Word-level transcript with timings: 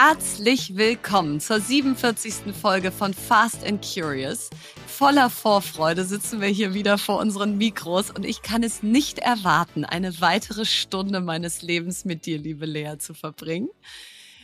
Herzlich 0.00 0.76
willkommen 0.76 1.40
zur 1.40 1.60
47. 1.60 2.54
Folge 2.54 2.92
von 2.92 3.12
Fast 3.12 3.66
and 3.66 3.84
Curious. 3.84 4.48
Voller 4.86 5.28
Vorfreude 5.28 6.04
sitzen 6.04 6.40
wir 6.40 6.46
hier 6.46 6.72
wieder 6.72 6.98
vor 6.98 7.18
unseren 7.18 7.58
Mikros 7.58 8.12
und 8.12 8.24
ich 8.24 8.42
kann 8.42 8.62
es 8.62 8.84
nicht 8.84 9.18
erwarten, 9.18 9.84
eine 9.84 10.20
weitere 10.20 10.66
Stunde 10.66 11.20
meines 11.20 11.62
Lebens 11.62 12.04
mit 12.04 12.26
dir, 12.26 12.38
liebe 12.38 12.64
Lea, 12.64 12.98
zu 12.98 13.12
verbringen. 13.12 13.70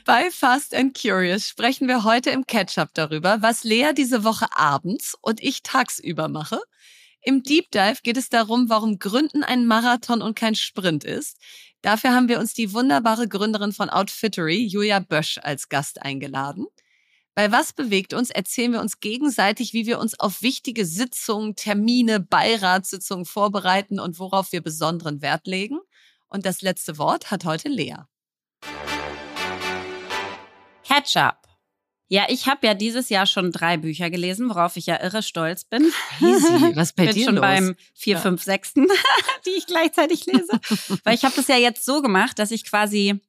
Bei 0.05 0.29
Fast 0.33 0.75
and 0.75 1.01
Curious 1.01 1.47
sprechen 1.47 1.87
wir 1.87 2.03
heute 2.03 2.31
im 2.31 2.49
Catch-up 2.49 2.91
darüber, 2.93 3.41
was 3.41 3.63
Lea 3.63 3.93
diese 3.97 4.25
Woche 4.25 4.47
abends 4.57 5.17
und 5.21 5.41
ich 5.41 5.63
tagsüber 5.63 6.27
mache. 6.27 6.59
Im 7.23 7.45
Deep 7.45 7.71
Dive 7.71 8.01
geht 8.03 8.17
es 8.17 8.29
darum, 8.29 8.69
warum 8.69 8.99
Gründen 8.99 9.45
ein 9.45 9.67
Marathon 9.67 10.21
und 10.21 10.35
kein 10.35 10.57
Sprint 10.57 11.05
ist. 11.05 11.39
Dafür 11.85 12.15
haben 12.15 12.29
wir 12.29 12.39
uns 12.41 12.55
die 12.55 12.73
wunderbare 12.73 13.29
Gründerin 13.29 13.75
von 13.75 13.91
Outfittery, 13.91 14.57
Julia 14.57 15.01
Bösch, 15.01 15.39
als 15.43 15.69
Gast 15.69 16.01
eingeladen. 16.01 16.67
Bei 17.35 17.53
Was 17.53 17.75
bewegt 17.75 18.15
uns 18.15 18.31
erzählen 18.31 18.73
wir 18.73 18.81
uns 18.81 19.01
gegenseitig, 19.01 19.75
wie 19.75 19.85
wir 19.85 19.99
uns 19.99 20.19
auf 20.19 20.41
wichtige 20.41 20.87
Sitzungen, 20.87 21.57
Termine, 21.57 22.21
Beiratssitzungen 22.21 23.27
vorbereiten 23.27 24.01
und 24.01 24.19
worauf 24.19 24.51
wir 24.51 24.63
besonderen 24.63 25.21
Wert 25.21 25.47
legen. 25.47 25.79
Und 26.27 26.47
das 26.47 26.63
letzte 26.63 26.97
Wort 26.97 27.31
hat 27.31 27.45
heute 27.45 27.69
Lea. 27.69 27.97
Ketchup. 30.85 31.44
Ja, 32.09 32.27
ich 32.29 32.47
habe 32.47 32.67
ja 32.67 32.75
dieses 32.75 33.09
Jahr 33.09 33.25
schon 33.27 33.51
drei 33.51 33.77
Bücher 33.79 34.11
gelesen, 34.11 34.51
worauf 34.51 34.77
ich 34.77 34.87
ja 34.87 35.03
irre 35.03 35.23
stolz 35.23 35.65
bin. 35.65 35.91
Easy. 36.21 36.77
Was 36.77 36.93
bei 36.93 37.07
bin 37.07 37.15
dir 37.15 37.25
schon 37.25 37.35
los? 37.37 37.41
beim 37.43 37.77
vier, 37.95 38.17
Ja. 38.17 38.21
fünf, 38.21 38.43
sechsten, 38.43 38.87
die 39.47 39.51
ich 39.51 39.67
gleichzeitig 39.67 40.27
lese. 40.27 40.61
Weil 41.05 41.15
ich 41.15 41.25
habe 41.25 41.35
das 41.35 41.49
ja 41.49 41.57
jetzt 41.57 41.85
so 41.85 42.03
gemacht, 42.03 42.39
dass 42.39 42.51
ich 42.51 42.65
quasi, 42.69 43.21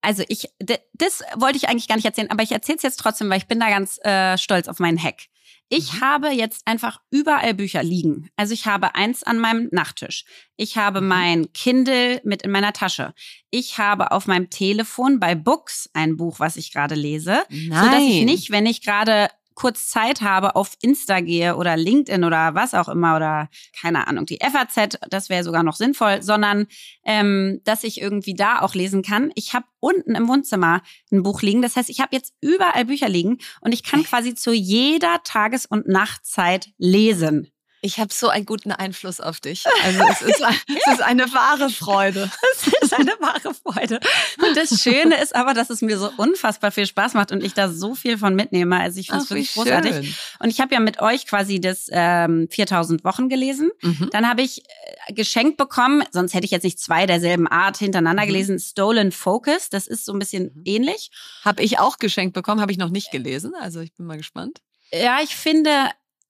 also 0.00 0.24
ich, 0.28 0.48
das 0.94 1.22
wollte 1.36 1.56
ich 1.58 1.68
eigentlich 1.68 1.88
gar 1.88 1.96
nicht 1.96 2.04
erzählen, 2.04 2.30
aber 2.30 2.42
ich 2.42 2.52
erzähle 2.52 2.76
es 2.76 2.82
jetzt 2.82 2.98
trotzdem, 3.00 3.30
weil 3.30 3.38
ich 3.38 3.46
bin 3.46 3.60
da 3.60 3.68
ganz 3.68 3.98
äh, 4.04 4.36
stolz 4.36 4.66
auf 4.68 4.78
meinen 4.80 5.02
Hack. 5.02 5.22
Ich 5.68 5.94
Mhm. 5.94 6.00
habe 6.00 6.28
jetzt 6.30 6.62
einfach 6.66 7.00
überall 7.10 7.54
Bücher 7.54 7.82
liegen. 7.82 8.28
Also 8.36 8.54
ich 8.54 8.66
habe 8.66 8.94
eins 8.94 9.22
an 9.24 9.38
meinem 9.38 9.68
Nachttisch. 9.72 10.24
Ich 10.56 10.76
habe 10.76 11.00
Mhm. 11.00 11.08
mein 11.08 11.52
Kindle 11.52 12.20
mit 12.24 12.42
in 12.42 12.50
meiner 12.52 12.72
Tasche. 12.72 13.14
Ich 13.50 13.78
habe 13.78 14.12
auf 14.12 14.26
meinem 14.26 14.48
Telefon 14.50 15.18
bei 15.18 15.34
Books 15.34 15.90
ein 15.92 16.16
Buch, 16.16 16.38
was 16.38 16.56
ich 16.56 16.72
gerade 16.72 16.94
lese. 16.94 17.42
Nein. 17.50 17.84
So 17.84 17.90
dass 17.90 18.02
ich 18.02 18.24
nicht, 18.24 18.50
wenn 18.50 18.66
ich 18.66 18.82
gerade 18.82 19.28
kurz 19.56 19.88
Zeit 19.88 20.20
habe, 20.20 20.54
auf 20.54 20.76
Insta 20.80 21.20
gehe 21.20 21.56
oder 21.56 21.76
LinkedIn 21.76 22.22
oder 22.22 22.54
was 22.54 22.74
auch 22.74 22.88
immer 22.88 23.16
oder 23.16 23.48
keine 23.78 24.06
Ahnung, 24.06 24.26
die 24.26 24.38
FAZ, 24.40 24.98
das 25.10 25.28
wäre 25.28 25.42
sogar 25.42 25.64
noch 25.64 25.74
sinnvoll, 25.74 26.22
sondern 26.22 26.66
ähm, 27.04 27.60
dass 27.64 27.82
ich 27.82 28.00
irgendwie 28.00 28.34
da 28.34 28.60
auch 28.60 28.74
lesen 28.74 29.02
kann. 29.02 29.32
Ich 29.34 29.54
habe 29.54 29.66
unten 29.80 30.14
im 30.14 30.28
Wohnzimmer 30.28 30.82
ein 31.10 31.22
Buch 31.22 31.42
liegen. 31.42 31.62
Das 31.62 31.74
heißt, 31.74 31.90
ich 31.90 32.00
habe 32.00 32.14
jetzt 32.14 32.34
überall 32.40 32.84
Bücher 32.84 33.08
liegen 33.08 33.38
und 33.60 33.72
ich 33.72 33.82
kann 33.82 34.04
quasi 34.04 34.34
zu 34.34 34.52
jeder 34.52 35.22
Tages- 35.24 35.66
und 35.66 35.88
Nachtzeit 35.88 36.68
lesen. 36.78 37.50
Ich 37.86 38.00
habe 38.00 38.12
so 38.12 38.28
einen 38.28 38.46
guten 38.46 38.72
Einfluss 38.72 39.20
auf 39.20 39.38
dich. 39.38 39.64
Also 39.84 40.00
es 40.10 40.20
ist, 40.22 40.40
es 40.86 40.92
ist 40.94 41.00
eine 41.02 41.32
wahre 41.32 41.70
Freude. 41.70 42.30
Das 42.80 42.92
ist 42.92 42.94
eine 42.94 43.12
wahre 43.20 43.52
Freude. 43.54 44.00
Und 44.42 44.56
das 44.56 44.80
Schöne 44.82 45.20
ist 45.20 45.34
aber, 45.34 45.54
dass 45.54 45.70
es 45.70 45.82
mir 45.82 45.98
so 45.98 46.10
unfassbar 46.16 46.70
viel 46.70 46.86
Spaß 46.86 47.14
macht 47.14 47.30
und 47.32 47.42
ich 47.44 47.52
da 47.54 47.68
so 47.68 47.94
viel 47.94 48.16
von 48.18 48.34
mitnehme. 48.34 48.78
Also 48.80 48.98
ich 49.00 49.08
finde 49.08 49.24
es 49.24 49.30
wirklich 49.30 49.52
großartig. 49.54 49.92
schön. 49.94 50.14
Und 50.40 50.48
ich 50.50 50.60
habe 50.60 50.72
ja 50.74 50.80
mit 50.80 51.00
euch 51.00 51.26
quasi 51.26 51.60
das 51.60 51.86
ähm, 51.90 52.48
4000 52.50 53.04
Wochen 53.04 53.28
gelesen. 53.28 53.70
Mhm. 53.82 54.08
Dann 54.12 54.28
habe 54.28 54.42
ich 54.42 54.62
äh, 55.06 55.12
geschenkt 55.14 55.56
bekommen, 55.56 56.02
sonst 56.12 56.34
hätte 56.34 56.44
ich 56.44 56.50
jetzt 56.52 56.62
nicht 56.64 56.78
zwei 56.80 57.06
derselben 57.06 57.46
Art 57.48 57.76
hintereinander 57.78 58.22
Mhm. 58.22 58.26
gelesen, 58.28 58.58
Stolen 58.58 59.12
Focus. 59.12 59.68
Das 59.70 59.86
ist 59.86 60.04
so 60.04 60.12
ein 60.12 60.18
bisschen 60.18 60.44
Mhm. 60.54 60.62
ähnlich. 60.64 61.10
Habe 61.44 61.62
ich 61.62 61.78
auch 61.78 61.98
geschenkt 61.98 62.34
bekommen, 62.34 62.60
habe 62.60 62.72
ich 62.72 62.78
noch 62.78 62.90
nicht 62.90 63.10
gelesen. 63.10 63.52
Also 63.60 63.80
ich 63.80 63.92
bin 63.94 64.06
mal 64.06 64.16
gespannt. 64.16 64.60
Ja, 64.92 65.18
ich 65.22 65.34
finde, 65.36 65.70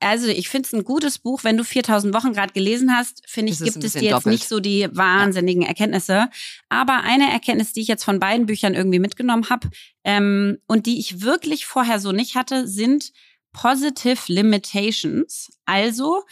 also 0.00 0.26
ich 0.28 0.48
finde 0.48 0.66
es 0.66 0.72
ein 0.72 0.84
gutes 0.84 1.18
Buch. 1.18 1.44
Wenn 1.44 1.56
du 1.56 1.64
4000 1.64 2.14
Wochen 2.14 2.32
gerade 2.32 2.52
gelesen 2.52 2.94
hast, 2.94 3.22
finde 3.26 3.52
ich, 3.52 3.58
gibt 3.58 3.82
es 3.82 3.92
dir 3.92 4.02
jetzt 4.02 4.12
doppelt. 4.12 4.32
nicht 4.32 4.48
so 4.48 4.60
die 4.60 4.88
wahnsinnigen 4.92 5.62
Erkenntnisse. 5.62 6.28
Aber 6.68 7.02
eine 7.02 7.32
Erkenntnis, 7.32 7.72
die 7.72 7.80
ich 7.80 7.88
jetzt 7.88 8.04
von 8.04 8.20
beiden 8.20 8.46
Büchern 8.46 8.74
irgendwie 8.74 8.98
mitgenommen 8.98 9.48
habe 9.48 9.68
ähm, 10.04 10.58
und 10.66 10.86
die 10.86 10.98
ich 10.98 11.22
wirklich 11.22 11.66
vorher 11.66 11.98
so 11.98 12.12
nicht 12.12 12.34
hatte, 12.34 12.68
sind 12.68 13.12
Positive 13.52 14.20
Limitations. 14.28 15.50
Also, 15.64 16.22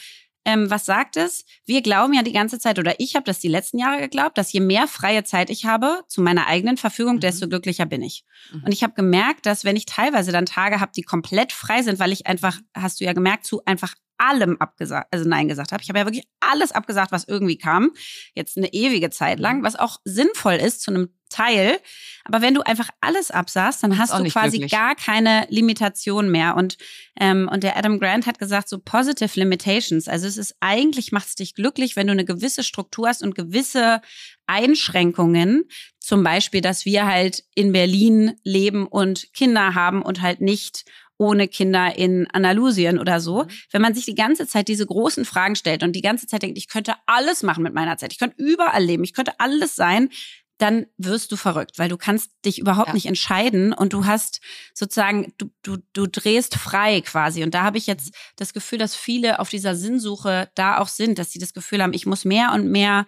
ähm, 0.44 0.70
was 0.70 0.84
sagt 0.86 1.16
es? 1.16 1.44
Wir 1.64 1.82
glauben 1.82 2.12
ja 2.14 2.22
die 2.22 2.32
ganze 2.32 2.58
Zeit, 2.58 2.78
oder 2.78 2.94
ich 2.98 3.14
habe 3.14 3.24
das 3.24 3.38
die 3.40 3.48
letzten 3.48 3.78
Jahre 3.78 4.00
geglaubt, 4.00 4.36
dass 4.38 4.52
je 4.52 4.60
mehr 4.60 4.86
freie 4.86 5.24
Zeit 5.24 5.50
ich 5.50 5.64
habe 5.64 6.02
zu 6.08 6.20
meiner 6.22 6.46
eigenen 6.46 6.76
Verfügung, 6.76 7.16
Mhm. 7.16 7.20
desto 7.20 7.48
glücklicher 7.48 7.86
bin 7.86 8.02
ich. 8.02 8.24
Mhm. 8.52 8.64
Und 8.64 8.72
ich 8.72 8.82
habe 8.82 8.94
gemerkt, 8.94 9.46
dass 9.46 9.64
wenn 9.64 9.76
ich 9.76 9.86
teilweise 9.86 10.32
dann 10.32 10.46
Tage 10.46 10.80
habe, 10.80 10.92
die 10.94 11.02
komplett 11.02 11.52
frei 11.52 11.82
sind, 11.82 11.98
weil 11.98 12.12
ich 12.12 12.26
einfach, 12.26 12.58
hast 12.76 13.00
du 13.00 13.04
ja 13.04 13.12
gemerkt, 13.12 13.46
zu 13.46 13.62
einfach 13.64 13.94
allem 14.16 14.56
abgesagt, 14.60 15.08
also 15.10 15.28
nein 15.28 15.48
gesagt 15.48 15.72
habe. 15.72 15.82
Ich 15.82 15.88
habe 15.88 15.98
ja 15.98 16.04
wirklich 16.06 16.24
alles 16.38 16.70
abgesagt, 16.70 17.10
was 17.10 17.24
irgendwie 17.26 17.58
kam. 17.58 17.90
Jetzt 18.34 18.56
eine 18.56 18.72
ewige 18.72 19.10
Zeit 19.10 19.40
lang, 19.40 19.58
Mhm. 19.58 19.62
was 19.64 19.74
auch 19.76 19.98
sinnvoll 20.04 20.54
ist 20.54 20.82
zu 20.82 20.92
einem 20.92 21.08
Teil. 21.34 21.78
Aber 22.24 22.40
wenn 22.40 22.54
du 22.54 22.62
einfach 22.62 22.88
alles 23.00 23.30
absagst, 23.30 23.82
dann 23.82 23.98
hast 23.98 24.12
du 24.12 24.22
quasi 24.24 24.58
glücklich. 24.58 24.72
gar 24.72 24.94
keine 24.94 25.46
Limitation 25.50 26.30
mehr. 26.30 26.56
Und, 26.56 26.78
ähm, 27.20 27.50
und 27.52 27.64
der 27.64 27.76
Adam 27.76 27.98
Grant 27.98 28.26
hat 28.26 28.38
gesagt, 28.38 28.68
so 28.68 28.78
positive 28.78 29.38
limitations. 29.38 30.08
Also 30.08 30.26
es 30.26 30.36
ist 30.36 30.54
eigentlich, 30.60 31.10
macht 31.10 31.26
es 31.26 31.34
dich 31.34 31.54
glücklich, 31.54 31.96
wenn 31.96 32.06
du 32.06 32.12
eine 32.12 32.24
gewisse 32.24 32.62
Struktur 32.62 33.08
hast 33.08 33.22
und 33.22 33.34
gewisse 33.34 34.00
Einschränkungen. 34.46 35.64
Zum 35.98 36.22
Beispiel, 36.22 36.60
dass 36.60 36.84
wir 36.84 37.04
halt 37.04 37.42
in 37.54 37.72
Berlin 37.72 38.34
leben 38.44 38.86
und 38.86 39.32
Kinder 39.32 39.74
haben 39.74 40.02
und 40.02 40.22
halt 40.22 40.40
nicht 40.40 40.84
ohne 41.18 41.46
Kinder 41.48 41.96
in 41.96 42.28
Andalusien 42.32 42.98
oder 42.98 43.20
so. 43.20 43.44
Mhm. 43.44 43.48
Wenn 43.70 43.82
man 43.82 43.94
sich 43.94 44.04
die 44.04 44.14
ganze 44.14 44.46
Zeit 44.46 44.68
diese 44.68 44.86
großen 44.86 45.24
Fragen 45.24 45.56
stellt 45.56 45.82
und 45.82 45.92
die 45.92 46.02
ganze 46.02 46.26
Zeit 46.26 46.42
denkt, 46.42 46.58
ich 46.58 46.68
könnte 46.68 46.94
alles 47.06 47.42
machen 47.42 47.62
mit 47.62 47.74
meiner 47.74 47.96
Zeit, 47.96 48.12
ich 48.12 48.18
könnte 48.18 48.36
überall 48.38 48.82
leben, 48.82 49.04
ich 49.04 49.14
könnte 49.14 49.38
alles 49.38 49.76
sein, 49.76 50.10
dann 50.58 50.86
wirst 50.98 51.32
du 51.32 51.36
verrückt, 51.36 51.78
weil 51.78 51.88
du 51.88 51.96
kannst 51.96 52.30
dich 52.44 52.58
überhaupt 52.58 52.88
Ja. 52.88 52.94
nicht 52.94 53.06
entscheiden 53.06 53.72
und 53.72 53.92
du 53.92 54.06
hast 54.06 54.40
sozusagen, 54.72 55.32
du, 55.38 55.50
du, 55.62 55.78
du 55.92 56.06
drehst 56.06 56.54
frei 56.54 57.00
quasi. 57.00 57.42
Und 57.42 57.54
da 57.54 57.62
habe 57.64 57.78
ich 57.78 57.86
jetzt 57.86 58.14
das 58.36 58.52
Gefühl, 58.52 58.78
dass 58.78 58.94
viele 58.94 59.40
auf 59.40 59.48
dieser 59.48 59.74
Sinnsuche 59.74 60.50
da 60.54 60.78
auch 60.78 60.88
sind, 60.88 61.18
dass 61.18 61.32
sie 61.32 61.38
das 61.40 61.54
Gefühl 61.54 61.82
haben, 61.82 61.92
ich 61.92 62.06
muss 62.06 62.24
mehr 62.24 62.52
und 62.52 62.70
mehr 62.70 63.06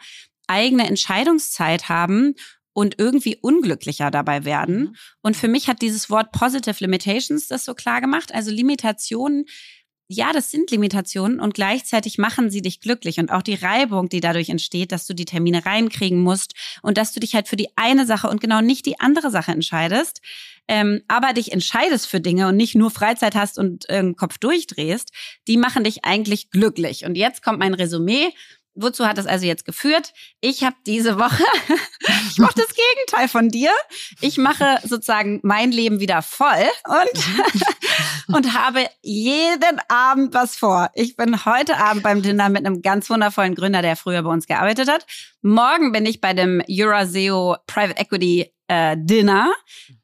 eigene 0.49 0.87
Entscheidungszeit 0.87 1.89
haben 1.89 2.35
und 2.73 2.99
irgendwie 2.99 3.37
unglücklicher 3.41 4.11
dabei 4.11 4.45
werden. 4.45 4.79
Mhm. 4.79 4.97
Und 5.23 5.37
für 5.37 5.49
mich 5.49 5.69
hat 5.69 5.83
dieses 5.83 6.11
Wort 6.11 6.33
Positive 6.33 6.77
Limitations 6.81 7.47
das 7.49 7.65
so 7.65 7.75
klar 7.75 8.01
gemacht. 8.01 8.35
Also 8.35 8.51
Limitationen, 8.51 9.47
ja, 10.09 10.33
das 10.33 10.51
sind 10.51 10.71
Limitationen 10.71 11.41
und 11.41 11.55
gleichzeitig 11.55 12.17
machen 12.17 12.51
sie 12.51 12.63
dich 12.63 12.81
glücklich. 12.81 13.19
Und 13.19 13.31
auch 13.33 13.43
die 13.43 13.55
Reibung, 13.55 14.09
die 14.09 14.21
dadurch 14.21 14.49
entsteht, 14.49 14.93
dass 14.93 15.07
du 15.07 15.15
die 15.15 15.25
Termine 15.25 15.67
reinkriegen 15.67 16.21
musst 16.21 16.55
und 16.83 16.97
dass 16.97 17.13
du 17.13 17.19
dich 17.19 17.35
halt 17.35 17.49
für 17.49 17.57
die 17.57 17.71
eine 17.75 18.07
Sache 18.07 18.29
und 18.29 18.41
genau 18.41 18.61
nicht 18.61 18.87
die 18.87 19.01
andere 19.01 19.31
Sache 19.31 19.51
entscheidest, 19.51 20.21
ähm, 20.69 21.03
aber 21.09 21.33
dich 21.33 21.53
entscheidest 21.53 22.07
für 22.07 22.21
Dinge 22.21 22.49
und 22.49 22.57
nicht 22.57 22.77
nur 22.77 22.91
Freizeit 22.91 23.35
hast 23.35 23.59
und 23.59 23.89
äh, 23.89 24.13
Kopf 24.15 24.39
durchdrehst, 24.39 25.11
die 25.49 25.57
machen 25.57 25.83
dich 25.83 26.05
eigentlich 26.05 26.51
glücklich. 26.51 27.05
Und 27.05 27.17
jetzt 27.17 27.43
kommt 27.43 27.59
mein 27.59 27.75
Resümee. 27.75 28.33
Wozu 28.77 29.07
hat 29.07 29.17
es 29.17 29.27
also 29.27 29.47
jetzt 29.47 29.65
geführt? 29.65 30.13
Ich 30.41 30.63
habe 30.63 30.77
diese 30.87 31.19
Woche, 31.19 31.43
ich 32.31 32.39
mache 32.39 32.55
das 32.55 32.69
Gegenteil 32.69 33.29
von 33.29 33.49
dir. 33.49 33.71
Ich 34.21 34.37
mache 34.37 34.79
sozusagen 34.85 35.41
mein 35.43 35.73
Leben 35.73 35.99
wieder 35.99 36.21
voll 36.21 36.69
und, 36.87 38.35
und 38.37 38.53
habe 38.55 38.87
jeden 39.03 39.81
Abend 39.89 40.35
was 40.35 40.57
vor. 40.57 40.91
Ich 40.95 41.17
bin 41.17 41.45
heute 41.47 41.79
Abend 41.79 42.03
beim 42.03 42.21
Dinner 42.23 42.51
mit 42.51 42.67
einem 42.67 42.83
ganz 42.83 43.09
wundervollen 43.09 43.55
Gründer, 43.55 43.81
der 43.81 43.97
früher 43.97 44.23
bei 44.23 44.31
uns 44.31 44.47
gearbeitet 44.47 44.91
hat. 44.91 45.07
Morgen 45.41 45.93
bin 45.93 46.05
ich 46.05 46.21
bei 46.21 46.35
dem 46.35 46.63
Euraseo 46.69 47.57
Private 47.67 47.99
Equity 47.99 48.53
äh, 48.69 48.97
Dinner, 48.99 49.53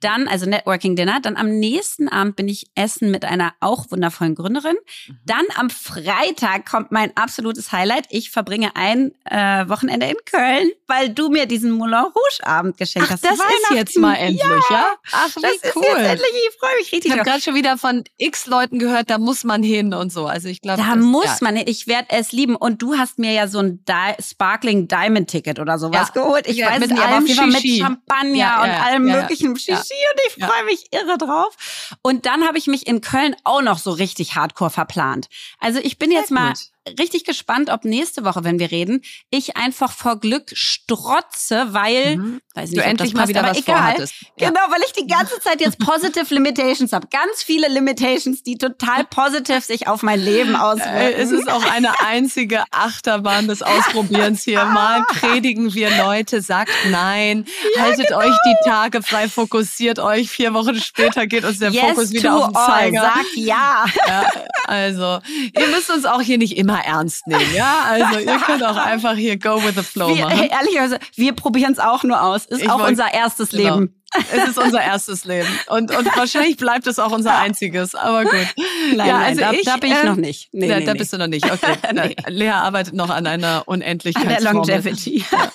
dann, 0.01 0.29
also 0.29 0.47
Networking 0.47 0.97
Dinner. 0.97 1.19
Dann 1.21 1.37
am 1.37 1.49
nächsten 1.59 2.09
Abend 2.09 2.37
bin 2.37 2.49
ich 2.49 2.67
essen 2.75 3.11
mit 3.11 3.25
einer 3.25 3.53
auch 3.61 3.91
wundervollen 3.91 4.35
Gründerin. 4.35 4.77
Mhm. 5.09 5.19
Dann 5.27 5.45
am 5.57 5.69
Freitag 5.71 6.67
kommt 6.69 6.93
mein 6.93 7.17
absolutes 7.17 7.73
Highlight. 7.73 8.07
Ich 8.11 8.31
verbringe 8.31 8.75
ein 8.77 9.13
äh, 9.25 9.69
Wochenende 9.69 10.07
in 10.07 10.17
Köln, 10.27 10.71
weil 10.87 11.11
du 11.11 11.29
mir 11.29 11.47
diesen 11.47 11.73
Moulin 11.73 11.93
Rouge 12.05 12.45
Abend 12.47 12.77
geschenkt 12.79 13.09
Ach, 13.09 13.15
hast. 13.15 13.25
das 13.25 13.35
ist 13.35 13.71
jetzt 13.75 13.99
mal 13.99 14.15
endlich, 14.15 14.43
ja? 14.71 14.87
Ach, 15.13 15.29
wie 15.37 15.41
Das 15.43 15.53
ist 15.53 15.77
cool. 15.77 15.83
jetzt 15.85 15.97
endlich. 15.99 16.31
Ich 16.51 16.59
freue 16.59 16.77
mich 16.77 16.87
Ich 16.87 16.93
richtig 16.93 17.11
habe 17.13 17.19
drauf. 17.23 17.27
gerade 17.31 17.43
schon 17.43 17.55
wieder 17.55 17.79
von 17.79 18.05
x 18.17 18.47
Leuten 18.47 18.79
gehört, 18.79 19.11
da 19.11 19.19
muss 19.19 19.45
man 19.45 19.63
hin 19.63 19.95
und 19.95 20.13
so. 20.13 20.27
Also 20.27 20.49
ich 20.49 20.61
glaube, 20.61 20.83
Da 20.83 20.95
das- 20.95 21.05
muss 21.05 21.25
ja. 21.27 21.37
man 21.43 21.57
hin. 21.57 21.65
Ich 21.69 21.87
werde 21.87 22.09
es 22.11 22.33
lieben. 22.33 22.57
Und 22.57 22.83
du 22.83 22.97
hast 22.97 23.19
mir 23.19 23.33
ja 23.33 23.49
so 23.49 23.59
ein 23.59 23.85
Di 23.89 24.23
Sparkling 24.23 24.89
Diamond 24.89 25.29
Ticket 25.31 25.59
oder 25.59 25.79
sowas 25.79 26.13
Ja. 26.15 26.23
geholt. 26.23 26.47
Ich 26.47 26.57
Ja, 26.57 26.71
weiß 26.71 26.81
nicht, 26.89 26.93
aber 27.03 27.19
auf 27.19 27.27
jeden 27.27 27.37
Fall 27.39 27.47
mit. 27.49 27.63
Champagner 27.63 28.52
Ja, 28.57 28.63
und 28.63 28.71
allem 28.71 29.03
möglichen 29.05 29.57
Shishi. 29.57 29.75
Und 29.75 30.21
ich 30.27 30.45
freue 30.45 30.65
mich 30.65 30.87
irre 30.91 31.19
drauf. 31.19 31.57
Und 32.03 32.27
dann 32.27 32.47
habe 32.47 32.59
ich 32.59 32.67
mich 32.67 32.87
in 32.87 33.01
Köln 33.01 33.37
auch 33.45 33.63
noch 33.63 33.79
so 33.79 33.91
richtig 33.93 34.35
hardcore 34.35 34.71
verplant. 34.71 35.29
Also 35.59 35.79
ich 35.81 35.99
bin 35.99 36.11
jetzt 36.11 36.31
mal 36.31 36.51
gut. 36.51 36.72
Richtig 36.99 37.25
gespannt, 37.25 37.71
ob 37.71 37.85
nächste 37.85 38.25
Woche, 38.25 38.45
wenn 38.45 38.59
wir 38.59 38.71
reden, 38.71 39.03
ich 39.31 39.57
einfach 39.57 39.93
vor 39.93 40.19
Glück 40.19 40.51
strotze, 40.53 41.69
weil, 41.73 42.17
mhm. 42.17 42.41
weiß 42.55 42.71
nicht, 42.71 42.83
du 42.83 42.85
endlich 42.85 43.15
mal 43.15 43.29
wieder 43.29 43.43
was 43.43 43.59
egal. 43.59 43.77
vorhattest. 43.77 44.15
Ja. 44.37 44.49
Genau, 44.49 44.61
weil 44.69 44.81
ich 44.85 44.93
die 44.93 45.07
ganze 45.07 45.39
Zeit 45.41 45.61
jetzt 45.61 45.79
positive 45.79 46.33
Limitations 46.35 46.93
habe. 46.93 47.07
Ganz 47.09 47.43
viele 47.43 47.69
Limitations, 47.69 48.43
die 48.43 48.59
total 48.59 49.05
positiv 49.05 49.65
sich 49.65 49.87
auf 49.87 50.03
mein 50.03 50.21
Leben 50.21 50.57
auswirken. 50.57 50.93
Äh, 50.93 51.13
es 51.13 51.31
ist 51.31 51.49
auch 51.49 51.65
eine 51.71 52.01
einzige 52.01 52.65
Achterbahn 52.71 53.47
des 53.47 53.63
Ausprobierens 53.63 54.43
hier. 54.43 54.65
Mal 54.65 55.03
predigen 55.09 55.75
wir 55.75 55.91
Leute, 55.97 56.41
sagt 56.41 56.73
nein, 56.91 57.47
ja, 57.77 57.83
haltet 57.83 58.09
genau. 58.09 58.21
euch 58.21 58.35
die 58.45 58.69
Tage 58.69 59.03
frei, 59.03 59.29
fokussiert 59.29 59.99
euch. 59.99 60.31
Vier 60.31 60.53
Wochen 60.55 60.81
später 60.81 61.27
geht 61.27 61.45
uns 61.45 61.59
der 61.59 61.71
yes 61.71 61.83
Fokus 61.85 62.13
wieder 62.13 62.37
auf 62.37 62.47
den 62.47 62.55
Zeiger. 62.55 63.03
All. 63.03 63.13
Sag 63.15 63.37
ja. 63.37 63.85
ja. 64.07 64.31
Also, 64.67 65.21
ihr 65.53 65.69
müsst 65.69 65.91
uns 65.91 66.05
auch 66.05 66.21
hier 66.21 66.39
nicht 66.39 66.57
immer 66.57 66.72
ernst 66.81 67.27
nehmen, 67.27 67.55
ja? 67.55 67.85
Also, 67.87 68.19
ihr 68.19 68.39
könnt 68.39 68.65
auch 68.65 68.77
einfach 68.77 69.15
hier 69.15 69.39
go 69.39 69.63
with 69.63 69.75
the 69.75 69.83
flow 69.83 70.15
wir, 70.15 70.25
machen. 70.25 70.49
Ehrlicherweise, 70.51 70.99
wir 71.15 71.33
probieren 71.35 71.73
es 71.73 71.79
auch 71.79 72.03
nur 72.03 72.23
aus. 72.23 72.47
Ist 72.47 72.63
ich 72.63 72.71
auch 72.71 72.81
wollt, 72.81 72.91
unser 72.91 73.13
erstes 73.13 73.51
genau. 73.51 73.77
Leben. 73.77 74.02
Es 74.33 74.49
ist 74.51 74.59
unser 74.59 74.83
erstes 74.83 75.25
Leben. 75.25 75.49
Und, 75.69 75.95
und 75.97 76.17
wahrscheinlich 76.17 76.57
bleibt 76.57 76.87
es 76.87 76.99
auch 76.99 77.13
unser 77.13 77.39
einziges. 77.39 77.95
Aber 77.95 78.25
gut. 78.25 78.47
Nein, 78.95 79.09
ja, 79.09 79.19
also 79.19 79.41
nein, 79.41 79.55
ich, 79.55 79.65
da, 79.65 79.77
bin 79.77 79.93
ich 79.93 79.99
äh, 79.99 80.07
noch 80.07 80.17
nicht. 80.17 80.49
Nee, 80.53 80.69
da, 80.69 80.79
nee, 80.79 80.85
da 80.85 80.95
bist 80.95 81.13
du 81.13 81.19
noch 81.19 81.27
nicht. 81.27 81.51
Okay. 81.51 81.77
nee. 81.95 82.17
Lea 82.29 82.51
arbeitet 82.51 82.95
noch 82.95 83.11
an 83.11 83.27
einer 83.27 83.63
Unendlichkeit. 83.67 84.25
An 84.25 84.43
der 84.43 84.53
Longevity. 84.53 85.25
Ja. 85.31 85.53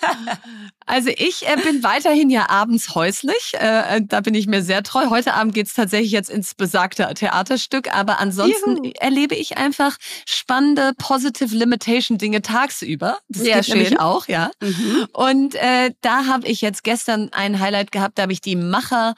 Also 0.90 1.10
ich 1.10 1.46
äh, 1.46 1.58
bin 1.62 1.84
weiterhin 1.84 2.30
ja 2.30 2.50
abends 2.50 2.96
häuslich. 2.96 3.52
Äh, 3.60 3.98
äh 3.98 4.02
da 4.02 4.22
bin 4.22 4.34
ich 4.34 4.48
mir 4.48 4.64
sehr 4.64 4.84
treu. 4.84 5.10
Heute 5.10 5.34
Abend 5.34 5.54
geht's 5.54 5.74
tatsächlich 5.74 6.12
jetzt 6.12 6.30
ins 6.30 6.56
besagte 6.56 7.14
Theaterstück. 7.14 7.94
Aber 7.94 8.20
ansonsten 8.20 8.86
Juhu. 8.86 8.94
erlebe 8.98 9.36
ich 9.36 9.58
einfach 9.58 9.98
spannende 10.26 10.94
Positive 10.98 11.54
Limitation 11.54 12.18
Dinge 12.18 12.42
tagsüber. 12.42 13.20
Das 13.28 13.44
sehr 13.44 13.64
schön. 13.64 13.80
nämlich 13.80 14.00
auch, 14.00 14.30
ja. 14.30 14.52
Mhm. 14.62 15.08
Und 15.12 15.56
äh, 15.56 15.92
da 16.00 16.26
habe 16.26 16.48
ich 16.48 16.62
jetzt 16.62 16.86
gestern 16.86 17.30
ein 17.34 17.60
Highlight 17.60 17.92
gehabt. 17.92 18.18
Da 18.18 18.24
habe 18.24 18.32
ich 18.32 18.40
die 18.48 18.56
Macher 18.56 19.14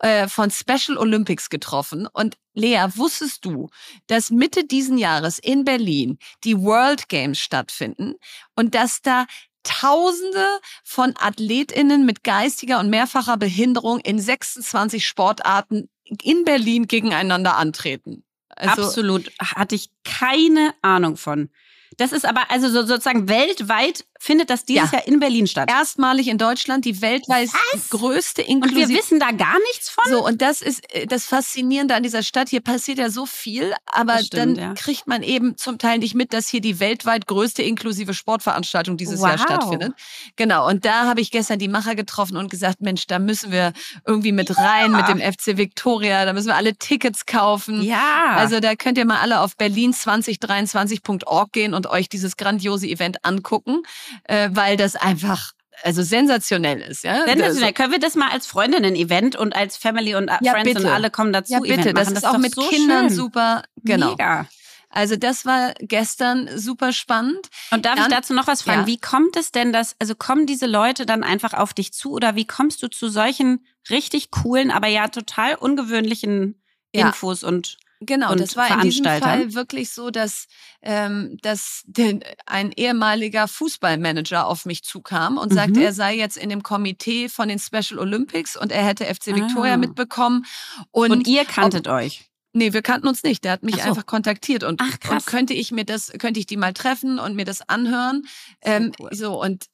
äh, 0.00 0.28
von 0.28 0.50
Special 0.50 0.98
Olympics 0.98 1.48
getroffen. 1.48 2.06
Und 2.12 2.36
Lea, 2.52 2.84
wusstest 2.96 3.44
du, 3.44 3.70
dass 4.08 4.30
Mitte 4.30 4.64
diesen 4.64 4.98
Jahres 4.98 5.38
in 5.38 5.64
Berlin 5.64 6.18
die 6.44 6.60
World 6.60 7.08
Games 7.08 7.38
stattfinden 7.38 8.16
und 8.54 8.74
dass 8.74 9.00
da 9.00 9.26
Tausende 9.64 10.46
von 10.84 11.14
AthletInnen 11.18 12.04
mit 12.04 12.22
geistiger 12.22 12.80
und 12.80 12.90
mehrfacher 12.90 13.38
Behinderung 13.38 13.98
in 14.00 14.20
26 14.20 15.06
Sportarten 15.06 15.88
in 16.22 16.44
Berlin 16.44 16.86
gegeneinander 16.86 17.56
antreten. 17.56 18.24
Also, 18.50 18.82
Absolut. 18.82 19.32
Hatte 19.40 19.74
ich 19.74 19.88
keine 20.04 20.74
Ahnung 20.82 21.16
von. 21.16 21.48
Das 21.96 22.12
ist 22.12 22.26
aber 22.26 22.50
also 22.50 22.68
sozusagen 22.68 23.28
weltweit 23.28 24.04
findet 24.18 24.50
das 24.50 24.64
dieses 24.64 24.90
ja. 24.90 24.98
Jahr 24.98 25.06
in 25.06 25.20
Berlin 25.20 25.46
statt. 25.46 25.70
Erstmalig 25.70 26.28
in 26.28 26.38
Deutschland 26.38 26.84
die 26.84 27.02
weltweit 27.02 27.48
Was? 27.72 27.90
größte 27.90 28.42
Inklusiv. 28.42 28.84
Und 28.84 28.88
wir 28.88 28.96
wissen 28.96 29.20
da 29.20 29.32
gar 29.32 29.58
nichts 29.70 29.90
von. 29.90 30.04
So 30.10 30.24
und 30.24 30.40
das 30.40 30.62
ist 30.62 30.92
äh, 30.94 31.06
das 31.06 31.26
Faszinierende 31.26 31.94
an 31.94 32.02
dieser 32.02 32.22
Stadt. 32.22 32.48
Hier 32.48 32.60
passiert 32.60 32.98
ja 32.98 33.10
so 33.10 33.26
viel, 33.26 33.74
aber 33.86 34.18
stimmt, 34.18 34.58
dann 34.58 34.64
ja. 34.64 34.74
kriegt 34.74 35.06
man 35.06 35.22
eben 35.22 35.56
zum 35.56 35.78
Teil 35.78 35.98
nicht 35.98 36.14
mit, 36.14 36.32
dass 36.32 36.48
hier 36.48 36.60
die 36.60 36.80
weltweit 36.80 37.26
größte 37.26 37.62
inklusive 37.62 38.14
Sportveranstaltung 38.14 38.96
dieses 38.96 39.20
wow. 39.20 39.28
Jahr 39.28 39.38
stattfindet. 39.38 39.92
Genau. 40.36 40.68
Und 40.68 40.84
da 40.84 41.06
habe 41.06 41.20
ich 41.20 41.30
gestern 41.30 41.58
die 41.58 41.68
Macher 41.68 41.94
getroffen 41.94 42.36
und 42.36 42.50
gesagt, 42.50 42.80
Mensch, 42.80 43.06
da 43.06 43.18
müssen 43.18 43.52
wir 43.52 43.72
irgendwie 44.06 44.32
mit 44.32 44.56
rein 44.56 44.92
ja. 44.92 44.98
mit 44.98 45.08
dem 45.08 45.20
FC 45.20 45.56
Victoria. 45.56 46.24
Da 46.24 46.32
müssen 46.32 46.48
wir 46.48 46.56
alle 46.56 46.76
Tickets 46.76 47.26
kaufen. 47.26 47.82
Ja. 47.82 48.36
Also 48.36 48.60
da 48.60 48.74
könnt 48.74 48.98
ihr 48.98 49.04
mal 49.04 49.20
alle 49.20 49.40
auf 49.40 49.54
berlin2023.org 49.58 51.52
gehen 51.52 51.74
und 51.74 51.86
euch 51.88 52.08
dieses 52.08 52.36
grandiose 52.36 52.86
Event 52.86 53.24
angucken 53.24 53.82
äh, 54.24 54.50
weil 54.52 54.76
das 54.76 54.96
einfach 54.96 55.52
also 55.82 56.02
sensationell 56.02 56.80
ist, 56.80 57.04
ja. 57.04 57.24
Sensationell. 57.26 57.72
Können 57.72 57.92
wir 57.92 57.98
das 57.98 58.14
mal 58.14 58.30
als 58.30 58.46
Freundinnen-Event 58.46 59.36
und 59.36 59.54
als 59.54 59.76
Family 59.76 60.14
und 60.14 60.30
ja, 60.40 60.52
Friends 60.52 60.74
bitte. 60.74 60.86
und 60.86 60.86
alle 60.86 61.10
kommen 61.10 61.32
dazu 61.32 61.52
ja, 61.52 61.60
bitte. 61.60 61.74
Event 61.74 61.94
machen? 61.94 62.14
Das, 62.14 62.22
ist 62.22 62.24
auch 62.24 62.38
mit 62.38 62.54
so 62.54 62.62
Kindern 62.68 63.08
schön. 63.08 63.16
super. 63.16 63.64
Genau. 63.82 64.10
Mega. 64.10 64.46
Also 64.94 65.16
das 65.16 65.44
war 65.44 65.74
gestern 65.80 66.48
super 66.56 66.92
spannend. 66.92 67.48
Und 67.72 67.84
darf 67.84 67.96
dann, 67.96 68.08
ich 68.08 68.14
dazu 68.14 68.32
noch 68.32 68.46
was 68.46 68.62
fragen? 68.62 68.82
Ja. 68.82 68.86
Wie 68.86 68.98
kommt 68.98 69.36
es 69.36 69.50
denn, 69.50 69.72
dass, 69.72 69.96
also 69.98 70.14
kommen 70.14 70.46
diese 70.46 70.66
Leute 70.66 71.04
dann 71.04 71.24
einfach 71.24 71.52
auf 71.52 71.74
dich 71.74 71.92
zu 71.92 72.12
oder 72.12 72.36
wie 72.36 72.46
kommst 72.46 72.80
du 72.82 72.88
zu 72.88 73.08
solchen 73.08 73.66
richtig 73.90 74.30
coolen, 74.30 74.70
aber 74.70 74.86
ja 74.86 75.08
total 75.08 75.56
ungewöhnlichen 75.56 76.62
Infos 76.92 77.42
ja. 77.42 77.48
und 77.48 77.76
Genau, 78.06 78.34
das 78.34 78.56
war 78.56 78.70
in 78.74 78.80
diesem 78.80 79.04
Fall 79.04 79.54
wirklich 79.54 79.90
so, 79.90 80.10
dass, 80.10 80.46
ähm, 80.82 81.36
dass 81.42 81.82
den, 81.86 82.22
ein 82.46 82.72
ehemaliger 82.72 83.48
Fußballmanager 83.48 84.46
auf 84.46 84.66
mich 84.66 84.82
zukam 84.84 85.38
und 85.38 85.52
mhm. 85.52 85.56
sagte, 85.56 85.82
er 85.82 85.92
sei 85.92 86.16
jetzt 86.16 86.36
in 86.36 86.48
dem 86.48 86.62
Komitee 86.62 87.28
von 87.28 87.48
den 87.48 87.58
Special 87.58 87.98
Olympics 87.98 88.56
und 88.56 88.72
er 88.72 88.84
hätte 88.84 89.04
FC 89.04 89.28
Victoria 89.28 89.74
ah. 89.74 89.78
mitbekommen. 89.78 90.44
Und, 90.90 91.10
und 91.10 91.28
ihr 91.28 91.44
kanntet 91.44 91.88
ob, 91.88 91.94
euch? 91.94 92.30
Nee, 92.56 92.72
wir 92.72 92.82
kannten 92.82 93.08
uns 93.08 93.24
nicht. 93.24 93.44
Der 93.44 93.52
hat 93.52 93.64
mich 93.64 93.76
so. 93.76 93.82
einfach 93.82 94.06
kontaktiert 94.06 94.62
und, 94.62 94.80
Ach, 94.80 95.10
und 95.10 95.26
könnte 95.26 95.54
ich 95.54 95.72
mir 95.72 95.84
das, 95.84 96.12
könnte 96.18 96.38
ich 96.38 96.46
die 96.46 96.56
mal 96.56 96.72
treffen 96.72 97.18
und 97.18 97.34
mir 97.34 97.44
das 97.44 97.68
anhören. 97.68 98.22
Ähm, 98.62 98.92
cool. 99.00 99.08
So 99.12 99.42
und 99.42 99.66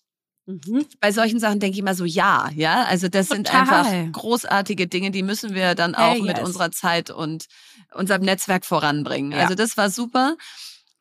Mhm. 0.46 0.86
Bei 1.00 1.12
solchen 1.12 1.38
Sachen 1.38 1.60
denke 1.60 1.74
ich 1.74 1.80
immer 1.80 1.94
so, 1.94 2.04
ja, 2.04 2.50
ja. 2.54 2.84
Also 2.84 3.08
das 3.08 3.28
Total. 3.28 3.36
sind 3.36 3.54
einfach 3.54 4.12
großartige 4.12 4.86
Dinge, 4.86 5.10
die 5.10 5.22
müssen 5.22 5.54
wir 5.54 5.74
dann 5.74 5.94
auch 5.94 6.14
hey, 6.14 6.22
mit 6.22 6.38
yes. 6.38 6.46
unserer 6.46 6.70
Zeit 6.70 7.10
und 7.10 7.46
unserem 7.94 8.22
Netzwerk 8.22 8.64
voranbringen. 8.64 9.32
Ja. 9.32 9.38
Also 9.38 9.54
das 9.54 9.76
war 9.76 9.90
super. 9.90 10.36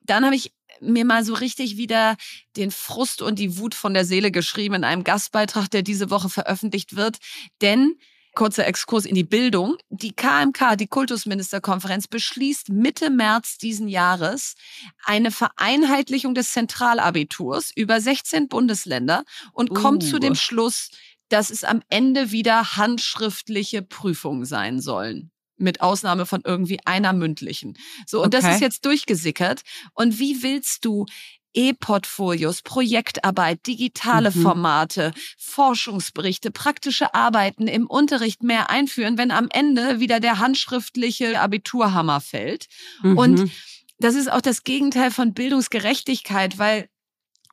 Dann 0.01 0.25
habe 0.25 0.35
ich 0.35 0.53
mir 0.81 1.05
mal 1.05 1.23
so 1.23 1.33
richtig 1.33 1.77
wieder 1.77 2.15
den 2.55 2.71
Frust 2.71 3.21
und 3.21 3.39
die 3.39 3.57
Wut 3.57 3.75
von 3.75 3.93
der 3.93 4.05
Seele 4.05 4.31
geschrieben 4.31 4.75
in 4.75 4.83
einem 4.83 5.03
Gastbeitrag, 5.03 5.69
der 5.69 5.81
diese 5.81 6.09
Woche 6.09 6.29
veröffentlicht 6.29 6.95
wird. 6.95 7.17
Denn 7.61 7.95
Kurzer 8.39 8.65
Exkurs 8.67 9.03
in 9.03 9.15
die 9.15 9.25
Bildung. 9.25 9.75
Die 9.89 10.13
KMK, 10.13 10.77
die 10.77 10.87
Kultusministerkonferenz, 10.87 12.07
beschließt 12.07 12.69
Mitte 12.69 13.09
März 13.09 13.57
diesen 13.57 13.89
Jahres 13.89 14.55
eine 15.03 15.29
Vereinheitlichung 15.31 16.33
des 16.35 16.53
Zentralabiturs 16.53 17.73
über 17.75 17.99
16 17.99 18.47
Bundesländer 18.47 19.25
und 19.51 19.71
uh. 19.71 19.73
kommt 19.73 20.03
zu 20.03 20.19
dem 20.19 20.31
uh. 20.31 20.35
Schluss, 20.35 20.89
dass 21.27 21.49
es 21.49 21.65
am 21.65 21.81
Ende 21.89 22.31
wieder 22.31 22.77
handschriftliche 22.77 23.81
Prüfungen 23.81 24.45
sein 24.45 24.79
sollen 24.79 25.31
mit 25.57 25.81
Ausnahme 25.81 26.25
von 26.25 26.39
irgendwie 26.45 26.79
einer 26.85 27.11
mündlichen. 27.11 27.77
So, 28.07 28.23
und 28.23 28.33
okay. 28.33 28.41
das 28.41 28.55
ist 28.55 28.61
jetzt 28.61 28.85
durchgesickert. 28.85 29.63
Und 29.93 30.17
wie 30.17 30.41
willst 30.43 30.85
du 30.85 31.05
E-Portfolios, 31.53 32.61
Projektarbeit, 32.61 33.65
digitale 33.65 34.31
mhm. 34.31 34.41
Formate, 34.41 35.13
Forschungsberichte, 35.37 36.51
praktische 36.51 37.13
Arbeiten 37.13 37.67
im 37.67 37.87
Unterricht 37.87 38.43
mehr 38.43 38.69
einführen, 38.69 39.17
wenn 39.17 39.31
am 39.31 39.47
Ende 39.51 39.99
wieder 39.99 40.19
der 40.19 40.39
handschriftliche 40.39 41.39
Abiturhammer 41.39 42.21
fällt. 42.21 42.67
Mhm. 43.01 43.17
Und 43.17 43.51
das 43.99 44.15
ist 44.15 44.31
auch 44.31 44.41
das 44.41 44.63
Gegenteil 44.63 45.11
von 45.11 45.33
Bildungsgerechtigkeit, 45.33 46.57
weil 46.57 46.89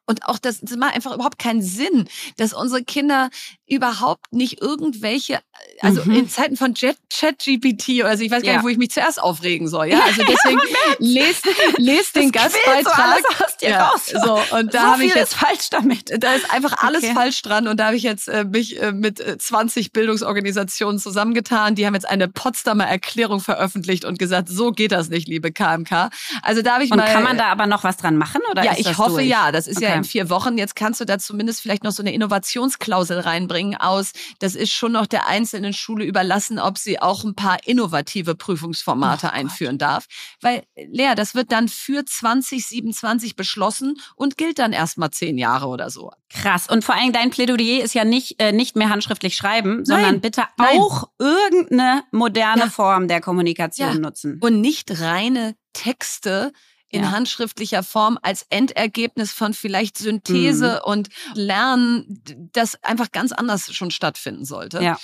und 0.07 0.25
auch 0.27 0.39
das, 0.39 0.61
das 0.61 0.77
macht 0.77 0.95
einfach 0.95 1.15
überhaupt 1.15 1.39
keinen 1.39 1.63
Sinn, 1.63 2.09
dass 2.37 2.53
unsere 2.53 2.85
Kinder 2.85 3.31
überhaupt 3.67 4.33
nicht 4.33 4.63
irgendwelche, 4.63 5.41
also 5.81 6.05
mhm. 6.05 6.13
in 6.13 6.29
Zeiten 6.29 6.57
von 6.57 6.75
ChatGPT 6.75 8.01
oder 8.01 8.17
so, 8.17 8.23
ich 8.23 8.31
weiß 8.31 8.43
gar 8.43 8.53
ja. 8.53 8.53
nicht, 8.55 8.65
wo 8.65 8.69
ich 8.69 8.79
mich 8.79 8.93
zuerst 8.93 9.21
aufregen 9.21 9.67
soll. 9.67 9.89
Ja, 9.89 10.01
also 10.05 10.23
deswegen 10.23 10.61
lest, 10.99 11.45
lest 11.77 12.15
den 12.15 12.31
Gastbeitrag. 12.31 13.19
So 13.19 13.45
aus 13.45 13.57
dir 13.57 13.71
ja, 13.71 13.89
raus. 13.89 14.07
So 14.07 14.57
und 14.57 14.73
da 14.73 14.83
so 14.83 14.87
habe 14.87 15.05
ich 15.05 15.15
jetzt 15.15 15.35
falsch 15.35 15.71
damit. 15.71 16.23
Da 16.23 16.35
ist 16.35 16.49
einfach 16.53 16.85
alles 16.85 17.03
okay. 17.03 17.15
falsch 17.15 17.43
dran 17.43 17.67
und 17.67 17.81
da 17.81 17.87
habe 17.87 17.97
ich 17.97 18.05
jetzt 18.05 18.29
äh, 18.29 18.45
mich 18.45 18.81
äh, 18.81 18.93
mit 18.93 19.19
äh, 19.19 19.37
20 19.37 19.93
Bildungsorganisationen 19.93 21.01
zusammengetan. 21.01 21.75
Die 21.75 21.85
haben 21.85 21.95
jetzt 21.95 22.09
eine 22.09 22.29
Potsdamer 22.29 22.87
Erklärung 22.87 23.41
veröffentlicht 23.41 24.05
und 24.05 24.21
gesagt, 24.21 24.49
so 24.49 24.71
geht 24.71 24.93
das 24.93 25.09
nicht, 25.09 25.27
liebe 25.27 25.51
KMK. 25.51 26.11
Also 26.43 26.63
da 26.63 26.75
habe 26.75 26.85
ich 26.85 26.93
und 26.93 26.99
mal. 26.99 27.13
kann 27.13 27.25
man 27.25 27.37
da 27.37 27.47
aber 27.47 27.67
noch 27.67 27.83
was 27.83 27.97
dran 27.97 28.17
machen 28.17 28.41
oder? 28.53 28.63
Ja, 28.63 28.75
ich 28.77 28.97
hoffe 28.97 29.15
durch? 29.15 29.27
ja. 29.27 29.51
Das 29.51 29.67
ist 29.67 29.79
okay. 29.79 29.87
ja 29.87 29.96
in 29.97 30.05
vier 30.05 30.31
Wochen. 30.31 30.59
Jetzt 30.59 30.76
kannst 30.76 31.00
du 31.00 31.05
da 31.05 31.19
zumindest 31.19 31.61
vielleicht 31.61 31.85
noch 31.85 31.93
so 31.93 32.03
eine 32.03 32.12
Innovationsklausel 32.12 33.21
reinbringen 33.21 33.76
aus. 33.76 34.12
Das 34.38 34.55
ist 34.55 34.73
schon 34.73 34.93
noch 34.93 35.07
der 35.07 35.29
einzelnen 35.29 35.73
Schule 35.73 36.05
überlassen, 36.05 36.59
ob 36.59 36.79
sie 36.79 37.00
auch 37.00 37.25
ein 37.25 37.35
paar 37.35 37.59
innovative 37.67 38.35
Prüfungsformate 38.35 39.29
oh 39.29 39.35
einführen 39.35 39.79
darf. 39.79 40.07
Weil, 40.41 40.65
Lea, 40.76 41.15
das 41.17 41.35
wird 41.35 41.53
dann 41.53 41.69
für 41.69 42.05
2027 42.05 43.37
beschlossen 43.37 43.97
und 44.15 44.37
gilt 44.37 44.59
dann 44.59 44.73
erst 44.73 44.99
mal 44.99 45.11
zehn 45.11 45.38
Jahre 45.38 45.67
oder 45.67 45.91
so. 45.91 46.11
Krass. 46.29 46.69
Und 46.69 46.85
vor 46.85 46.95
allem 46.95 47.12
dein 47.12 47.31
Plädoyer 47.31 47.85
ist 47.85 47.95
ja 47.95 48.05
nicht, 48.05 48.41
äh, 48.41 48.53
nicht 48.53 48.76
mehr 48.76 48.91
handschriftlich 48.91 49.37
schreiben, 49.37 49.76
Nein. 49.76 49.85
sondern 49.85 50.21
bitte 50.21 50.43
Nein. 50.57 50.79
auch 50.81 51.09
irgendeine 51.19 52.03
moderne 52.11 52.62
ja. 52.62 52.71
Form 52.71 53.09
der 53.09 53.21
Kommunikation 53.21 53.88
ja. 53.88 53.99
nutzen. 53.99 54.38
Und 54.41 54.61
nicht 54.61 55.00
reine 55.00 55.57
Texte 55.73 56.53
in 56.97 57.05
ja. 57.05 57.11
handschriftlicher 57.11 57.83
Form 57.83 58.19
als 58.23 58.47
Endergebnis 58.50 59.33
von 59.33 59.55
vielleicht 59.55 59.99
Synthese 59.99 60.81
mhm. 60.85 60.91
und 60.91 61.09
Lernen, 61.35 62.23
das 62.53 62.83
einfach 62.83 63.12
ganz 63.12 63.33
anders 63.33 63.73
schon 63.75 63.91
stattfinden 63.91 64.45
sollte. 64.45 64.83
Ja. 64.83 64.99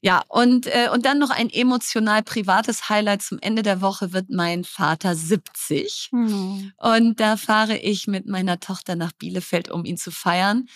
Ja, 0.00 0.22
und, 0.28 0.66
äh, 0.66 0.88
und 0.92 1.06
dann 1.06 1.18
noch 1.18 1.30
ein 1.30 1.50
emotional 1.50 2.22
privates 2.22 2.88
Highlight 2.88 3.22
zum 3.22 3.38
Ende 3.40 3.62
der 3.62 3.80
Woche 3.80 4.12
wird 4.12 4.30
mein 4.30 4.62
Vater 4.62 5.16
70. 5.16 6.10
Mhm. 6.12 6.72
Und 6.76 7.18
da 7.18 7.36
fahre 7.36 7.76
ich 7.76 8.06
mit 8.06 8.26
meiner 8.26 8.60
Tochter 8.60 8.94
nach 8.94 9.12
Bielefeld, 9.12 9.70
um 9.70 9.84
ihn 9.84 9.96
zu 9.96 10.12
feiern. 10.12 10.68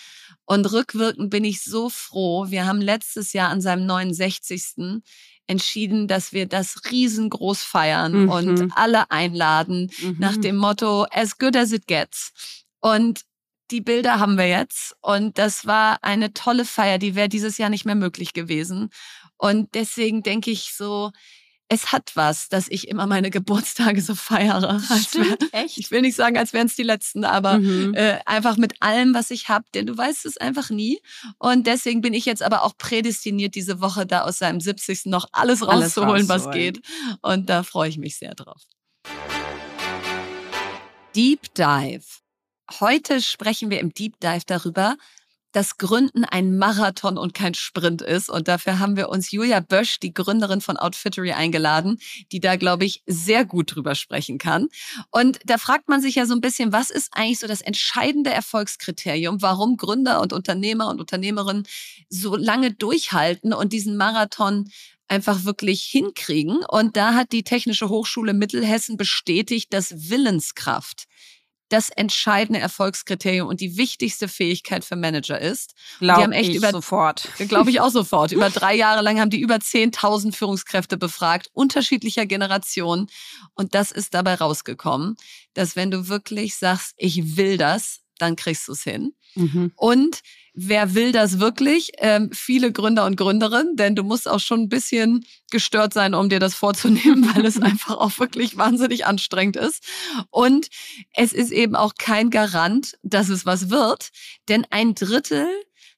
Und 0.45 0.71
rückwirkend 0.73 1.31
bin 1.31 1.45
ich 1.45 1.63
so 1.63 1.89
froh. 1.89 2.51
Wir 2.51 2.67
haben 2.67 2.81
letztes 2.81 3.33
Jahr 3.33 3.51
an 3.51 3.61
seinem 3.61 3.87
69 3.87 4.65
entschieden, 5.53 6.09
dass 6.09 6.33
wir 6.33 6.47
das 6.47 6.91
riesengroß 6.91 7.63
feiern 7.63 8.25
mhm. 8.25 8.29
und 8.29 8.73
alle 8.77 9.11
einladen 9.11 9.91
mhm. 10.03 10.17
nach 10.19 10.37
dem 10.37 10.57
Motto 10.57 11.07
as 11.11 11.39
good 11.39 11.57
as 11.57 11.73
it 11.73 11.87
gets. 11.87 12.33
Und 12.81 13.23
die 13.71 13.81
Bilder 13.81 14.19
haben 14.19 14.37
wir 14.37 14.49
jetzt 14.49 14.97
und 15.01 15.39
das 15.39 15.67
war 15.67 15.99
eine 16.03 16.35
tolle 16.35 16.65
Feier, 16.65 16.99
die 16.99 17.15
wäre 17.15 17.29
dieses 17.29 17.57
Jahr 17.59 17.71
nicht 17.71 17.87
mehr 17.87 17.95
möglich 17.95 18.33
gewesen. 18.33 18.91
Und 19.39 19.75
deswegen 19.75 20.23
denke 20.23 20.51
ich 20.51 20.75
so, 20.75 21.11
es 21.69 21.91
hat 21.91 22.13
was, 22.15 22.49
dass 22.49 22.69
ich 22.69 22.89
immer 22.89 23.07
meine 23.07 23.31
Geburtstage 23.31 24.03
so 24.03 24.15
feiere. 24.15 24.81
Stimmt, 25.09 25.53
wär, 25.53 25.65
echt? 25.65 25.79
Ich 25.79 25.91
will 25.91 26.03
nicht 26.03 26.17
sagen, 26.17 26.37
als 26.37 26.53
wären 26.53 26.67
es 26.67 26.77
die 26.77 26.83
letzten, 26.83 27.25
aber 27.25 27.59
mhm. 27.59 27.95
äh, 27.95 28.19
einfach 28.27 28.57
mit 28.57 28.75
allem, 28.81 29.15
was 29.15 29.31
ich 29.31 29.49
habe, 29.49 29.65
denn 29.75 29.87
du 29.87 29.97
weißt 29.97 30.27
es 30.27 30.37
einfach 30.37 30.71
nie. 30.71 31.01
Und 31.39 31.67
deswegen 31.67 32.03
bin 32.03 32.13
ich 32.13 32.27
jetzt 32.27 32.43
aber 32.43 32.63
auch 32.63 32.77
prädestiniert, 32.77 33.55
diese 33.55 33.81
Woche 33.81 34.07
da 34.07 34.23
aus 34.23 34.39
seinem 34.39 34.61
70. 34.61 35.07
noch 35.07 35.29
alles 35.33 35.67
rauszuholen, 35.67 36.29
alles 36.29 36.29
was 36.29 36.51
geht. 36.51 36.81
Und 37.23 37.49
da 37.49 37.63
freue 37.63 37.89
ich 37.89 37.99
mich 37.99 38.19
sehr 38.19 38.35
drauf. 38.35 38.63
Deep 41.15 41.55
Dive. 41.55 42.05
Heute 42.81 43.21
sprechen 43.21 43.71
wir 43.71 43.81
im 43.81 43.93
Deep 43.93 44.19
Dive 44.21 44.45
darüber, 44.47 44.97
dass 45.53 45.79
Gründen 45.79 46.25
ein 46.25 46.57
Marathon 46.57 47.19
und 47.19 47.35
kein 47.35 47.55
Sprint 47.55 48.03
ist. 48.03 48.29
Und 48.29 48.49
dafür 48.49 48.79
haben 48.79 48.97
wir 48.97 49.09
uns 49.09 49.31
Julia 49.31 49.61
Bösch, 49.61 50.01
die 50.01 50.13
Gründerin 50.13 50.61
von 50.61 50.77
Outfittery, 50.77 51.33
eingeladen, 51.33 51.99
die 52.33 52.41
da, 52.41 52.57
glaube 52.57 52.85
ich, 52.85 53.03
sehr 53.07 53.45
gut 53.45 53.75
drüber 53.75 53.95
sprechen 53.95 54.39
kann. 54.39 54.69
Und 55.11 55.39
da 55.45 55.59
fragt 55.59 55.89
man 55.89 56.01
sich 56.01 56.15
ja 56.17 56.27
so 56.27 56.35
ein 56.35 56.41
bisschen, 56.41 56.73
was 56.73 56.91
ist 56.91 57.11
eigentlich 57.13 57.39
so 57.39 57.47
das 57.47 57.61
entscheidende 57.61 58.31
Erfolgskriterium, 58.31 59.43
warum 59.43 59.77
Gründer 59.77 60.21
und 60.21 60.33
Unternehmer 60.33 60.89
und 60.89 61.01
Unternehmerinnen 61.01 61.67
so 62.09 62.37
lange 62.37 62.73
durchhalten 62.73 63.53
und 63.53 63.73
diesen 63.73 63.97
Marathon 63.97 64.71
einfach 65.09 65.45
wirklich 65.45 65.83
hinkriegen. 65.83 66.65
Und 66.69 66.97
da 66.97 67.15
hat 67.15 67.33
die 67.33 67.45
Technische 67.45 67.89
Hochschule 67.89 68.33
Mittelhessen 68.33 68.97
bestätigt, 68.97 69.73
dass 69.73 70.11
Willenskraft 70.11 71.05
das 71.73 71.89
entscheidende 71.89 72.61
Erfolgskriterium 72.61 73.49
und 73.49 73.61
die 73.61 73.77
wichtigste 73.79 74.29
Fähigkeit 74.29 74.85
für 74.85 74.95
Manager 74.97 75.41
ist. 75.41 75.75
Glaube 76.01 76.37
ich 76.39 76.55
über, 76.55 76.71
sofort. 76.71 77.29
Glaube 77.49 77.71
ich 77.71 77.81
auch 77.81 77.89
sofort. 77.91 78.33
über 78.33 78.51
drei 78.51 78.75
Jahre 78.75 79.03
lang 79.03 79.19
haben 79.19 79.31
die 79.31 79.41
über 79.41 79.57
10.000 79.57 80.35
Führungskräfte 80.35 80.99
befragt, 80.99 81.49
unterschiedlicher 81.55 82.27
Generationen. 82.27 83.09
Und 83.55 83.75
das 83.75 83.91
ist 83.91 84.13
dabei 84.13 84.35
rausgekommen, 84.35 85.17
dass 85.55 85.75
wenn 85.75 85.91
du 85.91 86.09
wirklich 86.09 86.57
sagst, 86.57 86.93
ich 86.99 87.37
will 87.37 87.57
das, 87.57 88.02
dann 88.23 88.37
kriegst 88.37 88.69
du 88.69 88.73
es 88.73 88.83
hin. 88.83 89.13
Mhm. 89.35 89.73
Und 89.77 90.21
wer 90.55 90.95
will 90.95 91.13
das 91.13 91.39
wirklich? 91.39 91.93
Ähm, 91.99 92.31
viele 92.33 92.73
Gründer 92.73 93.07
und 93.07 93.17
Gründerinnen, 93.17 93.77
denn 93.77 93.95
du 93.97 94.03
musst 94.03 94.29
auch 94.29 94.41
schon 94.41 94.63
ein 94.63 94.69
bisschen 94.69 95.25
gestört 95.51 95.93
sein, 95.93 96.15
um 96.15 96.29
dir 96.29 96.41
das 96.41 96.55
vorzunehmen, 96.55 97.29
weil 97.35 97.45
es 97.45 97.61
einfach 97.61 97.97
auch 97.97 98.19
wirklich 98.19 98.57
wahnsinnig 98.57 99.07
anstrengend 99.07 99.57
ist. 99.57 99.85
Und 100.31 100.69
es 101.15 101.33
ist 101.33 101.51
eben 101.51 101.77
auch 101.77 101.95
kein 101.99 102.31
Garant, 102.31 102.99
dass 103.03 103.29
es 103.29 103.47
was 103.47 103.71
wird, 103.71 104.11
denn 104.49 104.67
ein 104.71 104.95
Drittel 104.95 105.47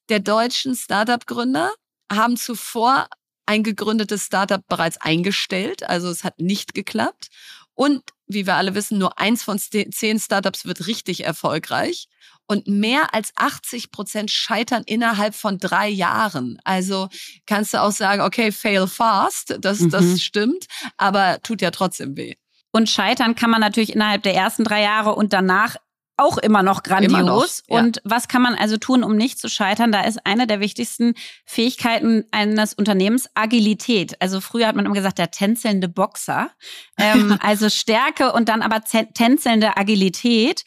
der 0.08 0.20
deutschen 0.20 0.74
Startup-Gründer 0.74 1.72
haben 2.12 2.36
zuvor 2.36 3.08
ein 3.46 3.62
gegründetes 3.62 4.24
Startup 4.24 4.66
bereits 4.68 4.98
eingestellt, 4.98 5.82
also 5.82 6.08
es 6.08 6.24
hat 6.24 6.40
nicht 6.40 6.74
geklappt. 6.74 7.28
Und 7.74 8.02
wie 8.26 8.46
wir 8.46 8.54
alle 8.54 8.74
wissen, 8.74 8.98
nur 8.98 9.18
eins 9.18 9.42
von 9.42 9.58
zehn 9.58 10.18
Startups 10.18 10.64
wird 10.64 10.86
richtig 10.86 11.24
erfolgreich 11.24 12.08
und 12.46 12.66
mehr 12.66 13.14
als 13.14 13.32
80 13.36 13.90
Prozent 13.90 14.30
scheitern 14.30 14.82
innerhalb 14.86 15.34
von 15.34 15.58
drei 15.58 15.88
Jahren. 15.88 16.58
Also 16.64 17.08
kannst 17.46 17.74
du 17.74 17.82
auch 17.82 17.92
sagen, 17.92 18.22
okay, 18.22 18.52
fail 18.52 18.86
fast, 18.86 19.56
das, 19.60 19.80
mhm. 19.80 19.90
das 19.90 20.22
stimmt, 20.22 20.66
aber 20.96 21.40
tut 21.42 21.62
ja 21.62 21.70
trotzdem 21.70 22.16
weh. 22.16 22.34
Und 22.70 22.90
scheitern 22.90 23.34
kann 23.34 23.50
man 23.50 23.60
natürlich 23.60 23.94
innerhalb 23.94 24.22
der 24.24 24.34
ersten 24.34 24.64
drei 24.64 24.82
Jahre 24.82 25.14
und 25.14 25.32
danach 25.32 25.76
auch 26.16 26.38
immer 26.38 26.62
noch 26.62 26.82
grandios. 26.82 27.12
Immer 27.12 27.22
noch, 27.22 27.46
ja. 27.68 27.78
Und 27.78 28.00
was 28.04 28.28
kann 28.28 28.42
man 28.42 28.54
also 28.54 28.76
tun, 28.76 29.02
um 29.02 29.16
nicht 29.16 29.38
zu 29.38 29.48
scheitern? 29.48 29.92
Da 29.92 30.02
ist 30.02 30.24
eine 30.24 30.46
der 30.46 30.60
wichtigsten 30.60 31.14
Fähigkeiten 31.44 32.24
eines 32.30 32.74
Unternehmens 32.74 33.28
Agilität. 33.34 34.20
Also 34.20 34.40
früher 34.40 34.66
hat 34.66 34.76
man 34.76 34.84
immer 34.84 34.94
gesagt, 34.94 35.18
der 35.18 35.30
tänzelnde 35.30 35.88
Boxer. 35.88 36.50
Ähm, 36.98 37.38
also 37.40 37.68
Stärke 37.68 38.32
und 38.32 38.48
dann 38.48 38.62
aber 38.62 38.82
tänzelnde 39.14 39.76
Agilität. 39.76 40.64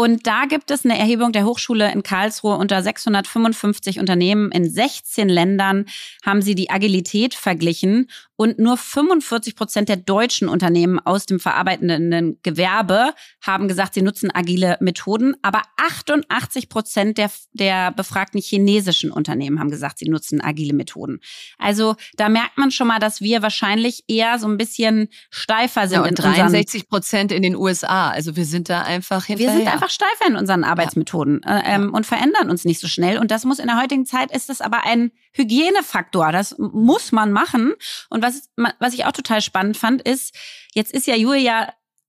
Und 0.00 0.28
da 0.28 0.44
gibt 0.44 0.70
es 0.70 0.84
eine 0.84 0.96
Erhebung 0.96 1.32
der 1.32 1.44
Hochschule 1.44 1.90
in 1.90 2.04
Karlsruhe 2.04 2.56
unter 2.56 2.82
655 2.84 3.98
Unternehmen 3.98 4.52
in 4.52 4.70
16 4.70 5.28
Ländern 5.28 5.86
haben 6.24 6.40
sie 6.40 6.54
die 6.54 6.70
Agilität 6.70 7.34
verglichen 7.34 8.08
und 8.40 8.60
nur 8.60 8.76
45 8.76 9.56
Prozent 9.56 9.88
der 9.88 9.96
deutschen 9.96 10.48
Unternehmen 10.48 11.00
aus 11.00 11.26
dem 11.26 11.40
verarbeitenden 11.40 12.38
Gewerbe 12.44 13.12
haben 13.42 13.66
gesagt, 13.66 13.94
sie 13.94 14.02
nutzen 14.02 14.30
agile 14.32 14.76
Methoden, 14.78 15.34
aber 15.42 15.62
88 15.76 16.68
Prozent 16.68 17.18
der, 17.18 17.32
der 17.52 17.90
befragten 17.90 18.40
chinesischen 18.40 19.10
Unternehmen 19.10 19.58
haben 19.58 19.70
gesagt, 19.70 19.98
sie 19.98 20.08
nutzen 20.08 20.40
agile 20.40 20.72
Methoden. 20.72 21.18
Also 21.58 21.96
da 22.14 22.28
merkt 22.28 22.58
man 22.58 22.70
schon 22.70 22.86
mal, 22.86 23.00
dass 23.00 23.20
wir 23.20 23.42
wahrscheinlich 23.42 24.04
eher 24.06 24.38
so 24.38 24.46
ein 24.46 24.56
bisschen 24.56 25.08
steifer 25.30 25.88
sind. 25.88 26.04
Ja, 26.04 26.08
und 26.08 26.16
63 26.16 26.88
Prozent 26.88 27.32
in 27.32 27.42
den 27.42 27.56
USA. 27.56 28.10
Also 28.10 28.36
wir 28.36 28.44
sind 28.44 28.68
da 28.68 28.82
einfach 28.82 29.24
hinterher. 29.24 29.52
Wir 29.52 29.58
sind 29.64 29.72
einfach 29.72 29.90
steifer 29.90 30.28
in 30.28 30.36
unseren 30.36 30.62
Arbeitsmethoden 30.62 31.40
ja. 31.44 31.58
äh, 31.58 31.74
ähm, 31.74 31.92
und 31.92 32.06
verändern 32.06 32.50
uns 32.50 32.64
nicht 32.64 32.78
so 32.78 32.86
schnell. 32.86 33.18
Und 33.18 33.32
das 33.32 33.44
muss 33.44 33.58
in 33.58 33.66
der 33.66 33.82
heutigen 33.82 34.06
Zeit 34.06 34.30
ist 34.30 34.48
das 34.48 34.60
aber 34.60 34.84
ein 34.84 35.10
Hygienefaktor. 35.32 36.32
Das 36.32 36.56
muss 36.58 37.12
man 37.12 37.32
machen. 37.32 37.74
Und 38.10 38.22
was, 38.22 38.50
was 38.56 38.94
ich 38.94 39.04
auch 39.04 39.12
total 39.12 39.40
spannend 39.40 39.76
fand, 39.76 40.02
ist, 40.02 40.34
jetzt 40.74 40.92
ist 40.92 41.06
ja 41.06 41.16
Julia 41.16 41.68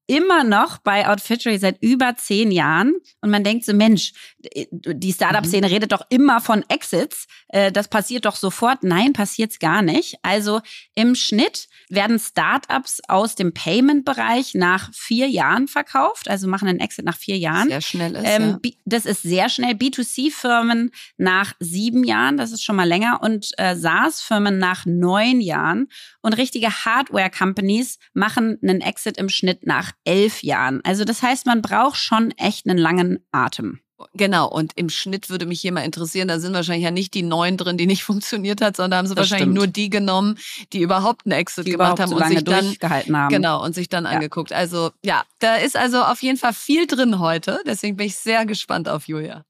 immer 0.09 0.43
noch 0.43 0.79
bei 0.79 1.07
Outfittery 1.07 1.59
seit 1.59 1.83
über 1.83 2.15
zehn 2.15 2.49
Jahren 2.49 2.95
und 3.21 3.29
man 3.29 3.43
denkt 3.43 3.63
so, 3.63 3.73
Mensch, 3.73 4.13
die 4.39 5.13
Startup-Szene 5.13 5.67
mhm. 5.67 5.73
redet 5.73 5.91
doch 5.91 6.01
immer 6.09 6.41
von 6.41 6.65
Exits. 6.67 7.27
Äh, 7.49 7.71
das 7.71 7.87
passiert 7.87 8.25
doch 8.25 8.35
sofort. 8.35 8.83
Nein, 8.83 9.13
passiert's 9.13 9.59
gar 9.59 9.81
nicht. 9.81 10.17
Also 10.21 10.61
im 10.95 11.15
Schnitt 11.15 11.67
werden 11.89 12.19
Startups 12.19 13.01
aus 13.07 13.35
dem 13.35 13.53
Payment-Bereich 13.53 14.53
nach 14.53 14.91
vier 14.93 15.27
Jahren 15.27 15.67
verkauft, 15.67 16.29
also 16.29 16.47
machen 16.47 16.67
einen 16.67 16.79
Exit 16.79 17.05
nach 17.05 17.17
vier 17.17 17.37
Jahren. 17.37 17.67
Sehr 17.69 17.81
schnell 17.81 18.15
ist. 18.15 18.23
Ähm, 18.25 18.59
ja. 18.63 18.71
Das 18.85 19.05
ist 19.05 19.23
sehr 19.23 19.49
schnell. 19.49 19.73
B2C-Firmen 19.73 20.91
nach 21.17 21.53
sieben 21.59 22.03
Jahren, 22.03 22.37
das 22.37 22.51
ist 22.51 22.63
schon 22.63 22.75
mal 22.75 22.87
länger, 22.87 23.21
und 23.21 23.49
äh, 23.57 23.75
SaaS-Firmen 23.75 24.57
nach 24.57 24.85
neun 24.85 25.41
Jahren. 25.41 25.87
Und 26.21 26.33
richtige 26.33 26.69
Hardware-Companies 26.69 27.97
machen 28.13 28.57
einen 28.61 28.81
Exit 28.81 29.17
im 29.17 29.29
Schnitt 29.29 29.65
nach 29.65 29.91
elf 30.03 30.43
Jahren. 30.43 30.81
Also 30.83 31.03
das 31.03 31.23
heißt, 31.23 31.45
man 31.45 31.61
braucht 31.61 31.97
schon 31.97 32.31
echt 32.31 32.67
einen 32.67 32.77
langen 32.77 33.25
Atem. 33.31 33.81
Genau, 34.13 34.47
und 34.47 34.73
im 34.75 34.89
Schnitt 34.89 35.29
würde 35.29 35.45
mich 35.45 35.61
hier 35.61 35.71
mal 35.71 35.81
interessieren, 35.81 36.27
da 36.27 36.39
sind 36.39 36.53
wahrscheinlich 36.53 36.83
ja 36.83 36.91
nicht 36.91 37.13
die 37.13 37.23
neun 37.23 37.57
drin, 37.57 37.77
die 37.77 37.85
nicht 37.85 38.03
funktioniert 38.09 38.61
hat, 38.61 38.77
sondern 38.77 38.99
haben 38.99 39.07
sie 39.07 39.15
das 39.15 39.23
wahrscheinlich 39.23 39.45
stimmt. 39.45 39.55
nur 39.55 39.67
die 39.67 39.89
genommen, 39.89 40.37
die 40.73 40.81
überhaupt 40.81 41.25
einen 41.25 41.33
Exit 41.33 41.67
die 41.67 41.71
gemacht 41.71 41.99
haben 41.99 42.09
so 42.09 42.17
und 42.17 42.27
sich 42.27 42.43
dann 42.43 42.75
haben. 43.13 43.29
Genau, 43.29 43.63
und 43.63 43.75
sich 43.75 43.89
dann 43.89 44.05
ja. 44.05 44.11
angeguckt. 44.11 44.53
Also 44.53 44.91
ja, 45.03 45.23
da 45.39 45.55
ist 45.55 45.75
also 45.75 46.01
auf 46.03 46.21
jeden 46.21 46.37
Fall 46.37 46.53
viel 46.53 46.87
drin 46.87 47.19
heute, 47.19 47.59
deswegen 47.65 47.97
bin 47.97 48.07
ich 48.07 48.15
sehr 48.15 48.45
gespannt 48.45 48.89
auf 48.89 49.07
Julia. 49.07 49.45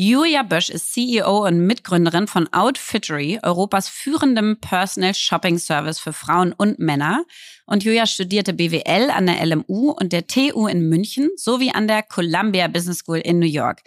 Julia 0.00 0.44
Bösch 0.44 0.70
ist 0.70 0.92
CEO 0.92 1.44
und 1.44 1.66
Mitgründerin 1.66 2.28
von 2.28 2.46
Outfittery, 2.52 3.40
Europas 3.42 3.88
führendem 3.88 4.56
Personal 4.60 5.12
Shopping 5.12 5.58
Service 5.58 5.98
für 5.98 6.12
Frauen 6.12 6.52
und 6.52 6.78
Männer. 6.78 7.24
Und 7.66 7.82
Julia 7.82 8.06
studierte 8.06 8.52
BWL 8.52 9.10
an 9.10 9.26
der 9.26 9.44
LMU 9.44 9.90
und 9.90 10.12
der 10.12 10.28
TU 10.28 10.68
in 10.68 10.88
München 10.88 11.30
sowie 11.34 11.72
an 11.72 11.88
der 11.88 12.04
Columbia 12.04 12.68
Business 12.68 12.98
School 12.98 13.18
in 13.18 13.40
New 13.40 13.46
York. 13.46 13.82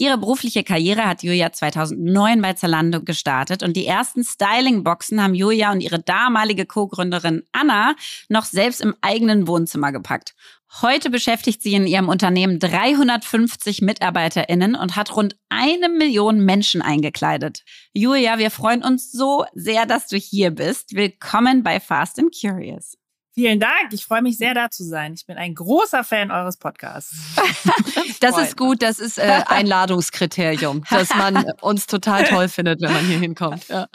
Ihre 0.00 0.16
berufliche 0.16 0.62
Karriere 0.62 1.06
hat 1.06 1.24
Julia 1.24 1.52
2009 1.52 2.40
bei 2.40 2.52
Zalando 2.52 3.02
gestartet 3.02 3.64
und 3.64 3.76
die 3.76 3.84
ersten 3.84 4.22
Styling-Boxen 4.22 5.20
haben 5.20 5.34
Julia 5.34 5.72
und 5.72 5.80
ihre 5.80 5.98
damalige 5.98 6.66
Co-Gründerin 6.66 7.42
Anna 7.50 7.96
noch 8.28 8.44
selbst 8.44 8.80
im 8.80 8.94
eigenen 9.00 9.48
Wohnzimmer 9.48 9.90
gepackt. 9.90 10.36
Heute 10.82 11.08
beschäftigt 11.08 11.62
sie 11.62 11.72
in 11.72 11.86
ihrem 11.86 12.08
Unternehmen 12.08 12.58
350 12.58 13.80
MitarbeiterInnen 13.80 14.74
und 14.74 14.96
hat 14.96 15.16
rund 15.16 15.36
eine 15.48 15.88
Million 15.88 16.44
Menschen 16.44 16.82
eingekleidet. 16.82 17.64
Julia, 17.94 18.38
wir 18.38 18.50
freuen 18.50 18.84
uns 18.84 19.10
so 19.10 19.46
sehr, 19.54 19.86
dass 19.86 20.08
du 20.08 20.16
hier 20.16 20.50
bist. 20.50 20.94
Willkommen 20.94 21.62
bei 21.62 21.80
Fast 21.80 22.18
and 22.18 22.34
Curious. 22.38 22.96
Vielen 23.38 23.60
Dank. 23.60 23.92
Ich 23.92 24.04
freue 24.04 24.20
mich 24.20 24.36
sehr, 24.36 24.52
da 24.52 24.68
zu 24.68 24.82
sein. 24.82 25.14
Ich 25.14 25.24
bin 25.24 25.36
ein 25.36 25.54
großer 25.54 26.02
Fan 26.02 26.32
eures 26.32 26.56
Podcasts. 26.56 27.36
das 28.20 28.36
ist 28.36 28.56
gut. 28.56 28.82
Das 28.82 28.98
ist 28.98 29.16
äh, 29.16 29.42
Einladungskriterium, 29.46 30.82
dass 30.90 31.14
man 31.14 31.48
uns 31.60 31.86
total 31.86 32.24
toll 32.24 32.48
findet, 32.48 32.80
wenn 32.80 32.92
man 32.92 33.06
hier 33.06 33.20
hinkommt. 33.20 33.68
Ja. 33.68 33.86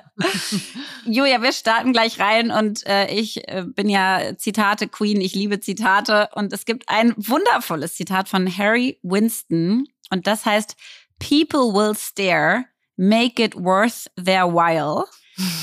Julia, 1.04 1.42
wir 1.42 1.52
starten 1.52 1.92
gleich 1.92 2.18
rein 2.20 2.50
und 2.50 2.86
äh, 2.86 3.12
ich 3.12 3.46
äh, 3.48 3.66
bin 3.66 3.90
ja 3.90 4.34
Zitate 4.38 4.88
Queen. 4.88 5.20
Ich 5.20 5.34
liebe 5.34 5.60
Zitate 5.60 6.30
und 6.32 6.50
es 6.54 6.64
gibt 6.64 6.88
ein 6.88 7.12
wundervolles 7.18 7.96
Zitat 7.96 8.30
von 8.30 8.48
Harry 8.56 8.98
Winston 9.02 9.88
und 10.08 10.26
das 10.26 10.46
heißt: 10.46 10.74
People 11.18 11.74
will 11.74 11.94
stare, 11.94 12.64
make 12.96 13.44
it 13.44 13.54
worth 13.56 14.10
their 14.16 14.46
while. 14.46 15.04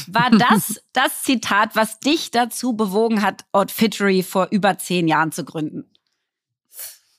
War 0.07 0.29
das 0.31 0.81
das 0.93 1.23
Zitat, 1.23 1.75
was 1.75 1.99
dich 1.99 2.31
dazu 2.31 2.73
bewogen 2.73 3.21
hat, 3.21 3.45
Outfittery 3.51 4.23
vor 4.23 4.47
über 4.51 4.77
zehn 4.77 5.07
Jahren 5.07 5.31
zu 5.31 5.45
gründen? 5.45 5.85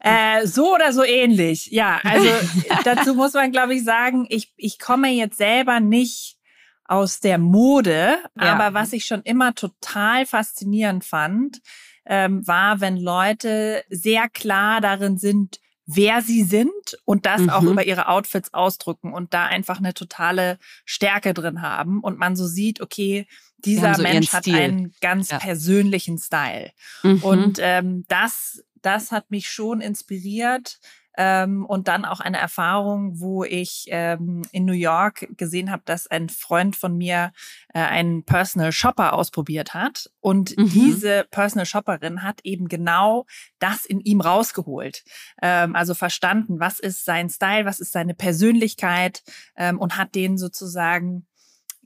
Äh, 0.00 0.46
so 0.46 0.74
oder 0.74 0.92
so 0.92 1.02
ähnlich. 1.02 1.68
Ja, 1.72 2.00
also 2.04 2.28
dazu 2.84 3.14
muss 3.14 3.34
man, 3.34 3.50
glaube 3.50 3.74
ich, 3.74 3.84
sagen, 3.84 4.26
ich, 4.28 4.52
ich 4.56 4.78
komme 4.78 5.08
jetzt 5.08 5.38
selber 5.38 5.80
nicht 5.80 6.36
aus 6.84 7.20
der 7.20 7.38
Mode, 7.38 8.18
ja. 8.36 8.54
aber 8.54 8.74
was 8.74 8.92
ich 8.92 9.04
schon 9.04 9.22
immer 9.22 9.54
total 9.54 10.24
faszinierend 10.24 11.04
fand, 11.04 11.60
ähm, 12.06 12.46
war, 12.46 12.80
wenn 12.80 12.96
Leute 12.96 13.84
sehr 13.90 14.28
klar 14.28 14.80
darin 14.80 15.18
sind, 15.18 15.60
wer 15.90 16.20
sie 16.20 16.42
sind 16.44 16.98
und 17.06 17.24
das 17.24 17.40
mhm. 17.40 17.50
auch 17.50 17.62
über 17.62 17.84
ihre 17.84 18.08
Outfits 18.08 18.52
ausdrücken 18.52 19.14
und 19.14 19.32
da 19.32 19.46
einfach 19.46 19.78
eine 19.78 19.94
totale 19.94 20.58
Stärke 20.84 21.32
drin 21.32 21.62
haben 21.62 22.00
und 22.00 22.18
man 22.18 22.36
so 22.36 22.46
sieht, 22.46 22.82
okay, 22.82 23.26
dieser 23.56 23.94
so 23.94 24.02
Mensch 24.02 24.32
hat 24.32 24.46
einen 24.46 24.94
ganz 25.00 25.30
ja. 25.30 25.38
persönlichen 25.38 26.18
Style. 26.18 26.72
Mhm. 27.02 27.22
Und 27.22 27.58
ähm, 27.62 28.04
das, 28.06 28.62
das 28.82 29.12
hat 29.12 29.30
mich 29.30 29.50
schon 29.50 29.80
inspiriert, 29.80 30.78
ähm, 31.20 31.66
und 31.66 31.88
dann 31.88 32.04
auch 32.04 32.20
eine 32.20 32.38
Erfahrung, 32.38 33.18
wo 33.18 33.42
ich 33.42 33.86
ähm, 33.88 34.42
in 34.52 34.64
New 34.64 34.72
York 34.72 35.26
gesehen 35.36 35.72
habe, 35.72 35.82
dass 35.84 36.06
ein 36.06 36.28
Freund 36.28 36.76
von 36.76 36.96
mir 36.96 37.32
äh, 37.74 37.80
einen 37.80 38.22
Personal 38.22 38.70
Shopper 38.70 39.14
ausprobiert 39.14 39.74
hat. 39.74 40.10
Und 40.20 40.56
mhm. 40.56 40.70
diese 40.70 41.26
Personal 41.28 41.66
Shopperin 41.66 42.22
hat 42.22 42.40
eben 42.44 42.68
genau 42.68 43.26
das 43.58 43.84
in 43.84 43.98
ihm 43.98 44.20
rausgeholt. 44.20 45.02
Ähm, 45.42 45.74
also 45.74 45.94
verstanden, 45.94 46.60
was 46.60 46.78
ist 46.78 47.04
sein 47.04 47.28
Style, 47.28 47.64
was 47.64 47.80
ist 47.80 47.90
seine 47.90 48.14
Persönlichkeit 48.14 49.24
ähm, 49.56 49.80
und 49.80 49.96
hat 49.96 50.14
den 50.14 50.38
sozusagen 50.38 51.26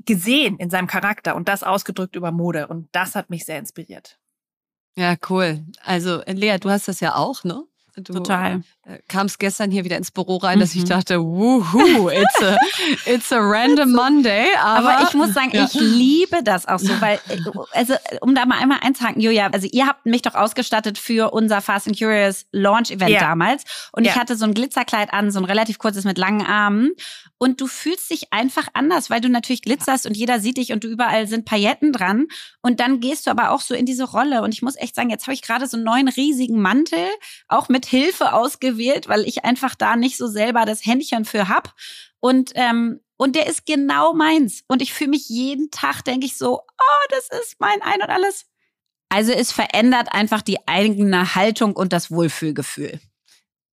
gesehen 0.04 0.58
in 0.58 0.68
seinem 0.68 0.88
Charakter 0.88 1.36
und 1.36 1.48
das 1.48 1.62
ausgedrückt 1.62 2.16
über 2.16 2.32
Mode. 2.32 2.66
Und 2.66 2.90
das 2.92 3.14
hat 3.14 3.30
mich 3.30 3.46
sehr 3.46 3.58
inspiriert. 3.58 4.18
Ja, 4.94 5.16
cool. 5.30 5.64
Also, 5.82 6.22
Lea, 6.26 6.58
du 6.58 6.68
hast 6.68 6.86
das 6.86 7.00
ja 7.00 7.14
auch, 7.14 7.44
ne? 7.44 7.64
Du 7.94 8.14
Total. 8.14 8.62
Äh, 8.86 8.98
kamst 9.06 9.38
gestern 9.38 9.70
hier 9.70 9.84
wieder 9.84 9.98
ins 9.98 10.10
Büro 10.10 10.38
rein, 10.38 10.60
dass 10.60 10.74
ich 10.74 10.84
mhm. 10.84 10.88
dachte, 10.88 11.20
wuhu, 11.20 12.08
it's 12.08 12.42
a, 12.42 12.56
it's 13.06 13.30
a 13.30 13.38
random 13.38 13.92
Monday. 13.92 14.46
Aber, 14.62 14.96
aber 14.96 15.08
ich 15.08 15.14
muss 15.14 15.34
sagen, 15.34 15.50
ja. 15.52 15.64
ich 15.66 15.74
liebe 15.74 16.42
das 16.42 16.66
auch 16.66 16.78
so, 16.78 16.98
weil, 17.02 17.20
äh, 17.28 17.36
also, 17.72 17.94
um 18.22 18.34
da 18.34 18.46
mal 18.46 18.58
einmal 18.58 18.78
einzuhaken, 18.80 19.20
Julia, 19.20 19.48
also 19.48 19.68
ihr 19.70 19.86
habt 19.86 20.06
mich 20.06 20.22
doch 20.22 20.34
ausgestattet 20.34 20.96
für 20.96 21.32
unser 21.32 21.60
Fast 21.60 21.86
and 21.86 21.98
Curious 21.98 22.46
Launch 22.50 22.90
Event 22.90 23.10
ja. 23.10 23.20
damals. 23.20 23.64
Und 23.92 24.04
ja. 24.04 24.12
ich 24.12 24.18
hatte 24.18 24.36
so 24.36 24.46
ein 24.46 24.54
Glitzerkleid 24.54 25.12
an, 25.12 25.30
so 25.30 25.38
ein 25.38 25.44
relativ 25.44 25.78
kurzes 25.78 26.04
mit 26.04 26.16
langen 26.16 26.46
Armen. 26.46 26.92
Und 27.42 27.60
du 27.60 27.66
fühlst 27.66 28.08
dich 28.08 28.32
einfach 28.32 28.68
anders, 28.72 29.10
weil 29.10 29.20
du 29.20 29.28
natürlich 29.28 29.62
glitzerst 29.62 30.06
und 30.06 30.16
jeder 30.16 30.38
sieht 30.38 30.58
dich 30.58 30.72
und 30.72 30.84
du 30.84 30.88
überall 30.88 31.26
sind 31.26 31.44
Pailletten 31.44 31.92
dran. 31.92 32.28
Und 32.60 32.78
dann 32.78 33.00
gehst 33.00 33.26
du 33.26 33.32
aber 33.32 33.50
auch 33.50 33.60
so 33.60 33.74
in 33.74 33.84
diese 33.84 34.04
Rolle. 34.04 34.42
Und 34.42 34.54
ich 34.54 34.62
muss 34.62 34.76
echt 34.76 34.94
sagen, 34.94 35.10
jetzt 35.10 35.24
habe 35.26 35.34
ich 35.34 35.42
gerade 35.42 35.66
so 35.66 35.76
einen 35.76 35.82
neuen 35.82 36.06
riesigen 36.06 36.62
Mantel, 36.62 37.04
auch 37.48 37.68
mit 37.68 37.84
Hilfe 37.84 38.32
ausgewählt, 38.32 39.08
weil 39.08 39.26
ich 39.26 39.44
einfach 39.44 39.74
da 39.74 39.96
nicht 39.96 40.18
so 40.18 40.28
selber 40.28 40.64
das 40.66 40.86
Händchen 40.86 41.24
für 41.24 41.48
hab. 41.48 41.74
Und 42.20 42.52
ähm, 42.54 43.00
und 43.16 43.34
der 43.34 43.48
ist 43.48 43.66
genau 43.66 44.14
meins. 44.14 44.62
Und 44.68 44.80
ich 44.80 44.92
fühle 44.92 45.10
mich 45.10 45.28
jeden 45.28 45.72
Tag, 45.72 46.02
denke 46.04 46.26
ich 46.26 46.38
so, 46.38 46.60
oh, 46.60 47.06
das 47.10 47.28
ist 47.40 47.56
mein 47.58 47.82
Ein 47.82 48.02
und 48.02 48.10
alles. 48.10 48.46
Also 49.08 49.32
es 49.32 49.50
verändert 49.50 50.12
einfach 50.12 50.42
die 50.42 50.68
eigene 50.68 51.34
Haltung 51.34 51.74
und 51.74 51.92
das 51.92 52.12
Wohlfühlgefühl. 52.12 53.00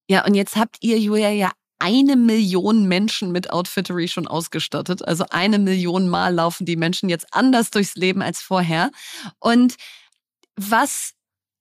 Ja, 0.10 0.26
und 0.26 0.34
jetzt 0.34 0.56
habt 0.56 0.78
ihr, 0.82 0.98
Julia, 0.98 1.30
ja 1.30 1.52
eine 1.80 2.16
Million 2.16 2.88
Menschen 2.88 3.32
mit 3.32 3.50
Outfittery 3.52 4.08
schon 4.08 4.28
ausgestattet. 4.28 5.08
Also 5.08 5.26
eine 5.30 5.60
Million 5.60 6.10
Mal 6.10 6.34
laufen 6.34 6.66
die 6.66 6.76
Menschen 6.76 7.10
jetzt 7.10 7.28
anders 7.32 7.72
durchs 7.72 7.96
Leben 7.96 8.22
als 8.22 8.42
vorher. 8.42 8.92
Und 9.40 9.76
was 10.56 11.14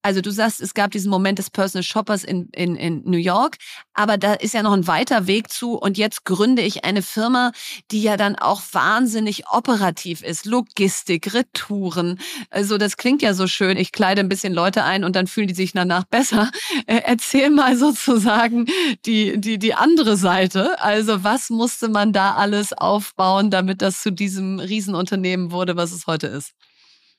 also 0.08 0.22
du 0.22 0.30
sagst, 0.30 0.62
es 0.62 0.72
gab 0.72 0.90
diesen 0.90 1.10
Moment 1.10 1.38
des 1.38 1.50
Personal 1.50 1.82
Shoppers 1.82 2.24
in, 2.24 2.48
in, 2.54 2.76
in 2.76 3.02
New 3.04 3.18
York, 3.18 3.58
aber 3.92 4.16
da 4.16 4.32
ist 4.32 4.54
ja 4.54 4.62
noch 4.62 4.72
ein 4.72 4.86
weiter 4.86 5.26
Weg 5.26 5.52
zu 5.52 5.74
und 5.74 5.98
jetzt 5.98 6.24
gründe 6.24 6.62
ich 6.62 6.86
eine 6.86 7.02
Firma, 7.02 7.52
die 7.90 8.00
ja 8.00 8.16
dann 8.16 8.34
auch 8.34 8.62
wahnsinnig 8.72 9.50
operativ 9.50 10.22
ist. 10.22 10.46
Logistik, 10.46 11.34
Retouren. 11.34 12.18
Also 12.48 12.78
das 12.78 12.96
klingt 12.96 13.20
ja 13.20 13.34
so 13.34 13.46
schön. 13.46 13.76
Ich 13.76 13.92
kleide 13.92 14.22
ein 14.22 14.30
bisschen 14.30 14.54
Leute 14.54 14.82
ein 14.82 15.04
und 15.04 15.14
dann 15.14 15.26
fühlen 15.26 15.48
die 15.48 15.54
sich 15.54 15.72
danach 15.72 16.04
besser. 16.04 16.50
Äh, 16.86 17.02
erzähl 17.04 17.50
mal 17.50 17.76
sozusagen 17.76 18.64
die, 19.04 19.38
die, 19.38 19.58
die 19.58 19.74
andere 19.74 20.16
Seite. 20.16 20.80
Also 20.80 21.22
was 21.22 21.50
musste 21.50 21.88
man 21.88 22.14
da 22.14 22.34
alles 22.34 22.72
aufbauen, 22.72 23.50
damit 23.50 23.82
das 23.82 24.00
zu 24.00 24.10
diesem 24.10 24.58
Riesenunternehmen 24.58 25.50
wurde, 25.50 25.76
was 25.76 25.92
es 25.92 26.06
heute 26.06 26.28
ist? 26.28 26.54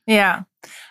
Ja, 0.07 0.47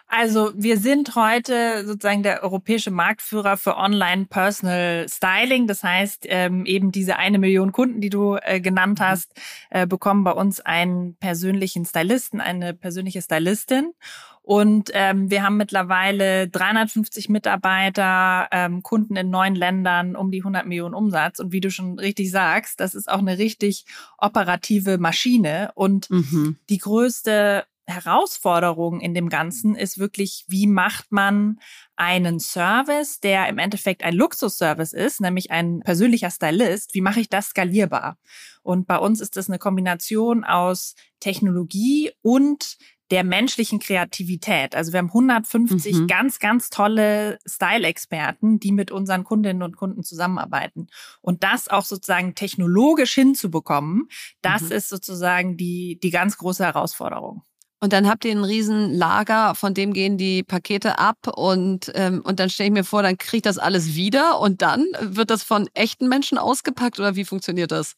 also 0.08 0.52
wir 0.56 0.78
sind 0.78 1.14
heute 1.14 1.86
sozusagen 1.86 2.22
der 2.22 2.42
europäische 2.42 2.90
Marktführer 2.90 3.58
für 3.58 3.76
Online 3.76 4.24
Personal 4.24 5.06
Styling. 5.08 5.66
Das 5.66 5.84
heißt, 5.84 6.24
ähm, 6.28 6.64
eben 6.64 6.92
diese 6.92 7.16
eine 7.16 7.38
Million 7.38 7.72
Kunden, 7.72 8.00
die 8.00 8.08
du 8.08 8.36
äh, 8.40 8.60
genannt 8.60 9.00
mhm. 9.00 9.04
hast, 9.04 9.34
äh, 9.68 9.86
bekommen 9.86 10.24
bei 10.24 10.32
uns 10.32 10.60
einen 10.60 11.16
persönlichen 11.16 11.84
Stylisten, 11.84 12.40
eine 12.40 12.72
persönliche 12.72 13.20
Stylistin. 13.20 13.92
Und 14.40 14.90
ähm, 14.94 15.30
wir 15.30 15.42
haben 15.42 15.58
mittlerweile 15.58 16.48
350 16.48 17.28
Mitarbeiter, 17.28 18.48
ähm, 18.50 18.82
Kunden 18.82 19.14
in 19.14 19.28
neun 19.28 19.54
Ländern, 19.54 20.16
um 20.16 20.30
die 20.30 20.40
100 20.40 20.64
Millionen 20.64 20.94
Umsatz. 20.94 21.38
Und 21.38 21.52
wie 21.52 21.60
du 21.60 21.70
schon 21.70 21.98
richtig 21.98 22.30
sagst, 22.30 22.80
das 22.80 22.94
ist 22.94 23.10
auch 23.10 23.18
eine 23.18 23.36
richtig 23.36 23.84
operative 24.16 24.96
Maschine. 24.96 25.70
Und 25.74 26.08
mhm. 26.08 26.56
die 26.70 26.78
größte 26.78 27.66
Herausforderung 27.88 29.00
in 29.00 29.14
dem 29.14 29.30
Ganzen 29.30 29.74
ist 29.74 29.98
wirklich, 29.98 30.44
wie 30.46 30.66
macht 30.66 31.10
man 31.10 31.58
einen 31.96 32.38
Service, 32.38 33.18
der 33.18 33.48
im 33.48 33.58
Endeffekt 33.58 34.04
ein 34.04 34.14
Luxusservice 34.14 34.92
ist, 34.92 35.20
nämlich 35.20 35.50
ein 35.50 35.80
persönlicher 35.80 36.30
Stylist, 36.30 36.94
wie 36.94 37.00
mache 37.00 37.20
ich 37.20 37.30
das 37.30 37.48
skalierbar? 37.48 38.18
Und 38.62 38.86
bei 38.86 38.98
uns 38.98 39.20
ist 39.20 39.36
das 39.36 39.48
eine 39.48 39.58
Kombination 39.58 40.44
aus 40.44 40.94
Technologie 41.18 42.12
und 42.20 42.76
der 43.10 43.24
menschlichen 43.24 43.78
Kreativität. 43.78 44.74
Also 44.74 44.92
wir 44.92 44.98
haben 44.98 45.06
150 45.06 45.96
mhm. 45.96 46.06
ganz, 46.08 46.38
ganz 46.38 46.68
tolle 46.68 47.38
Style-Experten, 47.46 48.60
die 48.60 48.72
mit 48.72 48.90
unseren 48.90 49.24
Kundinnen 49.24 49.62
und 49.62 49.76
Kunden 49.76 50.02
zusammenarbeiten. 50.02 50.88
Und 51.22 51.42
das 51.42 51.68
auch 51.68 51.84
sozusagen 51.84 52.34
technologisch 52.34 53.14
hinzubekommen, 53.14 54.08
das 54.42 54.62
mhm. 54.62 54.72
ist 54.72 54.90
sozusagen 54.90 55.56
die, 55.56 55.98
die 56.02 56.10
ganz 56.10 56.36
große 56.36 56.64
Herausforderung. 56.64 57.44
Und 57.80 57.92
dann 57.92 58.08
habt 58.08 58.24
ihr 58.24 58.32
ein 58.32 58.42
riesen 58.44 58.92
Lager, 58.94 59.54
von 59.54 59.72
dem 59.72 59.92
gehen 59.92 60.18
die 60.18 60.42
Pakete 60.42 60.98
ab 60.98 61.18
und, 61.36 61.92
ähm, 61.94 62.22
und 62.24 62.40
dann 62.40 62.50
stelle 62.50 62.68
ich 62.68 62.72
mir 62.72 62.82
vor, 62.84 63.02
dann 63.04 63.18
kriegt 63.18 63.46
das 63.46 63.56
alles 63.58 63.94
wieder 63.94 64.40
und 64.40 64.62
dann 64.62 64.84
wird 65.00 65.30
das 65.30 65.44
von 65.44 65.68
echten 65.74 66.08
Menschen 66.08 66.38
ausgepackt 66.38 66.98
oder 66.98 67.14
wie 67.14 67.24
funktioniert 67.24 67.70
das? 67.70 67.94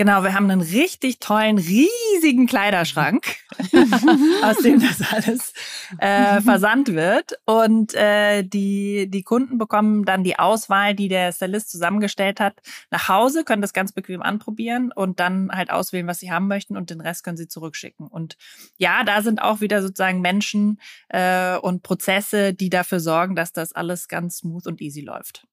Genau, 0.00 0.22
wir 0.22 0.32
haben 0.32 0.48
einen 0.48 0.60
richtig 0.60 1.18
tollen, 1.18 1.58
riesigen 1.58 2.46
Kleiderschrank, 2.46 3.34
aus 4.44 4.58
dem 4.58 4.78
das 4.78 5.02
alles 5.12 5.52
äh, 5.98 6.40
versandt 6.42 6.94
wird. 6.94 7.32
Und 7.46 7.94
äh, 7.94 8.44
die, 8.44 9.10
die 9.10 9.24
Kunden 9.24 9.58
bekommen 9.58 10.04
dann 10.04 10.22
die 10.22 10.38
Auswahl, 10.38 10.94
die 10.94 11.08
der 11.08 11.32
Stylist 11.32 11.72
zusammengestellt 11.72 12.38
hat, 12.38 12.60
nach 12.92 13.08
Hause, 13.08 13.42
können 13.42 13.60
das 13.60 13.72
ganz 13.72 13.90
bequem 13.90 14.22
anprobieren 14.22 14.92
und 14.92 15.18
dann 15.18 15.50
halt 15.50 15.72
auswählen, 15.72 16.06
was 16.06 16.20
sie 16.20 16.30
haben 16.30 16.46
möchten 16.46 16.76
und 16.76 16.90
den 16.90 17.00
Rest 17.00 17.24
können 17.24 17.36
sie 17.36 17.48
zurückschicken. 17.48 18.06
Und 18.06 18.36
ja, 18.76 19.02
da 19.02 19.20
sind 19.22 19.42
auch 19.42 19.60
wieder 19.60 19.82
sozusagen 19.82 20.20
Menschen 20.20 20.80
äh, 21.08 21.56
und 21.56 21.82
Prozesse, 21.82 22.54
die 22.54 22.70
dafür 22.70 23.00
sorgen, 23.00 23.34
dass 23.34 23.52
das 23.52 23.72
alles 23.72 24.06
ganz 24.06 24.38
smooth 24.38 24.68
und 24.68 24.80
easy 24.80 25.00
läuft. 25.00 25.48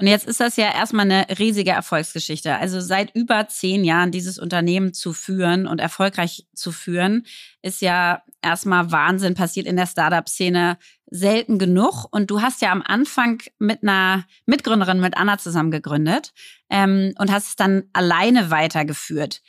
Und 0.00 0.06
jetzt 0.06 0.28
ist 0.28 0.38
das 0.38 0.56
ja 0.56 0.72
erstmal 0.72 1.10
eine 1.10 1.26
riesige 1.38 1.72
Erfolgsgeschichte. 1.72 2.54
Also 2.56 2.80
seit 2.80 3.14
über 3.16 3.48
zehn 3.48 3.84
Jahren 3.84 4.12
dieses 4.12 4.38
Unternehmen 4.38 4.94
zu 4.94 5.12
führen 5.12 5.66
und 5.66 5.80
erfolgreich 5.80 6.46
zu 6.54 6.70
führen, 6.70 7.26
ist 7.62 7.82
ja 7.82 8.22
erstmal 8.40 8.92
Wahnsinn 8.92 9.34
passiert 9.34 9.66
in 9.66 9.74
der 9.74 9.86
Startup-Szene 9.86 10.78
selten 11.10 11.58
genug. 11.58 12.06
Und 12.12 12.30
du 12.30 12.40
hast 12.42 12.62
ja 12.62 12.70
am 12.70 12.82
Anfang 12.82 13.42
mit 13.58 13.82
einer 13.82 14.24
Mitgründerin, 14.46 15.00
mit 15.00 15.16
Anna 15.16 15.36
zusammen 15.36 15.72
gegründet 15.72 16.32
ähm, 16.70 17.12
und 17.18 17.32
hast 17.32 17.48
es 17.48 17.56
dann 17.56 17.84
alleine 17.92 18.52
weitergeführt. 18.52 19.42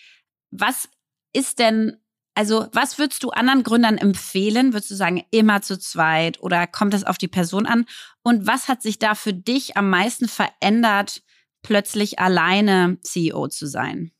Was 0.49 0.89
ist 1.31 1.59
denn 1.59 1.97
Also, 2.35 2.67
was 2.71 2.97
würdest 2.97 3.23
du 3.23 3.31
anderen 3.31 3.63
Gründern 3.63 3.97
empfehlen? 3.97 4.73
Würdest 4.73 4.91
du 4.91 4.95
sagen, 4.95 5.23
immer 5.31 5.61
zu 5.61 5.77
zweit 5.77 6.41
oder 6.41 6.67
kommt 6.67 6.93
es 6.93 7.03
auf 7.03 7.17
die 7.17 7.27
Person 7.27 7.65
an? 7.65 7.85
Und 8.21 8.47
was 8.47 8.67
hat 8.67 8.81
sich 8.81 8.99
da 8.99 9.15
für 9.15 9.33
dich 9.33 9.75
am 9.75 9.89
meisten 9.89 10.27
verändert, 10.27 11.21
plötzlich 11.61 12.19
alleine 12.19 12.97
CEO 13.01 13.47
zu 13.49 13.67
sein? 13.67 14.11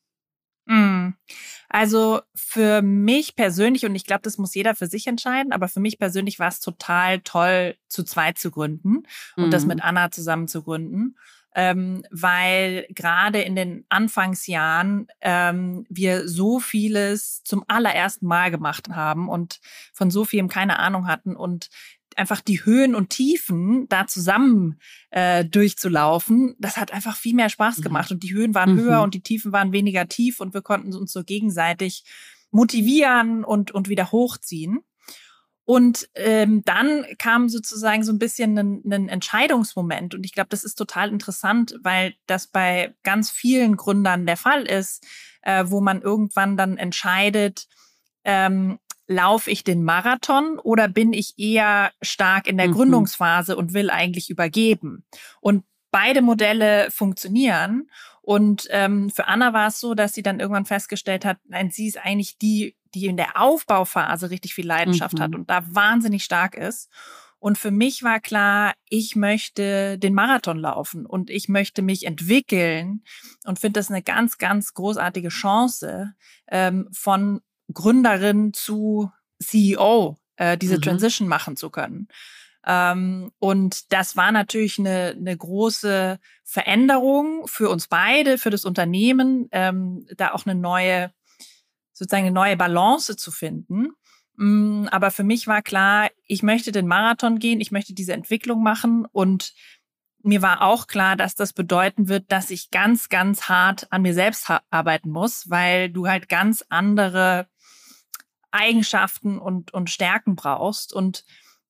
Mm. 0.65 1.13
Also 1.69 2.21
für 2.35 2.81
mich 2.81 3.35
persönlich, 3.35 3.85
und 3.85 3.95
ich 3.95 4.05
glaube, 4.05 4.21
das 4.23 4.37
muss 4.37 4.55
jeder 4.55 4.75
für 4.75 4.87
sich 4.87 5.07
entscheiden, 5.07 5.51
aber 5.51 5.67
für 5.67 5.79
mich 5.79 5.97
persönlich 5.99 6.39
war 6.39 6.47
es 6.47 6.59
total 6.59 7.21
toll, 7.21 7.75
zu 7.87 8.03
zweit 8.03 8.37
zu 8.37 8.51
gründen 8.51 9.03
und 9.35 9.47
mhm. 9.47 9.51
das 9.51 9.65
mit 9.65 9.83
Anna 9.83 10.11
zusammen 10.11 10.47
zu 10.47 10.63
gründen 10.63 11.15
ähm, 11.55 12.03
weil 12.11 12.85
gerade 12.89 13.41
in 13.41 13.55
den 13.55 13.85
Anfangsjahren 13.89 15.07
ähm, 15.21 15.85
wir 15.89 16.27
so 16.27 16.59
vieles 16.59 17.43
zum 17.43 17.63
allerersten 17.67 18.27
Mal 18.27 18.51
gemacht 18.51 18.89
haben 18.89 19.29
und 19.29 19.59
von 19.93 20.11
so 20.11 20.25
vielem 20.25 20.47
keine 20.47 20.79
Ahnung 20.79 21.07
hatten 21.07 21.35
und 21.35 21.69
einfach 22.15 22.41
die 22.41 22.63
Höhen 22.65 22.95
und 22.95 23.09
Tiefen 23.09 23.87
da 23.87 24.05
zusammen 24.05 24.79
äh, 25.09 25.45
durchzulaufen, 25.45 26.55
das 26.59 26.77
hat 26.77 26.91
einfach 26.91 27.15
viel 27.15 27.35
mehr 27.35 27.49
Spaß 27.49 27.79
mhm. 27.79 27.83
gemacht. 27.83 28.11
Und 28.11 28.23
die 28.23 28.33
Höhen 28.33 28.53
waren 28.53 28.75
mhm. 28.75 28.79
höher 28.81 29.01
und 29.01 29.13
die 29.13 29.21
Tiefen 29.21 29.51
waren 29.51 29.71
weniger 29.71 30.07
tief 30.07 30.39
und 30.39 30.53
wir 30.53 30.61
konnten 30.61 30.93
uns 30.93 31.11
so 31.11 31.23
gegenseitig 31.23 32.03
motivieren 32.51 33.43
und, 33.43 33.71
und 33.71 33.89
wieder 33.89 34.11
hochziehen. 34.11 34.79
Und 35.69 36.09
ähm, 36.15 36.63
dann 36.65 37.05
kam 37.19 37.47
sozusagen 37.47 38.01
so 38.01 38.11
ein 38.11 38.17
bisschen 38.17 38.57
ein, 38.57 38.81
ein 38.91 39.07
Entscheidungsmoment. 39.07 40.15
Und 40.15 40.25
ich 40.25 40.33
glaube, 40.33 40.49
das 40.49 40.63
ist 40.63 40.73
total 40.73 41.09
interessant, 41.09 41.75
weil 41.83 42.15
das 42.25 42.47
bei 42.47 42.95
ganz 43.03 43.29
vielen 43.29 43.77
Gründern 43.77 44.25
der 44.25 44.35
Fall 44.35 44.63
ist, 44.63 45.05
äh, 45.43 45.65
wo 45.67 45.79
man 45.79 46.01
irgendwann 46.01 46.57
dann 46.57 46.77
entscheidet, 46.77 47.67
ähm, 48.23 48.79
laufe 49.05 49.51
ich 49.51 49.63
den 49.63 49.83
Marathon 49.83 50.57
oder 50.57 50.87
bin 50.87 51.13
ich 51.13 51.37
eher 51.37 51.91
stark 52.01 52.47
in 52.47 52.57
der 52.57 52.69
mhm. 52.69 52.73
Gründungsphase 52.73 53.55
und 53.55 53.75
will 53.75 53.91
eigentlich 53.91 54.31
übergeben? 54.31 55.05
Und 55.39 55.65
beide 55.91 56.23
Modelle 56.23 56.89
funktionieren. 56.89 57.91
Und 58.23 58.67
ähm, 58.71 59.11
für 59.11 59.27
Anna 59.27 59.53
war 59.53 59.67
es 59.67 59.79
so, 59.79 59.93
dass 59.93 60.13
sie 60.13 60.23
dann 60.23 60.39
irgendwann 60.39 60.65
festgestellt 60.65 61.25
hat, 61.25 61.37
nein, 61.47 61.69
sie 61.69 61.85
ist 61.85 61.99
eigentlich 61.99 62.39
die 62.39 62.75
die 62.93 63.05
in 63.05 63.17
der 63.17 63.41
Aufbauphase 63.41 64.29
richtig 64.29 64.53
viel 64.53 64.67
Leidenschaft 64.67 65.17
mhm. 65.17 65.21
hat 65.21 65.35
und 65.35 65.49
da 65.49 65.63
wahnsinnig 65.73 66.23
stark 66.23 66.55
ist. 66.55 66.89
Und 67.39 67.57
für 67.57 67.71
mich 67.71 68.03
war 68.03 68.19
klar, 68.19 68.73
ich 68.89 69.15
möchte 69.15 69.97
den 69.97 70.13
Marathon 70.13 70.57
laufen 70.57 71.05
und 71.05 71.29
ich 71.29 71.47
möchte 71.47 71.81
mich 71.81 72.05
entwickeln 72.05 73.03
und 73.45 73.59
finde 73.59 73.79
das 73.79 73.89
eine 73.89 74.03
ganz, 74.03 74.37
ganz 74.37 74.73
großartige 74.73 75.29
Chance, 75.29 76.13
ähm, 76.49 76.89
von 76.91 77.39
Gründerin 77.73 78.53
zu 78.53 79.09
CEO 79.41 80.17
äh, 80.35 80.57
diese 80.57 80.77
mhm. 80.77 80.81
Transition 80.81 81.27
machen 81.29 81.55
zu 81.55 81.69
können. 81.69 82.09
Ähm, 82.65 83.31
und 83.39 83.93
das 83.93 84.17
war 84.17 84.31
natürlich 84.31 84.77
eine, 84.79 85.15
eine 85.17 85.37
große 85.37 86.19
Veränderung 86.43 87.47
für 87.47 87.69
uns 87.69 87.87
beide, 87.87 88.37
für 88.37 88.49
das 88.49 88.65
Unternehmen, 88.65 89.47
ähm, 89.51 90.05
da 90.17 90.31
auch 90.31 90.45
eine 90.45 90.59
neue 90.59 91.11
sozusagen 91.99 92.25
eine 92.25 92.33
neue 92.33 92.57
Balance 92.57 93.17
zu 93.17 93.29
finden. 93.29 93.89
Mm, 94.37 94.87
aber 94.89 95.11
für 95.11 95.25
mich 95.25 95.47
war 95.47 95.61
klar, 95.61 96.09
ich 96.25 96.43
möchte 96.43 96.71
den 96.71 96.87
Marathon 96.87 97.39
gehen, 97.39 97.59
ich 97.59 97.71
möchte 97.71 97.93
diese 97.93 98.13
Entwicklung 98.13 98.63
machen 98.63 99.05
und 99.11 99.53
mir 100.21 100.41
war 100.41 100.61
auch 100.61 100.87
klar, 100.87 101.15
dass 101.15 101.35
das 101.35 101.53
bedeuten 101.53 102.09
wird, 102.09 102.31
dass 102.31 102.49
ich 102.49 102.71
ganz, 102.71 103.09
ganz 103.09 103.43
hart 103.43 103.91
an 103.91 104.01
mir 104.01 104.13
selbst 104.13 104.49
arbeiten 104.69 105.09
muss, 105.09 105.49
weil 105.49 105.89
du 105.89 106.07
halt 106.07 106.27
ganz 106.27 106.63
andere 106.69 107.47
Eigenschaften 108.51 109.39
und, 109.39 109.73
und 109.73 109.89
Stärken 109.89 110.35
brauchst. 110.35 110.93
Und 110.93 111.23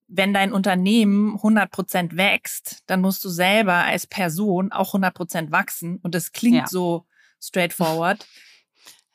wenn 0.08 0.34
dein 0.34 0.52
Unternehmen 0.52 1.36
100 1.36 1.70
Prozent 1.70 2.18
wächst, 2.18 2.84
dann 2.88 3.02
musst 3.02 3.24
du 3.24 3.30
selber 3.30 3.86
als 3.86 4.08
Person 4.08 4.72
auch 4.72 4.90
100 4.90 5.14
Prozent 5.14 5.52
wachsen. 5.52 5.98
Und 5.98 6.16
das 6.16 6.32
klingt 6.32 6.56
ja. 6.56 6.68
so 6.68 7.06
straightforward. 7.40 8.26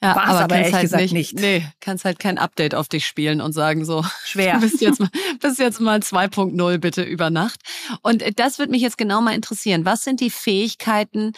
Ja, 0.04 0.16
War's 0.16 0.28
aber, 0.28 0.40
aber 0.40 0.56
ehrlich 0.56 0.74
halt 0.74 0.82
gesagt 0.82 1.02
nicht, 1.02 1.12
nicht. 1.12 1.40
Nee, 1.40 1.66
kannst 1.80 2.04
halt 2.04 2.18
kein 2.18 2.36
Update 2.36 2.74
auf 2.74 2.88
dich 2.88 3.06
spielen 3.06 3.40
und 3.40 3.52
sagen 3.52 3.84
so, 3.86 4.04
schwer. 4.24 4.54
Du 4.60 4.60
bist 4.60 4.80
jetzt 4.82 5.00
mal, 5.00 5.08
bist 5.40 5.58
jetzt 5.58 5.80
mal 5.80 6.00
2.0 6.00 6.78
bitte 6.78 7.02
über 7.02 7.30
Nacht. 7.30 7.60
Und 8.02 8.22
das 8.36 8.58
würde 8.58 8.70
mich 8.72 8.82
jetzt 8.82 8.98
genau 8.98 9.22
mal 9.22 9.34
interessieren. 9.34 9.86
Was 9.86 10.04
sind 10.04 10.20
die 10.20 10.28
Fähigkeiten, 10.28 11.32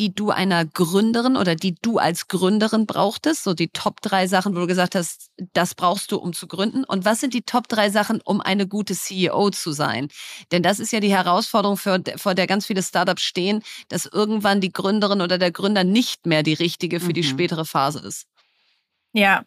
die 0.00 0.14
du 0.14 0.30
einer 0.30 0.64
Gründerin 0.64 1.36
oder 1.36 1.54
die 1.54 1.74
du 1.82 1.98
als 1.98 2.26
Gründerin 2.26 2.86
brauchtest? 2.86 3.44
So 3.44 3.52
die 3.52 3.68
Top 3.68 4.00
drei 4.00 4.26
Sachen, 4.26 4.56
wo 4.56 4.60
du 4.60 4.66
gesagt 4.66 4.94
hast, 4.94 5.30
das 5.52 5.74
brauchst 5.74 6.10
du, 6.10 6.16
um 6.16 6.32
zu 6.32 6.46
gründen. 6.46 6.84
Und 6.84 7.04
was 7.04 7.20
sind 7.20 7.34
die 7.34 7.42
Top 7.42 7.68
drei 7.68 7.90
Sachen, 7.90 8.22
um 8.24 8.40
eine 8.40 8.66
gute 8.66 8.94
CEO 8.94 9.50
zu 9.50 9.72
sein? 9.72 10.08
Denn 10.52 10.62
das 10.62 10.80
ist 10.80 10.90
ja 10.90 11.00
die 11.00 11.14
Herausforderung, 11.14 11.76
für, 11.76 12.02
vor 12.16 12.34
der 12.34 12.46
ganz 12.46 12.64
viele 12.64 12.82
Startups 12.82 13.20
stehen, 13.20 13.62
dass 13.88 14.06
irgendwann 14.06 14.62
die 14.62 14.72
Gründerin 14.72 15.20
oder 15.20 15.36
der 15.36 15.50
Gründer 15.50 15.84
nicht 15.84 16.24
mehr 16.24 16.42
die 16.42 16.54
richtige 16.54 16.98
für 16.98 17.08
mhm. 17.08 17.14
die 17.14 17.24
spätere 17.24 17.66
Phase 17.66 17.98
ist. 17.98 18.26
Ja, 19.12 19.44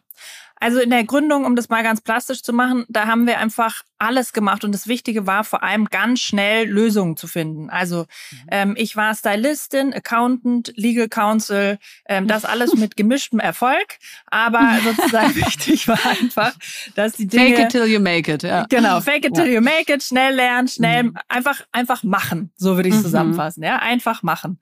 also 0.64 0.80
in 0.80 0.88
der 0.88 1.04
Gründung, 1.04 1.44
um 1.44 1.56
das 1.56 1.68
mal 1.68 1.82
ganz 1.82 2.00
plastisch 2.00 2.42
zu 2.42 2.54
machen, 2.54 2.86
da 2.88 3.06
haben 3.06 3.26
wir 3.26 3.38
einfach 3.38 3.82
alles 3.98 4.32
gemacht 4.32 4.64
und 4.64 4.72
das 4.72 4.88
Wichtige 4.88 5.26
war 5.26 5.44
vor 5.44 5.62
allem 5.62 5.90
ganz 5.90 6.20
schnell 6.20 6.66
Lösungen 6.66 7.18
zu 7.18 7.26
finden. 7.26 7.68
Also 7.68 8.06
mhm. 8.30 8.38
ähm, 8.50 8.74
ich 8.78 8.96
war 8.96 9.14
Stylistin, 9.14 9.92
Accountant, 9.92 10.72
Legal 10.74 11.10
Counsel, 11.10 11.78
ähm, 12.08 12.28
das 12.28 12.44
alles 12.46 12.74
mit 12.76 12.96
gemischtem 12.96 13.40
Erfolg, 13.40 13.98
aber 14.28 14.78
sozusagen 14.84 15.36
wichtig 15.36 15.86
war 15.86 16.00
einfach, 16.06 16.54
dass 16.94 17.12
die 17.12 17.26
Dinge... 17.26 17.56
Fake 17.56 17.66
it 17.66 17.68
till 17.68 17.84
you 17.84 18.00
make 18.00 18.32
it, 18.32 18.42
ja. 18.42 18.64
Genau, 18.70 19.02
fake 19.02 19.26
it 19.26 19.34
till 19.34 19.52
you 19.52 19.60
make 19.60 19.92
it, 19.92 20.02
schnell 20.02 20.34
lernen, 20.34 20.68
schnell, 20.68 21.02
mhm. 21.02 21.18
einfach, 21.28 21.60
einfach 21.72 22.02
machen, 22.04 22.52
so 22.56 22.76
würde 22.76 22.88
ich 22.88 22.94
es 22.94 23.00
mhm. 23.00 23.04
zusammenfassen, 23.04 23.62
ja, 23.62 23.80
einfach 23.80 24.22
machen. 24.22 24.58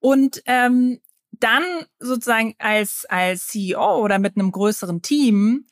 Und 0.00 0.42
ähm, 0.46 0.98
dann 1.40 1.64
sozusagen 1.98 2.54
als, 2.58 3.06
als 3.08 3.48
CEO 3.48 4.02
oder 4.02 4.18
mit 4.18 4.36
einem 4.36 4.52
größeren 4.52 5.02
Team 5.02 5.66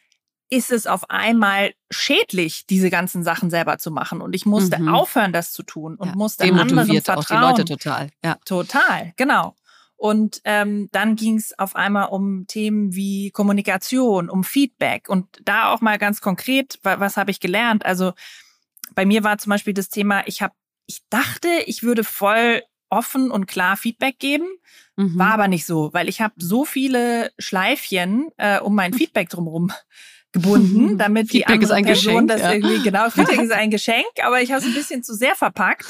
ist 0.48 0.70
es 0.70 0.86
auf 0.86 1.10
einmal 1.10 1.74
schädlich, 1.90 2.66
diese 2.66 2.88
ganzen 2.88 3.24
Sachen 3.24 3.50
selber 3.50 3.78
zu 3.78 3.90
machen. 3.90 4.20
Und 4.20 4.34
ich 4.34 4.46
musste 4.46 4.80
mhm. 4.80 4.88
aufhören, 4.88 5.32
das 5.32 5.52
zu 5.52 5.62
tun 5.64 5.96
und 5.96 6.08
ja, 6.08 6.14
musste 6.14 6.44
anderen 6.44 7.02
vertrauen. 7.02 7.44
auch 7.44 7.54
die 7.54 7.62
Leute 7.62 7.64
total. 7.64 8.10
Ja. 8.24 8.36
Total, 8.44 9.12
genau. 9.16 9.56
Und 9.96 10.42
ähm, 10.44 10.88
dann 10.92 11.16
ging 11.16 11.36
es 11.36 11.58
auf 11.58 11.74
einmal 11.74 12.08
um 12.08 12.46
Themen 12.46 12.94
wie 12.94 13.30
Kommunikation, 13.30 14.28
um 14.28 14.44
Feedback 14.44 15.08
und 15.08 15.26
da 15.42 15.72
auch 15.72 15.80
mal 15.80 15.98
ganz 15.98 16.20
konkret, 16.20 16.78
was, 16.82 17.00
was 17.00 17.16
habe 17.16 17.30
ich 17.30 17.40
gelernt? 17.40 17.84
Also 17.84 18.12
bei 18.94 19.06
mir 19.06 19.24
war 19.24 19.38
zum 19.38 19.50
Beispiel 19.50 19.74
das 19.74 19.88
Thema, 19.88 20.22
ich 20.26 20.42
habe, 20.42 20.54
ich 20.86 21.00
dachte, 21.08 21.48
ich 21.64 21.82
würde 21.82 22.04
voll 22.04 22.62
offen 22.88 23.30
und 23.30 23.46
klar 23.46 23.76
Feedback 23.76 24.18
geben. 24.18 24.46
Mhm. 24.96 25.18
War 25.18 25.32
aber 25.32 25.48
nicht 25.48 25.66
so, 25.66 25.92
weil 25.92 26.08
ich 26.08 26.20
habe 26.20 26.34
so 26.38 26.64
viele 26.64 27.30
Schleifchen 27.38 28.28
äh, 28.36 28.60
um 28.60 28.74
mein 28.74 28.94
Feedback 28.94 29.28
drumherum 29.28 29.72
gebunden, 30.32 30.98
damit 30.98 31.32
die 31.32 31.38
Feedback 31.38 31.54
andere 31.54 31.82
Person 31.82 32.26
Geschenk, 32.26 32.28
das 32.28 32.40
ja. 32.40 32.52
irgendwie 32.52 32.82
genau 32.82 33.10
Feedback 33.10 33.40
ist 33.40 33.52
ein 33.52 33.70
Geschenk, 33.70 34.06
aber 34.22 34.40
ich 34.40 34.50
habe 34.50 34.60
es 34.60 34.66
ein 34.66 34.74
bisschen 34.74 35.02
zu 35.02 35.14
sehr 35.14 35.34
verpackt, 35.34 35.86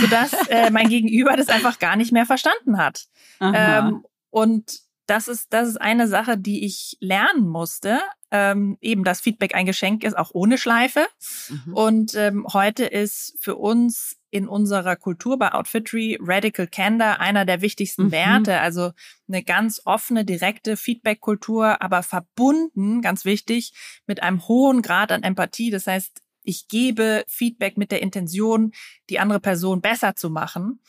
sodass 0.00 0.32
äh, 0.48 0.70
mein 0.72 0.88
Gegenüber 0.88 1.36
das 1.36 1.48
einfach 1.48 1.78
gar 1.78 1.96
nicht 1.96 2.12
mehr 2.12 2.26
verstanden 2.26 2.78
hat. 2.78 3.06
Ähm, 3.40 4.04
und 4.30 4.80
das 5.06 5.26
ist 5.26 5.52
das 5.52 5.68
ist 5.68 5.80
eine 5.80 6.06
Sache, 6.06 6.38
die 6.38 6.64
ich 6.64 6.96
lernen 7.00 7.48
musste. 7.48 8.00
Ähm, 8.30 8.78
eben, 8.80 9.02
dass 9.02 9.20
Feedback 9.20 9.56
ein 9.56 9.66
Geschenk 9.66 10.04
ist, 10.04 10.16
auch 10.16 10.30
ohne 10.34 10.56
Schleife. 10.56 11.04
Mhm. 11.48 11.74
Und 11.74 12.14
ähm, 12.14 12.46
heute 12.52 12.84
ist 12.84 13.36
für 13.40 13.56
uns 13.56 14.19
in 14.30 14.48
unserer 14.48 14.96
Kultur 14.96 15.38
bei 15.38 15.52
Outfitry 15.52 16.18
Radical 16.20 16.66
Candor 16.66 17.20
einer 17.20 17.44
der 17.44 17.60
wichtigsten 17.62 18.04
mhm. 18.04 18.12
Werte. 18.12 18.60
Also 18.60 18.92
eine 19.28 19.42
ganz 19.42 19.82
offene, 19.84 20.24
direkte 20.24 20.76
Feedback-Kultur, 20.76 21.82
aber 21.82 22.02
verbunden, 22.02 23.02
ganz 23.02 23.24
wichtig, 23.24 23.72
mit 24.06 24.22
einem 24.22 24.46
hohen 24.48 24.82
Grad 24.82 25.12
an 25.12 25.22
Empathie. 25.22 25.70
Das 25.70 25.86
heißt, 25.86 26.22
ich 26.42 26.68
gebe 26.68 27.24
Feedback 27.28 27.76
mit 27.76 27.90
der 27.90 28.02
Intention, 28.02 28.72
die 29.08 29.18
andere 29.18 29.40
Person 29.40 29.80
besser 29.80 30.16
zu 30.16 30.30
machen. 30.30 30.80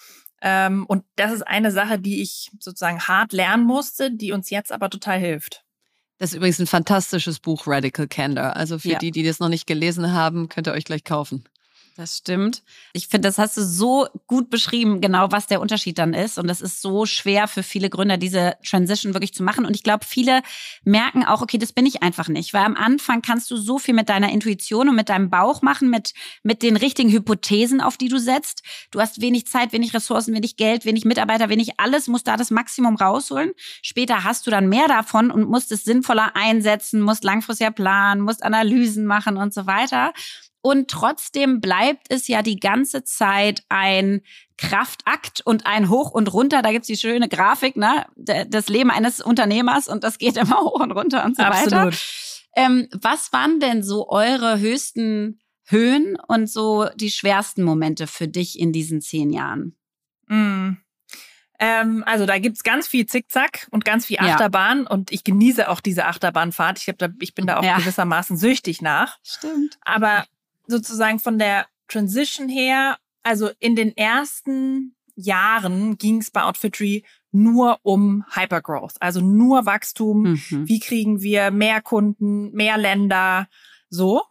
Ähm, 0.42 0.86
und 0.88 1.04
das 1.16 1.32
ist 1.32 1.44
eine 1.44 1.72
Sache, 1.72 2.00
die 2.00 2.22
ich 2.22 2.52
sozusagen 2.60 3.02
hart 3.02 3.34
lernen 3.34 3.66
musste, 3.66 4.12
die 4.12 4.32
uns 4.32 4.50
jetzt 4.50 4.72
aber 4.72 4.90
total 4.90 5.20
hilft. 5.20 5.64
Das 6.18 6.32
ist 6.32 6.36
übrigens 6.36 6.60
ein 6.60 6.68
fantastisches 6.68 7.40
Buch, 7.40 7.66
Radical 7.66 8.08
Candor. 8.08 8.56
Also 8.56 8.78
für 8.80 8.90
ja. 8.90 9.00
die, 9.00 9.12
die 9.12 9.24
das 9.24 9.40
noch 9.40 9.50
nicht 9.50 9.66
gelesen 9.66 10.14
haben, 10.14 10.50
könnt 10.50 10.68
ihr 10.68 10.74
euch 10.74 10.86
gleich 10.86 11.04
kaufen. 11.04 11.46
Das 11.98 12.18
stimmt. 12.18 12.64
Ich 12.94 13.08
finde, 13.08 13.28
das 13.28 13.38
hast 13.38 13.58
du 13.58 13.64
so 13.64 14.08
gut 14.26 14.50
beschrieben, 14.50 15.02
genau 15.02 15.32
was 15.32 15.48
der 15.48 15.60
Unterschied 15.60 15.98
dann 15.98 16.14
ist. 16.14 16.38
Und 16.38 16.48
das 16.48 16.62
ist 16.62 16.82
so 16.82 17.06
schwer 17.06 17.50
für 17.50 17.64
viele 17.64 17.90
Gründer, 17.90 18.16
diese 18.16 18.56
Transition 18.66 19.14
wirklich 19.14 19.34
zu 19.34 19.44
machen. 19.44 19.66
Und 19.66 19.76
ich 19.76 19.84
glaube, 19.84 20.06
viele 20.06 20.42
merken 20.86 21.26
auch, 21.26 21.42
okay, 21.42 21.58
das 21.58 21.74
bin 21.74 21.86
ich 21.86 22.02
einfach 22.02 22.30
nicht. 22.30 22.54
Weil 22.54 22.64
am 22.64 22.76
Anfang 22.76 23.22
kannst 23.22 23.52
du 23.52 23.58
so 23.58 23.78
viel 23.78 23.94
mit 23.94 24.08
deiner 24.08 24.32
Intuition 24.32 24.88
und 24.88 24.96
mit 24.96 25.10
deinem 25.10 25.30
Bauch 25.30 25.62
machen, 25.62 25.90
mit, 25.90 26.14
mit 26.44 26.64
den 26.64 26.78
richtigen 26.78 27.12
Hypothesen, 27.12 27.82
auf 27.82 27.98
die 27.98 28.08
du 28.08 28.20
setzt. 28.20 28.64
Du 28.92 29.02
hast 29.02 29.20
wenig 29.20 29.48
Zeit, 29.48 29.74
wenig 29.74 29.94
Ressourcen, 29.94 30.34
wenig 30.34 30.56
Geld, 30.56 30.86
wenig 30.86 31.04
Mitarbeiter, 31.04 31.50
wenig 31.50 31.78
alles, 31.78 32.08
musst 32.08 32.28
da 32.28 32.38
das 32.38 32.52
Maximum 32.52 32.96
rausholen. 32.96 33.52
Später 33.82 34.24
hast 34.24 34.48
du 34.48 34.52
dann 34.52 34.70
mehr 34.70 34.88
davon 34.88 35.30
und 35.30 35.50
musst 35.50 35.72
es 35.74 35.84
sinnvoller 35.84 36.36
einsetzen, 36.36 37.02
musst 37.02 37.26
langfristiger 37.26 37.72
planen, 37.72 38.22
musst 38.22 38.44
Analysen 38.44 39.06
machen 39.06 39.36
und 39.36 39.54
so 39.54 39.68
weiter. 39.68 40.14
Und 40.62 40.90
trotzdem 40.90 41.60
bleibt 41.60 42.08
es 42.10 42.28
ja 42.28 42.44
die 42.44 42.60
ganze 42.60 43.04
Zeit 43.04 43.64
ein 43.70 44.22
Kraftakt 44.58 45.42
und 45.44 45.66
ein 45.66 45.90
Hoch 45.90 46.12
und 46.12 46.32
runter. 46.32 46.62
Da 46.62 46.72
gibt's 46.72 46.88
die 46.88 46.98
schöne 46.98 47.28
Grafik, 47.28 47.76
ne? 47.76 48.06
Das 48.16 48.70
Leben 48.70 48.92
eines 48.92 49.22
Unternehmers 49.22 49.88
und 49.88 50.04
das 50.04 50.20
geht 50.20 50.38
immer 50.38 50.58
hoch 50.62 50.80
und 50.80 50.92
runter 50.92 51.26
und 51.26 51.36
so 51.36 51.44
Absolut. 51.44 51.72
weiter. 51.72 51.98
Ähm, 52.56 52.88
was 52.92 53.34
waren 53.34 53.60
denn 53.60 53.82
so 53.82 54.10
eure 54.10 54.60
höchsten 54.60 55.40
Höhen 55.66 56.18
und 56.28 56.50
so 56.50 56.90
die 56.96 57.12
schwersten 57.12 57.64
Momente 57.64 58.06
für 58.06 58.28
dich 58.28 58.60
in 58.60 58.72
diesen 58.72 59.02
zehn 59.02 59.32
Jahren? 59.32 59.76
Mm. 60.28 60.78
Ähm, 61.60 62.04
also 62.08 62.26
da 62.26 62.40
gibt's 62.40 62.64
ganz 62.64 62.88
viel 62.88 63.06
Zickzack 63.06 63.68
und 63.72 63.86
ganz 63.86 64.08
viel 64.08 64.18
Achterbahn 64.20 64.84
ja. 64.84 64.90
und 64.90 65.12
ich 65.12 65.24
genieße 65.24 65.70
auch 65.70 65.80
diese 65.80 66.06
Achterbahnfahrt. 66.06 66.80
Ich, 66.80 66.88
hab 66.88 66.96
ich 67.20 67.36
bin 67.36 67.46
da 67.46 67.58
auch 67.58 67.64
ja. 67.64 67.78
gewissermaßen 67.78 68.36
süchtig 68.36 68.82
nach. 68.82 69.20
Stimmt. 69.24 69.78
Aber 69.82 70.26
sozusagen 70.72 71.20
von 71.20 71.38
der 71.38 71.68
Transition 71.88 72.50
her, 72.50 72.98
also 73.24 73.50
in 73.60 73.76
den 73.76 73.96
ersten 73.96 74.96
Jahren 75.16 75.98
ging 75.98 76.20
es 76.20 76.32
bei 76.32 76.44
Outfittery 76.44 77.04
nur 77.32 77.80
um 77.84 78.26
Hypergrowth, 78.34 78.96
also 79.00 79.22
nur 79.22 79.66
Wachstum. 79.66 80.24
Mhm. 80.24 80.68
Wie 80.68 80.80
kriegen 80.80 81.22
wir 81.22 81.52
mehr 81.52 81.82
Kunden, 81.82 82.52
mehr 82.52 82.78
Länder, 82.78 83.48
so. 83.90 84.24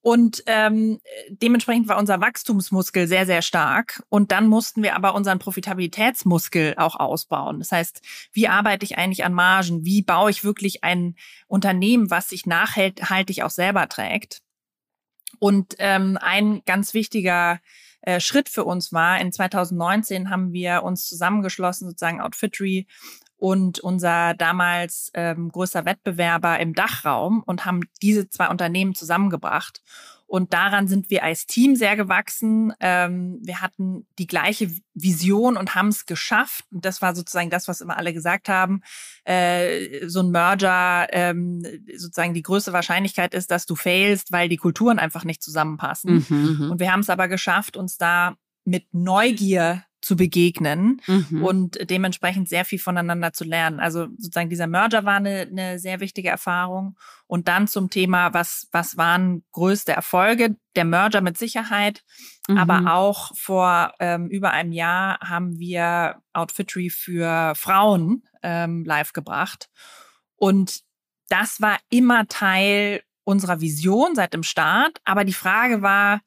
Und 0.00 0.44
ähm, 0.46 1.00
dementsprechend 1.30 1.88
war 1.88 1.98
unser 1.98 2.20
Wachstumsmuskel 2.20 3.08
sehr, 3.08 3.26
sehr 3.26 3.42
stark. 3.42 4.04
Und 4.08 4.30
dann 4.30 4.46
mussten 4.46 4.84
wir 4.84 4.94
aber 4.94 5.16
unseren 5.16 5.40
Profitabilitätsmuskel 5.40 6.74
auch 6.76 6.94
ausbauen. 6.94 7.58
Das 7.58 7.72
heißt, 7.72 8.02
wie 8.32 8.46
arbeite 8.46 8.84
ich 8.84 8.98
eigentlich 8.98 9.24
an 9.24 9.34
Margen? 9.34 9.84
Wie 9.84 10.02
baue 10.02 10.30
ich 10.30 10.44
wirklich 10.44 10.84
ein 10.84 11.16
Unternehmen, 11.48 12.08
was 12.08 12.28
sich 12.28 12.46
nachhaltig 12.46 13.42
auch 13.42 13.50
selber 13.50 13.88
trägt? 13.88 14.42
Und 15.38 15.74
ähm, 15.78 16.18
ein 16.20 16.62
ganz 16.64 16.94
wichtiger 16.94 17.60
äh, 18.02 18.20
Schritt 18.20 18.48
für 18.48 18.64
uns 18.64 18.92
war, 18.92 19.20
in 19.20 19.32
2019 19.32 20.30
haben 20.30 20.52
wir 20.52 20.82
uns 20.82 21.06
zusammengeschlossen, 21.08 21.88
sozusagen 21.88 22.20
Outfittery 22.20 22.86
und 23.36 23.80
unser 23.80 24.34
damals 24.34 25.10
ähm, 25.14 25.50
größter 25.50 25.84
Wettbewerber 25.84 26.58
im 26.58 26.74
Dachraum 26.74 27.42
und 27.44 27.64
haben 27.64 27.80
diese 28.02 28.28
zwei 28.28 28.48
Unternehmen 28.48 28.94
zusammengebracht. 28.94 29.82
Und 30.26 30.52
daran 30.52 30.88
sind 30.88 31.08
wir 31.10 31.22
als 31.22 31.46
Team 31.46 31.76
sehr 31.76 31.96
gewachsen. 31.96 32.72
Ähm, 32.80 33.38
wir 33.42 33.60
hatten 33.60 34.06
die 34.18 34.26
gleiche 34.26 34.70
Vision 34.94 35.56
und 35.56 35.74
haben 35.74 35.88
es 35.88 36.04
geschafft. 36.04 36.64
Und 36.72 36.84
das 36.84 37.00
war 37.00 37.14
sozusagen 37.14 37.50
das, 37.50 37.68
was 37.68 37.80
immer 37.80 37.96
alle 37.96 38.12
gesagt 38.12 38.48
haben. 38.48 38.82
Äh, 39.24 40.08
so 40.08 40.20
ein 40.20 40.30
Merger, 40.30 41.06
ähm, 41.10 41.64
sozusagen 41.96 42.34
die 42.34 42.42
größte 42.42 42.72
Wahrscheinlichkeit 42.72 43.34
ist, 43.34 43.50
dass 43.50 43.66
du 43.66 43.76
failst, 43.76 44.32
weil 44.32 44.48
die 44.48 44.56
Kulturen 44.56 44.98
einfach 44.98 45.24
nicht 45.24 45.42
zusammenpassen. 45.42 46.26
Mhm, 46.28 46.58
mhm. 46.58 46.70
und 46.72 46.80
wir 46.80 46.92
haben 46.92 47.00
es 47.00 47.10
aber 47.10 47.28
geschafft, 47.28 47.76
uns 47.76 47.96
da 47.96 48.36
mit 48.64 48.92
Neugier 48.92 49.84
zu 50.06 50.14
begegnen 50.14 51.02
mhm. 51.08 51.42
und 51.42 51.90
dementsprechend 51.90 52.48
sehr 52.48 52.64
viel 52.64 52.78
voneinander 52.78 53.32
zu 53.32 53.42
lernen. 53.42 53.80
Also 53.80 54.06
sozusagen 54.18 54.48
dieser 54.48 54.68
Merger 54.68 55.04
war 55.04 55.16
eine, 55.16 55.48
eine 55.50 55.80
sehr 55.80 55.98
wichtige 55.98 56.28
Erfahrung. 56.28 56.96
Und 57.26 57.48
dann 57.48 57.66
zum 57.66 57.90
Thema, 57.90 58.32
was, 58.32 58.68
was 58.70 58.96
waren 58.96 59.42
größte 59.50 59.92
Erfolge? 59.92 60.56
Der 60.76 60.84
Merger 60.84 61.22
mit 61.22 61.36
Sicherheit, 61.36 62.04
mhm. 62.46 62.56
aber 62.56 62.94
auch 62.94 63.32
vor 63.34 63.94
ähm, 63.98 64.28
über 64.28 64.52
einem 64.52 64.70
Jahr 64.70 65.18
haben 65.20 65.58
wir 65.58 66.22
Outfittery 66.32 66.88
für 66.88 67.54
Frauen 67.56 68.22
ähm, 68.44 68.84
live 68.84 69.12
gebracht. 69.12 69.68
Und 70.36 70.82
das 71.28 71.60
war 71.60 71.78
immer 71.90 72.28
Teil 72.28 73.02
unserer 73.24 73.60
Vision 73.60 74.14
seit 74.14 74.34
dem 74.34 74.44
Start. 74.44 75.00
Aber 75.04 75.24
die 75.24 75.32
Frage 75.32 75.82
war, 75.82 76.20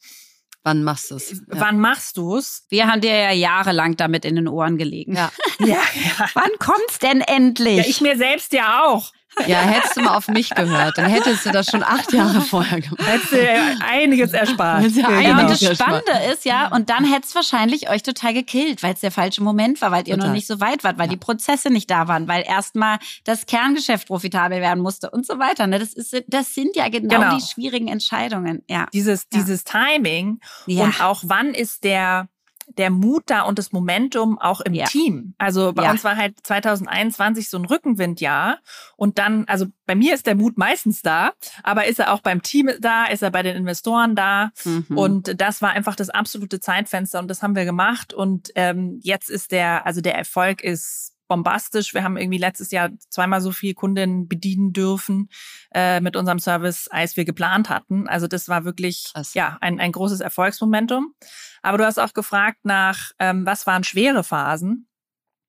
Wann 0.63 0.83
machst 0.83 1.11
du 1.11 1.15
es? 1.15 1.31
Ja. 1.31 1.37
Wann 1.47 1.79
machst 1.79 2.17
du 2.17 2.35
es? 2.37 2.65
Wir 2.69 2.87
haben 2.87 3.01
dir 3.01 3.15
ja 3.15 3.31
jahrelang 3.31 3.95
damit 3.95 4.25
in 4.25 4.35
den 4.35 4.47
Ohren 4.47 4.77
gelegen. 4.77 5.15
Ja. 5.15 5.31
ja, 5.59 5.67
ja. 5.67 6.29
Wann 6.33 6.51
kommt's 6.59 6.99
denn 6.99 7.21
endlich? 7.21 7.77
Ja, 7.77 7.83
ich 7.87 8.01
mir 8.01 8.17
selbst 8.17 8.51
ja 8.53 8.85
auch. 8.85 9.11
Ja, 9.47 9.59
hättest 9.61 9.95
du 9.95 10.01
mal 10.01 10.15
auf 10.15 10.27
mich 10.27 10.49
gehört, 10.49 10.97
dann 10.97 11.05
hättest 11.05 11.45
du 11.45 11.51
das 11.51 11.67
schon 11.67 11.83
acht 11.83 12.11
Jahre 12.11 12.41
vorher 12.41 12.81
gemacht. 12.81 13.07
Hättest 13.07 13.31
du 13.31 13.85
einiges 13.87 14.33
erspart. 14.33 14.85
Ja, 14.91 15.07
genau. 15.07 15.41
Und 15.41 15.49
das 15.49 15.77
Spannende 15.77 16.11
ist 16.31 16.45
ja, 16.45 16.67
und 16.73 16.89
dann 16.89 17.05
hätte 17.05 17.27
es 17.27 17.35
wahrscheinlich 17.35 17.89
euch 17.89 18.03
total 18.03 18.33
gekillt, 18.33 18.83
weil 18.83 18.93
es 18.93 18.99
der 18.99 19.11
falsche 19.11 19.41
Moment 19.41 19.81
war, 19.81 19.91
weil 19.91 20.07
ihr 20.07 20.15
total. 20.15 20.29
noch 20.29 20.35
nicht 20.35 20.47
so 20.47 20.59
weit 20.59 20.83
wart, 20.83 20.97
weil 20.97 21.05
ja. 21.05 21.11
die 21.11 21.17
Prozesse 21.17 21.69
nicht 21.69 21.89
da 21.89 22.07
waren, 22.07 22.27
weil 22.27 22.43
erstmal 22.45 22.97
das 23.23 23.45
Kerngeschäft 23.45 24.07
profitabel 24.07 24.61
werden 24.61 24.81
musste 24.81 25.09
und 25.09 25.25
so 25.25 25.39
weiter. 25.39 25.67
Ne? 25.67 25.79
Das, 25.79 25.93
ist, 25.93 26.23
das 26.27 26.53
sind 26.53 26.75
ja 26.75 26.89
genau, 26.89 27.19
genau. 27.19 27.35
die 27.37 27.45
schwierigen 27.45 27.87
Entscheidungen. 27.87 28.63
Ja. 28.69 28.87
Dieses, 28.93 29.27
ja. 29.31 29.39
dieses 29.39 29.63
Timing 29.63 30.39
und 30.67 31.01
auch 31.01 31.21
wann 31.23 31.53
ist 31.53 31.83
der 31.83 32.27
der 32.77 32.89
Mut 32.89 33.23
da 33.27 33.41
und 33.41 33.59
das 33.59 33.71
Momentum 33.71 34.37
auch 34.39 34.61
im 34.61 34.73
ja. 34.73 34.85
Team. 34.85 35.33
Also 35.37 35.73
bei 35.73 35.83
ja. 35.83 35.91
uns 35.91 36.03
war 36.03 36.15
halt 36.15 36.35
2021 36.43 37.49
so 37.49 37.57
ein 37.57 37.65
Rückenwindjahr 37.65 38.59
und 38.95 39.17
dann, 39.17 39.45
also 39.47 39.65
bei 39.85 39.95
mir 39.95 40.13
ist 40.13 40.27
der 40.27 40.35
Mut 40.35 40.57
meistens 40.57 41.01
da, 41.01 41.31
aber 41.63 41.87
ist 41.87 41.99
er 41.99 42.13
auch 42.13 42.21
beim 42.21 42.41
Team 42.41 42.69
da, 42.79 43.05
ist 43.05 43.23
er 43.23 43.31
bei 43.31 43.43
den 43.43 43.55
Investoren 43.55 44.15
da 44.15 44.51
mhm. 44.63 44.85
und 44.95 45.41
das 45.41 45.61
war 45.61 45.71
einfach 45.71 45.95
das 45.95 46.09
absolute 46.09 46.59
Zeitfenster 46.59 47.19
und 47.19 47.27
das 47.27 47.41
haben 47.41 47.55
wir 47.55 47.65
gemacht 47.65 48.13
und 48.13 48.51
ähm, 48.55 48.99
jetzt 49.01 49.29
ist 49.29 49.51
der, 49.51 49.85
also 49.85 50.01
der 50.01 50.15
Erfolg 50.15 50.63
ist 50.63 51.15
bombastisch. 51.29 51.93
Wir 51.93 52.03
haben 52.03 52.17
irgendwie 52.17 52.37
letztes 52.37 52.71
Jahr 52.71 52.89
zweimal 53.09 53.39
so 53.39 53.53
viel 53.53 53.73
Kundinnen 53.73 54.27
bedienen 54.27 54.73
dürfen 54.73 55.29
äh, 55.73 56.01
mit 56.01 56.17
unserem 56.17 56.39
Service, 56.39 56.89
als 56.89 57.15
wir 57.15 57.23
geplant 57.23 57.69
hatten. 57.69 58.09
Also 58.09 58.27
das 58.27 58.49
war 58.49 58.65
wirklich 58.65 59.11
Krass. 59.13 59.33
ja 59.33 59.57
ein, 59.61 59.79
ein 59.79 59.93
großes 59.93 60.19
Erfolgsmomentum. 60.19 61.13
Aber 61.61 61.77
du 61.77 61.85
hast 61.85 61.99
auch 61.99 62.13
gefragt 62.13 62.59
nach, 62.63 63.11
ähm, 63.19 63.45
was 63.45 63.65
waren 63.65 63.85
schwere 63.85 64.25
Phasen? 64.25 64.87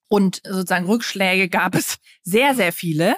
Und 0.09 0.43
sozusagen 0.45 0.87
Rückschläge 0.87 1.49
gab 1.49 1.75
es 1.75 1.99
sehr, 2.23 2.55
sehr 2.55 2.73
viele. 2.73 3.17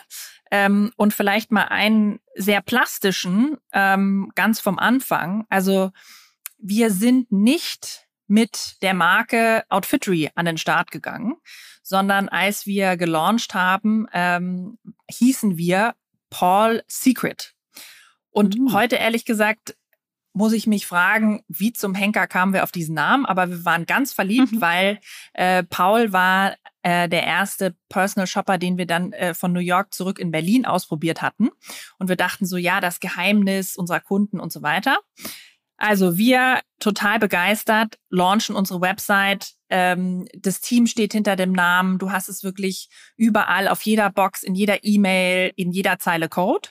Ähm, 0.51 0.92
und 0.96 1.12
vielleicht 1.12 1.51
mal 1.51 1.64
einen 1.64 2.20
sehr 2.35 2.62
plastischen, 2.62 3.57
ähm, 3.72 4.31
ganz 4.35 4.61
vom 4.61 4.79
Anfang. 4.79 5.44
Also 5.48 5.90
wir 6.59 6.90
sind 6.90 7.33
nicht 7.33 8.07
mit 8.29 8.77
der 8.83 8.94
Marke 8.94 9.64
Outfittery 9.68 10.31
an 10.35 10.46
den 10.46 10.59
Start 10.59 10.90
gegangen, 10.90 11.37
sondern 11.83 12.29
als 12.29 12.66
wir 12.66 12.97
gelauncht 12.97 13.55
haben, 13.55 14.07
ähm, 14.12 14.79
hießen 15.11 15.57
wir 15.57 15.95
Paul 16.31 16.83
Secret. 16.87 17.55
Und 18.31 18.59
mhm. 18.59 18.73
heute 18.73 18.97
ehrlich 18.97 19.25
gesagt 19.25 19.77
muss 20.35 20.53
ich 20.53 20.66
mich 20.66 20.87
fragen, 20.87 21.42
wie 21.49 21.73
zum 21.73 21.95
Henker 21.95 22.27
kamen 22.27 22.55
wir 22.55 22.62
auf 22.62 22.73
diesen 22.73 22.95
Namen, 22.95 23.27
aber 23.27 23.51
wir 23.51 23.64
waren 23.64 23.85
ganz 23.87 24.12
verliebt, 24.12 24.53
mhm. 24.53 24.61
weil 24.61 25.01
äh, 25.35 25.62
Paul 25.62 26.12
war 26.12 26.57
äh, 26.83 27.09
der 27.09 27.25
erste 27.25 27.77
Personal 27.88 28.27
Shopper, 28.27 28.59
den 28.59 28.79
wir 28.79 28.87
dann 28.87 29.12
äh, 29.12 29.35
von 29.35 29.53
New 29.53 29.61
York 29.61 29.92
zurück 29.95 30.18
in 30.18 30.31
Berlin 30.31 30.64
ausprobiert 30.64 31.23
hatten. 31.23 31.51
Und 31.99 32.09
wir 32.09 32.16
dachten 32.16 32.47
so, 32.47 32.57
ja, 32.57 32.81
das 32.81 33.01
Geheimnis 33.01 33.77
unserer 33.77 34.01
Kunden 34.01 34.40
und 34.40 34.53
so 34.53 34.62
weiter. 34.62 34.99
Also 35.77 36.16
wir 36.16 36.61
total 36.79 37.18
begeistert, 37.18 37.99
launchen 38.09 38.55
unsere 38.55 38.81
Website. 38.81 39.53
Ähm, 39.74 40.28
das 40.35 40.61
Team 40.61 40.87
steht 40.87 41.14
hinter 41.14 41.35
dem 41.35 41.52
Namen. 41.52 41.98
Du 41.98 42.12
hast 42.12 42.28
es 42.28 42.44
wirklich 42.44 42.90
überall, 43.16 43.68
auf 43.68 43.80
jeder 43.82 44.11
Box, 44.11 44.42
in 44.42 44.54
jeder 44.54 44.85
E-Mail, 44.85 45.50
in 45.56 45.72
jeder 45.72 45.98
Zeile 45.98 46.28
Code. 46.28 46.68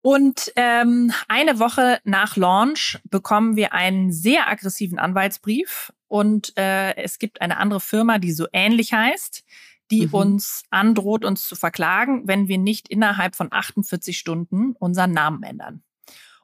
Und 0.00 0.50
ähm, 0.56 1.12
eine 1.28 1.58
Woche 1.58 2.00
nach 2.04 2.36
Launch 2.36 2.98
bekommen 3.04 3.56
wir 3.56 3.74
einen 3.74 4.12
sehr 4.12 4.48
aggressiven 4.48 4.98
Anwaltsbrief 4.98 5.92
und 6.06 6.56
äh, 6.56 6.96
es 6.96 7.18
gibt 7.18 7.42
eine 7.42 7.58
andere 7.58 7.80
Firma, 7.80 8.18
die 8.18 8.32
so 8.32 8.46
ähnlich 8.54 8.94
heißt, 8.94 9.44
die 9.90 10.06
mhm. 10.06 10.14
uns 10.14 10.62
androht, 10.70 11.26
uns 11.26 11.46
zu 11.46 11.54
verklagen, 11.54 12.26
wenn 12.26 12.48
wir 12.48 12.56
nicht 12.56 12.88
innerhalb 12.88 13.36
von 13.36 13.52
48 13.52 14.16
Stunden 14.16 14.72
unseren 14.78 15.12
Namen 15.12 15.42
ändern. 15.42 15.82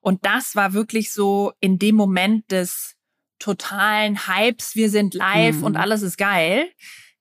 Und 0.02 0.26
das 0.26 0.54
war 0.54 0.74
wirklich 0.74 1.12
so 1.12 1.52
in 1.60 1.78
dem 1.78 1.94
Moment 1.94 2.50
des 2.50 2.93
totalen 3.38 4.26
Hypes, 4.26 4.74
wir 4.74 4.90
sind 4.90 5.14
live 5.14 5.56
mhm. 5.56 5.64
und 5.64 5.76
alles 5.76 6.02
ist 6.02 6.16
geil, 6.16 6.68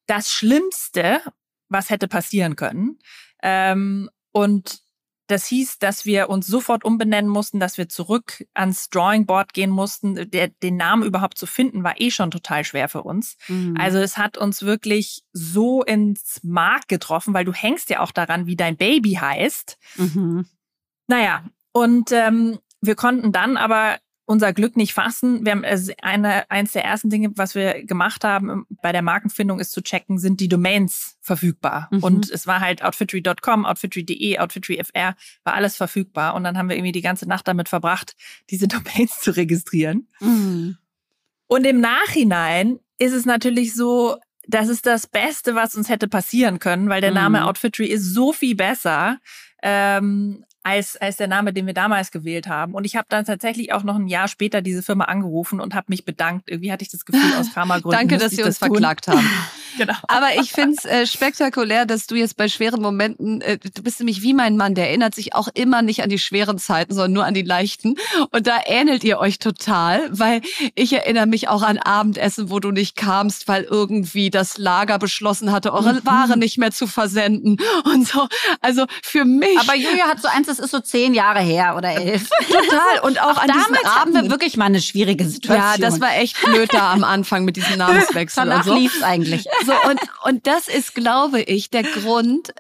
das 0.06 0.32
Schlimmste, 0.32 1.22
was 1.70 1.90
hätte 1.90 2.08
passieren 2.08 2.56
können. 2.56 3.00
Ähm, 3.42 4.10
und 4.32 4.84
das 5.28 5.46
hieß, 5.48 5.80
dass 5.80 6.06
wir 6.06 6.30
uns 6.30 6.48
sofort 6.48 6.84
umbenennen 6.84 7.32
mussten, 7.32 7.60
dass 7.60 7.78
wir 7.78 7.88
zurück 7.88 8.46
ans 8.54 8.90
Drawing 8.90 9.26
Board 9.26 9.54
gehen 9.54 9.70
mussten. 9.70 10.30
Der, 10.30 10.50
den 10.50 10.76
Namen 10.76 11.04
überhaupt 11.04 11.38
zu 11.38 11.46
finden, 11.46 11.84
war 11.84 12.00
eh 12.00 12.12
schon 12.12 12.30
total 12.30 12.66
schwer 12.66 12.90
für 12.90 13.04
uns. 13.04 13.38
Mhm. 13.48 13.76
Also 13.80 14.00
es 14.00 14.18
hat 14.18 14.38
uns 14.38 14.64
wirklich 14.64 15.24
so 15.32 15.82
ins 15.82 16.42
Mark 16.44 16.88
getroffen, 16.90 17.34
weil 17.34 17.46
du 17.46 17.54
hängst 17.54 17.90
ja 17.90 18.02
auch 18.02 18.12
daran, 18.12 18.48
wie 18.48 18.58
dein 18.58 18.76
Baby 18.76 19.14
heißt. 19.14 19.78
Mhm. 19.96 20.46
Naja, 21.08 21.46
und 21.72 22.12
ähm, 22.12 22.60
wir 22.82 22.96
konnten 22.96 23.32
dann 23.32 23.56
aber 23.56 23.98
unser 24.26 24.54
Glück 24.54 24.78
nicht 24.78 24.94
fassen. 24.94 25.46
Wir 25.46 25.52
haben 25.52 25.66
also 25.66 25.92
eine, 26.02 26.50
eins 26.50 26.72
der 26.72 26.86
ersten 26.86 27.10
Dinge, 27.10 27.32
was 27.36 27.56
wir 27.56 27.86
gemacht 27.86 28.24
haben 28.24 28.50
ähm, 28.50 28.66
bei 28.82 28.92
der 28.92 29.02
Markenfindung, 29.02 29.60
ist 29.60 29.72
zu 29.72 29.82
checken, 29.82 30.18
sind 30.18 30.40
die 30.40 30.48
Domains 30.48 31.18
verfügbar. 31.22 31.90
Mhm. 31.92 32.04
Und 32.04 32.32
es 32.32 32.48
war 32.48 32.62
halt 32.62 32.84
outfittery.com, 32.84 33.66
outfittery.de, 33.66 34.40
outfittery.fr, 34.40 35.16
war 35.44 35.54
alles 35.54 35.76
verfügbar. 35.76 36.36
Und 36.36 36.44
dann 36.44 36.58
haben 36.58 36.70
wir 36.70 36.78
irgendwie 36.78 36.94
die 36.94 37.02
ganze 37.02 37.28
Nacht 37.28 37.48
damit 37.48 37.70
verbracht, 37.70 38.16
diese 38.50 38.68
Domains 38.68 39.20
zu 39.20 39.32
registrieren. 39.32 40.08
Mhm. 40.20 40.78
Und 41.48 41.66
im 41.66 41.82
Nachhinein 41.82 42.80
ist 42.98 43.14
es 43.14 43.26
natürlich 43.26 43.76
so, 43.76 44.18
das 44.48 44.70
ist 44.70 44.86
das 44.86 45.08
Beste, 45.08 45.56
was 45.56 45.76
uns 45.76 45.90
hätte 45.90 46.08
passieren 46.08 46.60
können, 46.60 46.90
weil 46.90 47.02
der 47.02 47.12
Name 47.12 47.42
mhm. 47.42 47.48
Outfittery 47.48 47.88
ist 47.88 48.14
so 48.14 48.34
viel 48.34 48.56
besser. 48.56 49.20
Ähm, 49.62 50.44
als, 50.64 50.96
als 50.96 51.18
der 51.18 51.28
Name, 51.28 51.52
den 51.52 51.68
wir 51.68 51.74
damals 51.74 52.12
gewählt 52.12 52.48
haben. 52.48 52.74
Und 52.74 52.86
ich 52.86 52.96
habe 52.96 53.06
dann 53.10 53.26
tatsächlich 53.26 53.74
auch 53.74 53.84
noch 53.84 53.96
ein 53.96 54.08
Jahr 54.08 54.30
später 54.30 54.62
diese 54.62 54.82
Firma 54.82 55.06
angerufen 55.06 55.60
und 55.60 55.76
habe 55.76 55.88
mich 55.90 56.06
bedankt. 56.06 56.50
Irgendwie 56.50 56.72
hatte 56.72 56.84
ich 56.84 56.90
das 56.90 57.06
Gefühl 57.06 57.34
aus 57.38 57.48
Karma-Gründen. 57.54 57.98
Danke, 57.98 58.18
dass 58.18 58.32
Sie 58.32 58.44
uns 58.44 58.60
tun. 58.60 58.70
verklagt 58.70 59.10
haben. 59.10 59.30
genau. 59.78 59.94
Aber 60.08 60.30
ich 60.40 60.54
finde 60.54 60.78
es 60.78 60.86
äh, 60.86 61.06
spektakulär, 61.06 61.86
dass 61.86 62.08
du 62.08 62.16
jetzt 62.16 62.38
bei 62.38 62.48
schweren 62.48 62.82
Momenten, 62.82 63.42
äh, 63.42 63.58
du 63.58 63.84
bist 63.84 64.00
nämlich 64.00 64.22
wie 64.22 64.34
mein 64.34 64.56
Mann, 64.56 64.74
der 64.74 64.88
erinnert 64.88 65.14
sich 65.16 65.36
auch 65.36 65.50
immer 65.54 65.82
nicht 65.82 66.02
an 66.02 66.10
die 66.10 66.20
schweren 66.20 66.58
Zeiten, 66.58 66.94
sondern 66.94 67.12
nur 67.12 67.26
an 67.26 67.34
die 67.34 67.42
leichten. 67.42 67.96
Und 68.32 68.48
da 68.48 68.62
ähnelt 68.66 69.04
ihr 69.04 69.20
euch 69.20 69.40
total, 69.40 70.08
weil 70.12 70.42
ich 70.76 70.94
erinnere 70.94 71.26
mich 71.26 71.50
auch 71.50 71.62
an 71.62 71.78
Abendessen, 71.78 72.50
wo 72.50 72.62
du 72.62 72.72
nicht 72.72 72.96
kamst, 72.96 73.50
weil 73.50 73.64
irgendwie 73.64 74.30
das 74.30 74.58
Lager 74.58 74.98
beschlossen 74.98 75.52
hatte, 75.52 75.74
eure 75.74 75.96
mhm. 75.96 76.06
Ware 76.06 76.38
nicht 76.38 76.58
mehr 76.58 76.72
zu 76.72 76.88
versenden 76.88 77.58
und 77.84 78.08
so. 78.08 78.28
Also 78.62 78.86
für 79.02 79.26
mich. 79.26 79.60
Aber 79.60 79.76
Julia 79.76 80.08
hat 80.08 80.22
so 80.22 80.30
eins 80.30 80.53
das 80.58 80.66
ist 80.66 80.72
so 80.72 80.80
zehn 80.80 81.14
Jahre 81.14 81.40
her 81.40 81.76
oder 81.76 81.92
elf. 81.92 82.30
Total. 82.48 83.00
Und 83.04 83.22
auch, 83.22 83.38
auch 83.38 83.42
an 83.42 83.48
damals 83.48 83.86
hatten 83.86 84.14
wir 84.14 84.30
wirklich 84.30 84.58
mal 84.58 84.66
eine 84.66 84.82
schwierige 84.82 85.26
Situation. 85.26 85.58
Ja, 85.58 85.78
das 85.78 86.00
war 86.00 86.16
echt 86.16 86.40
blöd 86.44 86.74
da 86.74 86.92
am 86.92 87.04
Anfang 87.04 87.46
mit 87.46 87.56
diesem 87.56 87.78
Namenswechsel. 87.78 88.46
Danach 88.46 88.60
und 88.60 88.64
so. 88.66 88.76
lief's 88.76 89.02
eigentlich. 89.02 89.46
So, 89.66 89.74
und, 89.90 90.00
und 90.26 90.48
das 90.48 90.68
ist, 90.68 90.94
glaube 90.94 91.42
ich, 91.42 91.70
der 91.70 91.84
Grund, 91.84 92.54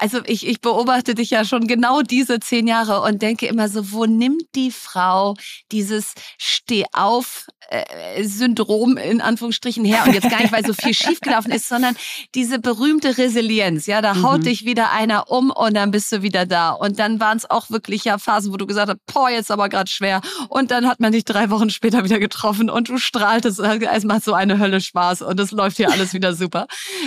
also 0.00 0.20
ich, 0.26 0.46
ich 0.46 0.60
beobachte 0.60 1.14
dich 1.14 1.30
ja 1.30 1.44
schon 1.44 1.66
genau 1.66 2.02
diese 2.02 2.38
zehn 2.40 2.66
Jahre 2.66 3.02
und 3.02 3.22
denke 3.22 3.46
immer 3.46 3.68
so, 3.68 3.92
wo 3.92 4.06
nimmt 4.06 4.42
die 4.54 4.70
Frau 4.70 5.34
dieses 5.72 6.14
Steh-auf-Syndrom 6.38 8.96
in 8.96 9.20
Anführungsstrichen 9.20 9.84
her? 9.84 10.04
Und 10.06 10.14
jetzt 10.14 10.30
gar 10.30 10.40
nicht, 10.40 10.52
weil 10.52 10.64
so 10.64 10.72
viel 10.72 10.94
schiefgelaufen 10.94 11.52
ist, 11.52 11.68
sondern 11.68 11.94
diese 12.34 12.58
berühmte 12.58 13.18
Resilienz. 13.18 13.84
Ja, 13.86 14.00
da 14.02 14.22
haut 14.22 14.40
mhm. 14.40 14.44
dich 14.44 14.64
wieder 14.64 14.92
einer 14.92 15.30
um 15.30 15.50
und 15.50 15.74
dann 15.74 15.90
bist 15.90 16.10
du 16.12 16.22
wieder 16.22 16.46
da. 16.46 16.70
Und 16.70 16.98
dann 16.98 17.20
waren 17.20 17.36
es 17.38 17.50
auch 17.50 17.70
wirklich 17.70 18.04
ja 18.04 18.18
Phasen, 18.18 18.52
wo 18.52 18.56
du 18.56 18.66
gesagt 18.66 18.88
hast, 18.88 19.00
boah, 19.12 19.30
jetzt 19.30 19.50
aber 19.50 19.68
gerade 19.68 19.90
schwer. 19.90 20.20
Und 20.48 20.70
dann 20.70 20.86
hat 20.86 21.00
man 21.00 21.12
dich 21.12 21.24
drei 21.24 21.50
Wochen 21.50 21.70
später 21.70 22.04
wieder 22.04 22.18
getroffen 22.18 22.70
und 22.70 22.88
du 22.88 22.98
strahltest, 22.98 23.60
es 23.60 24.04
macht 24.04 24.24
so 24.24 24.34
eine 24.34 24.58
Hölle 24.58 24.80
Spaß 24.80 25.22
und 25.22 25.38
es 25.40 25.50
läuft 25.50 25.76
hier 25.76 25.90
alles 25.90 26.14
wieder 26.14 26.34
super. 26.34 26.66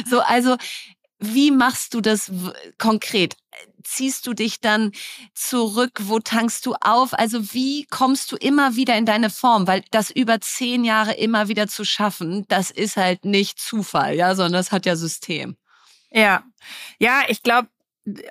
So, 0.09 0.19
also 0.21 0.57
wie 1.19 1.51
machst 1.51 1.93
du 1.93 2.01
das 2.01 2.31
konkret? 2.77 3.35
Ziehst 3.83 4.27
du 4.27 4.33
dich 4.33 4.59
dann 4.59 4.91
zurück? 5.33 6.01
Wo 6.03 6.19
tankst 6.19 6.65
du 6.65 6.75
auf? 6.81 7.13
Also 7.13 7.53
wie 7.53 7.85
kommst 7.85 8.31
du 8.31 8.35
immer 8.35 8.75
wieder 8.75 8.97
in 8.97 9.05
deine 9.05 9.29
Form? 9.29 9.65
Weil 9.65 9.83
das 9.91 10.11
über 10.11 10.41
zehn 10.41 10.83
Jahre 10.83 11.13
immer 11.13 11.47
wieder 11.47 11.67
zu 11.67 11.85
schaffen, 11.85 12.45
das 12.49 12.69
ist 12.69 12.97
halt 12.97 13.25
nicht 13.25 13.59
Zufall, 13.59 14.15
ja, 14.15 14.35
sondern 14.35 14.53
das 14.53 14.71
hat 14.71 14.85
ja 14.85 14.95
System. 14.95 15.57
Ja, 16.11 16.43
ja, 16.99 17.23
ich 17.27 17.43
glaube, 17.43 17.69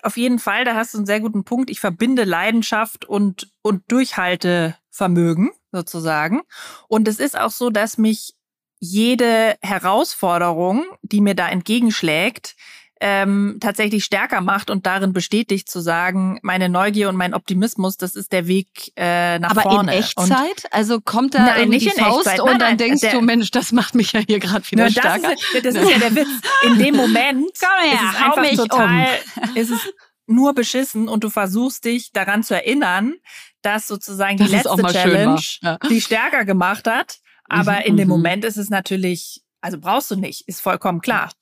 auf 0.02 0.16
jeden 0.16 0.38
Fall, 0.38 0.64
da 0.64 0.74
hast 0.74 0.94
du 0.94 0.98
einen 0.98 1.06
sehr 1.06 1.20
guten 1.20 1.44
Punkt. 1.44 1.70
Ich 1.70 1.80
verbinde 1.80 2.24
Leidenschaft 2.24 3.04
und, 3.04 3.50
und 3.62 3.82
Durchhaltevermögen 3.90 5.50
sozusagen. 5.72 6.42
Und 6.88 7.08
es 7.08 7.18
ist 7.18 7.38
auch 7.38 7.50
so, 7.50 7.70
dass 7.70 7.98
mich 7.98 8.34
jede 8.78 9.56
Herausforderung, 9.62 10.84
die 11.02 11.20
mir 11.20 11.34
da 11.34 11.48
entgegenschlägt, 11.48 12.56
ähm, 12.98 13.58
tatsächlich 13.60 14.04
stärker 14.04 14.40
macht 14.40 14.70
und 14.70 14.86
darin 14.86 15.12
bestätigt 15.12 15.68
zu 15.68 15.80
sagen, 15.80 16.38
meine 16.42 16.70
Neugier 16.70 17.10
und 17.10 17.16
mein 17.16 17.34
Optimismus, 17.34 17.98
das 17.98 18.16
ist 18.16 18.32
der 18.32 18.46
Weg 18.46 18.92
äh, 18.96 19.38
nach 19.38 19.50
Aber 19.50 19.62
vorne. 19.62 19.78
Aber 19.90 19.92
in 19.92 19.98
Echtzeit? 19.98 20.64
Und 20.64 20.72
also 20.72 21.00
kommt 21.02 21.34
da 21.34 21.40
nein, 21.40 21.68
nicht 21.68 21.92
Faust 21.92 22.26
Echtzeit. 22.26 22.40
und 22.40 22.48
nein, 22.48 22.58
dann 22.58 22.78
denkst 22.78 23.02
der, 23.02 23.12
du, 23.12 23.20
Mensch, 23.20 23.50
das 23.50 23.72
macht 23.72 23.94
mich 23.94 24.12
ja 24.12 24.20
hier 24.20 24.38
gerade 24.38 24.70
wieder 24.70 24.90
stärker. 24.90 25.34
Das, 25.34 25.42
ist, 25.54 25.66
das 25.66 25.74
ist 25.74 25.90
ja 25.90 25.98
der 25.98 26.14
Witz. 26.16 26.28
In 26.62 26.78
dem 26.78 26.96
Moment 26.96 27.50
Komm 27.60 27.90
her, 27.90 27.92
ist 27.92 28.14
es 28.14 28.22
einfach 28.22 28.42
mich 28.42 28.56
total, 28.56 29.08
um. 29.44 29.54
ist 29.56 29.70
es 29.70 29.80
nur 30.26 30.54
beschissen 30.54 31.08
und 31.08 31.22
du 31.22 31.28
versuchst 31.28 31.84
dich 31.84 32.12
daran 32.12 32.42
zu 32.42 32.54
erinnern, 32.54 33.14
dass 33.60 33.86
sozusagen 33.86 34.38
das 34.38 34.48
die 34.48 34.54
letzte 34.54 34.82
Challenge 34.84 35.40
ja. 35.60 35.78
die 35.90 36.00
stärker 36.00 36.46
gemacht 36.46 36.86
hat 36.86 37.18
aber 37.48 37.72
mhm, 37.72 37.84
in 37.84 37.96
dem 37.96 38.08
mhm. 38.08 38.14
Moment 38.14 38.44
ist 38.44 38.56
es 38.56 38.70
natürlich, 38.70 39.42
also 39.60 39.78
brauchst 39.78 40.10
du 40.10 40.16
nicht, 40.16 40.48
ist 40.48 40.60
vollkommen 40.60 41.00
klar. 41.00 41.32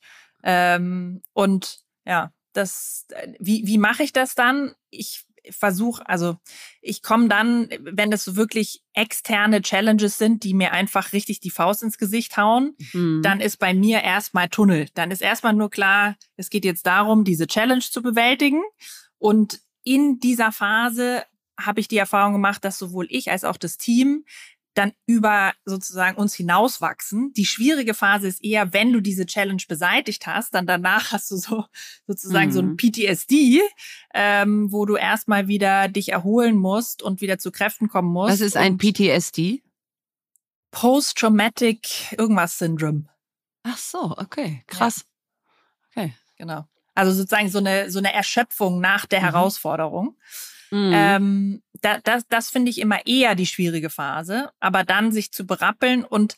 Ähm, 0.42 1.22
und 1.32 1.80
ja, 2.04 2.32
das, 2.52 3.06
wie, 3.38 3.66
wie 3.66 3.78
mache 3.78 4.02
ich 4.02 4.12
das 4.12 4.34
dann? 4.34 4.74
Ich 4.90 5.24
versuche, 5.50 6.08
also 6.08 6.36
ich 6.80 7.02
komme 7.02 7.28
dann, 7.28 7.68
wenn 7.80 8.10
das 8.10 8.24
so 8.24 8.36
wirklich 8.36 8.82
externe 8.94 9.60
Challenges 9.60 10.16
sind, 10.16 10.42
die 10.42 10.54
mir 10.54 10.72
einfach 10.72 11.12
richtig 11.12 11.40
die 11.40 11.50
Faust 11.50 11.82
ins 11.82 11.98
Gesicht 11.98 12.36
hauen, 12.36 12.76
mhm. 12.92 13.20
dann 13.22 13.40
ist 13.40 13.58
bei 13.58 13.74
mir 13.74 14.02
erstmal 14.02 14.48
Tunnel. 14.48 14.88
Dann 14.94 15.10
ist 15.10 15.20
erstmal 15.20 15.52
nur 15.52 15.70
klar, 15.70 16.16
es 16.36 16.50
geht 16.50 16.64
jetzt 16.64 16.86
darum, 16.86 17.24
diese 17.24 17.46
Challenge 17.46 17.80
zu 17.82 18.02
bewältigen. 18.02 18.62
Und 19.18 19.60
in 19.82 20.18
dieser 20.18 20.52
Phase 20.52 21.24
habe 21.60 21.80
ich 21.80 21.88
die 21.88 21.98
Erfahrung 21.98 22.32
gemacht, 22.32 22.64
dass 22.64 22.78
sowohl 22.78 23.06
ich 23.10 23.30
als 23.30 23.44
auch 23.44 23.56
das 23.56 23.76
Team 23.76 24.24
dann 24.74 24.92
über 25.06 25.52
sozusagen 25.64 26.16
uns 26.16 26.34
hinauswachsen. 26.34 27.32
Die 27.32 27.46
schwierige 27.46 27.94
Phase 27.94 28.28
ist 28.28 28.44
eher, 28.44 28.72
wenn 28.72 28.92
du 28.92 29.00
diese 29.00 29.26
Challenge 29.26 29.62
beseitigt 29.68 30.26
hast, 30.26 30.54
dann 30.54 30.66
danach 30.66 31.12
hast 31.12 31.30
du 31.30 31.36
so 31.36 31.64
sozusagen 32.06 32.48
mhm. 32.48 32.52
so 32.52 32.60
ein 32.60 32.68
mhm. 32.70 32.76
PTSD, 32.76 33.60
ähm, 34.14 34.72
wo 34.72 34.86
du 34.86 34.96
erstmal 34.96 35.48
wieder 35.48 35.88
dich 35.88 36.10
erholen 36.10 36.56
musst 36.56 37.02
und 37.02 37.20
wieder 37.20 37.38
zu 37.38 37.50
Kräften 37.50 37.88
kommen 37.88 38.12
musst. 38.12 38.34
Was 38.34 38.40
ist 38.40 38.56
ein 38.56 38.78
PTSD? 38.78 39.62
Post-Traumatic 40.70 42.12
irgendwas 42.18 42.58
Syndrome. 42.58 43.04
Ach 43.62 43.78
so, 43.78 44.14
okay, 44.18 44.62
krass. 44.66 45.04
Ja. 45.94 46.02
Okay. 46.02 46.14
Genau. 46.36 46.66
Also 46.94 47.12
sozusagen 47.12 47.48
so 47.48 47.58
eine 47.58 47.90
so 47.90 47.98
eine 47.98 48.12
Erschöpfung 48.12 48.80
nach 48.80 49.06
der 49.06 49.20
mhm. 49.20 49.24
Herausforderung. 49.24 50.16
Mhm. 50.74 50.92
Ähm, 50.92 51.62
da, 51.82 52.00
das 52.02 52.26
das 52.28 52.50
finde 52.50 52.68
ich 52.68 52.80
immer 52.80 53.06
eher 53.06 53.36
die 53.36 53.46
schwierige 53.46 53.90
Phase. 53.90 54.50
Aber 54.58 54.82
dann 54.82 55.12
sich 55.12 55.30
zu 55.30 55.46
berappeln 55.46 56.04
und 56.04 56.36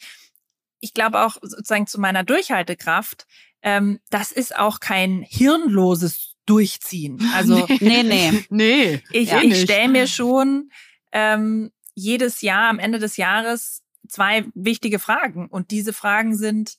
ich 0.81 0.93
glaube 0.93 1.25
auch 1.25 1.39
sozusagen 1.41 1.87
zu 1.87 1.99
meiner 1.99 2.23
Durchhaltekraft, 2.23 3.27
ähm, 3.63 3.99
das 4.11 4.33
ist 4.33 4.55
auch 4.55 4.81
kein 4.81 5.25
hirnloses 5.27 6.35
Durchziehen. 6.45 7.19
Also 7.35 7.67
nee, 7.81 8.03
nee, 8.03 8.45
nee. 8.51 9.03
Ich, 9.11 9.31
ja, 9.31 9.41
ich 9.41 9.63
stelle 9.63 9.89
mir 9.89 10.07
schon 10.07 10.71
ähm, 11.13 11.73
jedes 11.95 12.43
Jahr 12.43 12.69
am 12.69 12.79
Ende 12.79 12.99
des 12.99 13.17
Jahres 13.17 13.83
zwei 14.07 14.45
wichtige 14.55 14.99
Fragen. 14.99 15.49
Und 15.49 15.71
diese 15.71 15.95
Fragen 15.95 16.37
sind, 16.37 16.77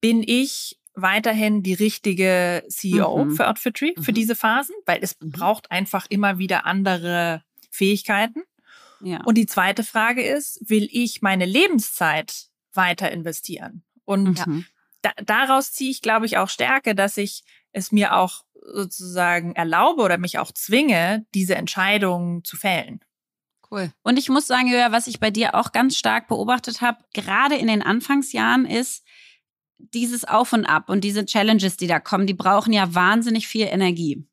bin 0.00 0.24
ich 0.26 0.78
weiterhin 0.96 1.62
die 1.62 1.74
richtige 1.74 2.64
CEO 2.68 3.26
mhm. 3.26 3.30
für 3.32 3.48
Outfitry 3.48 3.94
mhm. 3.96 4.02
für 4.02 4.12
diese 4.12 4.34
Phasen, 4.34 4.74
weil 4.86 4.98
es 5.02 5.16
mhm. 5.20 5.30
braucht 5.30 5.70
einfach 5.70 6.06
immer 6.08 6.38
wieder 6.38 6.66
andere 6.66 7.42
Fähigkeiten. 7.70 8.42
Ja. 9.00 9.20
Und 9.24 9.36
die 9.36 9.46
zweite 9.46 9.84
Frage 9.84 10.22
ist, 10.22 10.58
will 10.68 10.88
ich 10.90 11.20
meine 11.20 11.44
Lebenszeit 11.44 12.46
weiter 12.72 13.12
investieren? 13.12 13.84
Und 14.04 14.38
ja. 14.38 14.46
da, 15.02 15.10
daraus 15.24 15.72
ziehe 15.72 15.90
ich, 15.90 16.00
glaube 16.00 16.24
ich, 16.24 16.38
auch 16.38 16.48
Stärke, 16.48 16.94
dass 16.94 17.18
ich 17.18 17.44
es 17.72 17.92
mir 17.92 18.16
auch 18.16 18.44
sozusagen 18.64 19.54
erlaube 19.54 20.02
oder 20.02 20.16
mich 20.16 20.38
auch 20.38 20.50
zwinge, 20.50 21.26
diese 21.34 21.56
Entscheidung 21.56 22.42
zu 22.42 22.56
fällen. 22.56 23.00
Cool. 23.70 23.92
Und 24.02 24.18
ich 24.18 24.28
muss 24.28 24.46
sagen, 24.46 24.70
was 24.90 25.08
ich 25.08 25.20
bei 25.20 25.30
dir 25.30 25.54
auch 25.54 25.72
ganz 25.72 25.96
stark 25.96 26.28
beobachtet 26.28 26.80
habe, 26.80 26.98
gerade 27.12 27.56
in 27.56 27.66
den 27.66 27.82
Anfangsjahren 27.82 28.64
ist, 28.64 29.04
dieses 29.78 30.24
Auf 30.24 30.52
und 30.52 30.66
Ab 30.66 30.88
und 30.88 31.02
diese 31.02 31.24
Challenges, 31.24 31.76
die 31.76 31.86
da 31.86 32.00
kommen, 32.00 32.26
die 32.26 32.34
brauchen 32.34 32.72
ja 32.72 32.94
wahnsinnig 32.94 33.46
viel 33.46 33.66
Energie. 33.66 34.26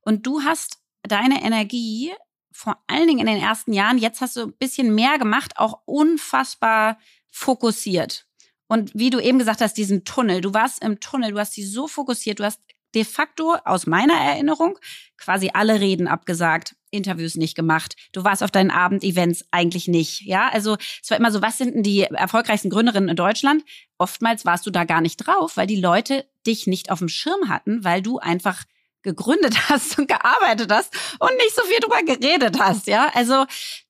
Und 0.00 0.26
du 0.26 0.42
hast 0.42 0.78
deine 1.02 1.42
Energie 1.42 2.12
vor 2.52 2.82
allen 2.86 3.06
Dingen 3.06 3.20
in 3.20 3.26
den 3.26 3.42
ersten 3.42 3.72
Jahren, 3.74 3.98
jetzt 3.98 4.20
hast 4.22 4.36
du 4.36 4.44
ein 4.44 4.54
bisschen 4.54 4.94
mehr 4.94 5.18
gemacht, 5.18 5.58
auch 5.58 5.82
unfassbar 5.84 6.98
fokussiert. 7.30 8.26
Und 8.66 8.94
wie 8.94 9.10
du 9.10 9.20
eben 9.20 9.38
gesagt 9.38 9.60
hast, 9.60 9.74
diesen 9.74 10.04
Tunnel, 10.04 10.40
du 10.40 10.54
warst 10.54 10.82
im 10.82 10.98
Tunnel, 10.98 11.32
du 11.32 11.38
hast 11.38 11.52
sie 11.52 11.64
so 11.64 11.86
fokussiert, 11.86 12.40
du 12.40 12.44
hast 12.44 12.60
de 12.94 13.04
facto 13.04 13.56
aus 13.64 13.86
meiner 13.86 14.14
Erinnerung 14.14 14.78
quasi 15.18 15.50
alle 15.52 15.80
Reden 15.80 16.08
abgesagt, 16.08 16.76
Interviews 16.90 17.36
nicht 17.36 17.54
gemacht. 17.54 17.96
Du 18.12 18.24
warst 18.24 18.42
auf 18.42 18.50
deinen 18.50 18.70
Abendevents 18.70 19.44
eigentlich 19.50 19.88
nicht. 19.88 20.22
Ja, 20.22 20.48
also 20.48 20.76
es 21.02 21.10
war 21.10 21.18
immer 21.18 21.32
so, 21.32 21.42
was 21.42 21.58
sind 21.58 21.74
denn 21.74 21.82
die 21.82 22.02
erfolgreichsten 22.02 22.70
Gründerinnen 22.70 23.08
in 23.08 23.16
Deutschland? 23.16 23.64
Oftmals 23.98 24.44
warst 24.44 24.66
du 24.66 24.70
da 24.70 24.84
gar 24.84 25.00
nicht 25.00 25.16
drauf, 25.16 25.56
weil 25.56 25.66
die 25.66 25.80
Leute 25.80 26.26
dich 26.46 26.66
nicht 26.66 26.90
auf 26.90 27.00
dem 27.00 27.08
Schirm 27.08 27.48
hatten, 27.48 27.84
weil 27.84 28.02
du 28.02 28.18
einfach 28.18 28.64
gegründet 29.02 29.56
hast 29.68 29.98
und 29.98 30.08
gearbeitet 30.08 30.70
hast 30.70 30.94
und 31.18 31.34
nicht 31.36 31.54
so 31.54 31.62
viel 31.62 31.80
drüber 31.80 32.02
geredet 32.02 32.58
hast. 32.58 32.86
Ja, 32.86 33.10
also 33.14 33.44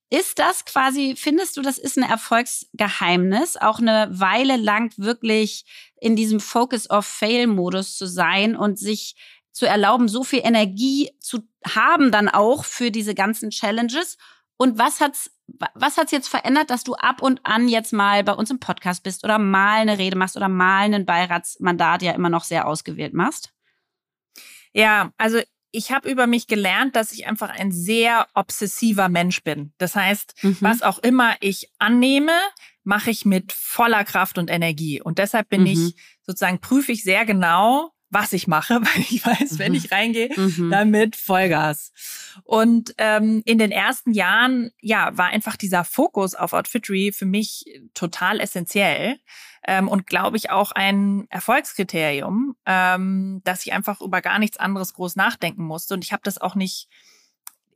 ist 0.09 0.39
das 0.39 0.65
quasi, 0.65 1.15
findest 1.17 1.57
du, 1.57 1.63
das 1.63 1.79
ist 1.79 1.99
ein 1.99 2.09
Erfolgsgeheimnis, 2.09 3.57
auch 3.57 3.81
eine 3.81 4.09
Weile 4.13 4.57
lang 4.57 4.93
wirklich 4.97 5.65
in 6.01 6.15
diesem 6.15 6.39
Focus 6.39 6.89
of 6.91 7.05
Fail-Modus 7.07 7.97
zu 7.97 8.07
sein 8.07 8.55
und 8.55 8.79
sich 8.79 9.17
zu 9.57 9.67
erlauben, 9.67 10.07
so 10.07 10.23
viel 10.23 10.43
Energie 10.45 11.11
zu 11.19 11.41
haben 11.67 12.11
dann 12.11 12.29
auch 12.29 12.67
für 12.67 12.91
diese 12.91 13.15
ganzen 13.15 13.49
Challenges? 13.49 14.19
Und 14.59 14.79
was 14.79 15.01
hat's, 15.01 15.31
was 15.75 15.97
hat's 15.97 16.13
jetzt 16.13 16.29
verändert, 16.29 16.69
dass 16.69 16.85
du 16.85 16.95
ab 16.95 17.23
und 17.23 17.41
an 17.45 17.67
jetzt 17.67 17.95
mal 17.95 18.23
bei 18.23 18.33
uns 18.33 18.51
im 18.51 18.61
Podcast 18.61 19.03
bist 19.03 19.25
oder 19.25 19.39
mal 19.39 19.81
eine 19.81 19.97
Rede 19.97 20.19
machst 20.19 20.37
oder 20.37 20.51
mal 20.51 20.93
ein 20.93 21.07
Beiratsmandat 21.07 22.03
ja 22.03 22.13
immer 22.13 22.29
noch 22.29 22.45
sehr 22.45 22.67
ausgewählt 22.67 23.15
machst? 23.15 23.55
Ja, 24.75 25.13
also 25.17 25.41
ich 25.71 25.91
habe 25.91 26.11
über 26.11 26.27
mich 26.27 26.49
gelernt, 26.49 26.95
dass 26.95 27.13
ich 27.13 27.27
einfach 27.27 27.49
ein 27.49 27.73
sehr 27.73 28.27
obsessiver 28.35 29.09
Mensch 29.09 29.43
bin. 29.43 29.73
Das 29.79 29.97
heißt, 29.97 30.35
mhm. 30.43 30.59
was 30.61 30.83
auch 30.83 30.99
immer 30.99 31.35
ich 31.41 31.71
annehme, 31.79 32.39
mache 32.85 33.11
ich 33.11 33.25
mit 33.25 33.53
voller 33.53 34.05
Kraft 34.05 34.37
und 34.37 34.51
Energie. 34.51 35.01
Und 35.01 35.17
deshalb 35.17 35.49
bin 35.49 35.63
mhm. 35.63 35.67
ich 35.69 35.95
sozusagen, 36.27 36.61
prüfe 36.61 36.93
ich 36.93 37.05
sehr 37.05 37.25
genau, 37.25 37.96
was 38.17 38.33
ich 38.33 38.47
mache, 38.47 38.75
weil 38.81 39.03
ich 39.11 39.25
weiß, 39.25 39.53
mhm. 39.53 39.59
wenn 39.59 39.75
ich 39.75 39.93
reingehe, 39.93 40.31
mhm. 40.35 40.71
damit 40.71 41.17
Vollgas. 41.17 41.93
Und 42.45 42.95
ähm, 42.97 43.43
in 43.45 43.59
den 43.59 43.71
ersten 43.71 44.13
Jahren, 44.13 44.71
ja, 44.81 45.17
war 45.17 45.27
einfach 45.27 45.57
dieser 45.57 45.85
Fokus 45.85 46.35
auf 46.35 46.55
Outfittery 46.55 47.13
für 47.13 47.27
mich 47.27 47.67
total 47.93 48.41
essentiell 48.41 49.19
ähm, 49.67 49.89
und 49.89 50.07
glaube 50.07 50.39
ich 50.39 50.51
auch 50.51 50.73
ein 50.73 51.27
Erfolgskriterium, 51.29 52.57
ähm, 52.65 53.43
dass 53.45 53.67
ich 53.67 53.75
einfach 53.75 54.01
über 54.01 54.23
gar 54.23 54.39
nichts 54.39 54.57
anderes 54.57 54.95
groß 54.95 55.17
nachdenken 55.17 55.65
musste. 55.65 55.93
Und 55.93 56.03
ich 56.03 56.13
habe 56.13 56.23
das 56.25 56.39
auch 56.39 56.55
nicht 56.55 56.89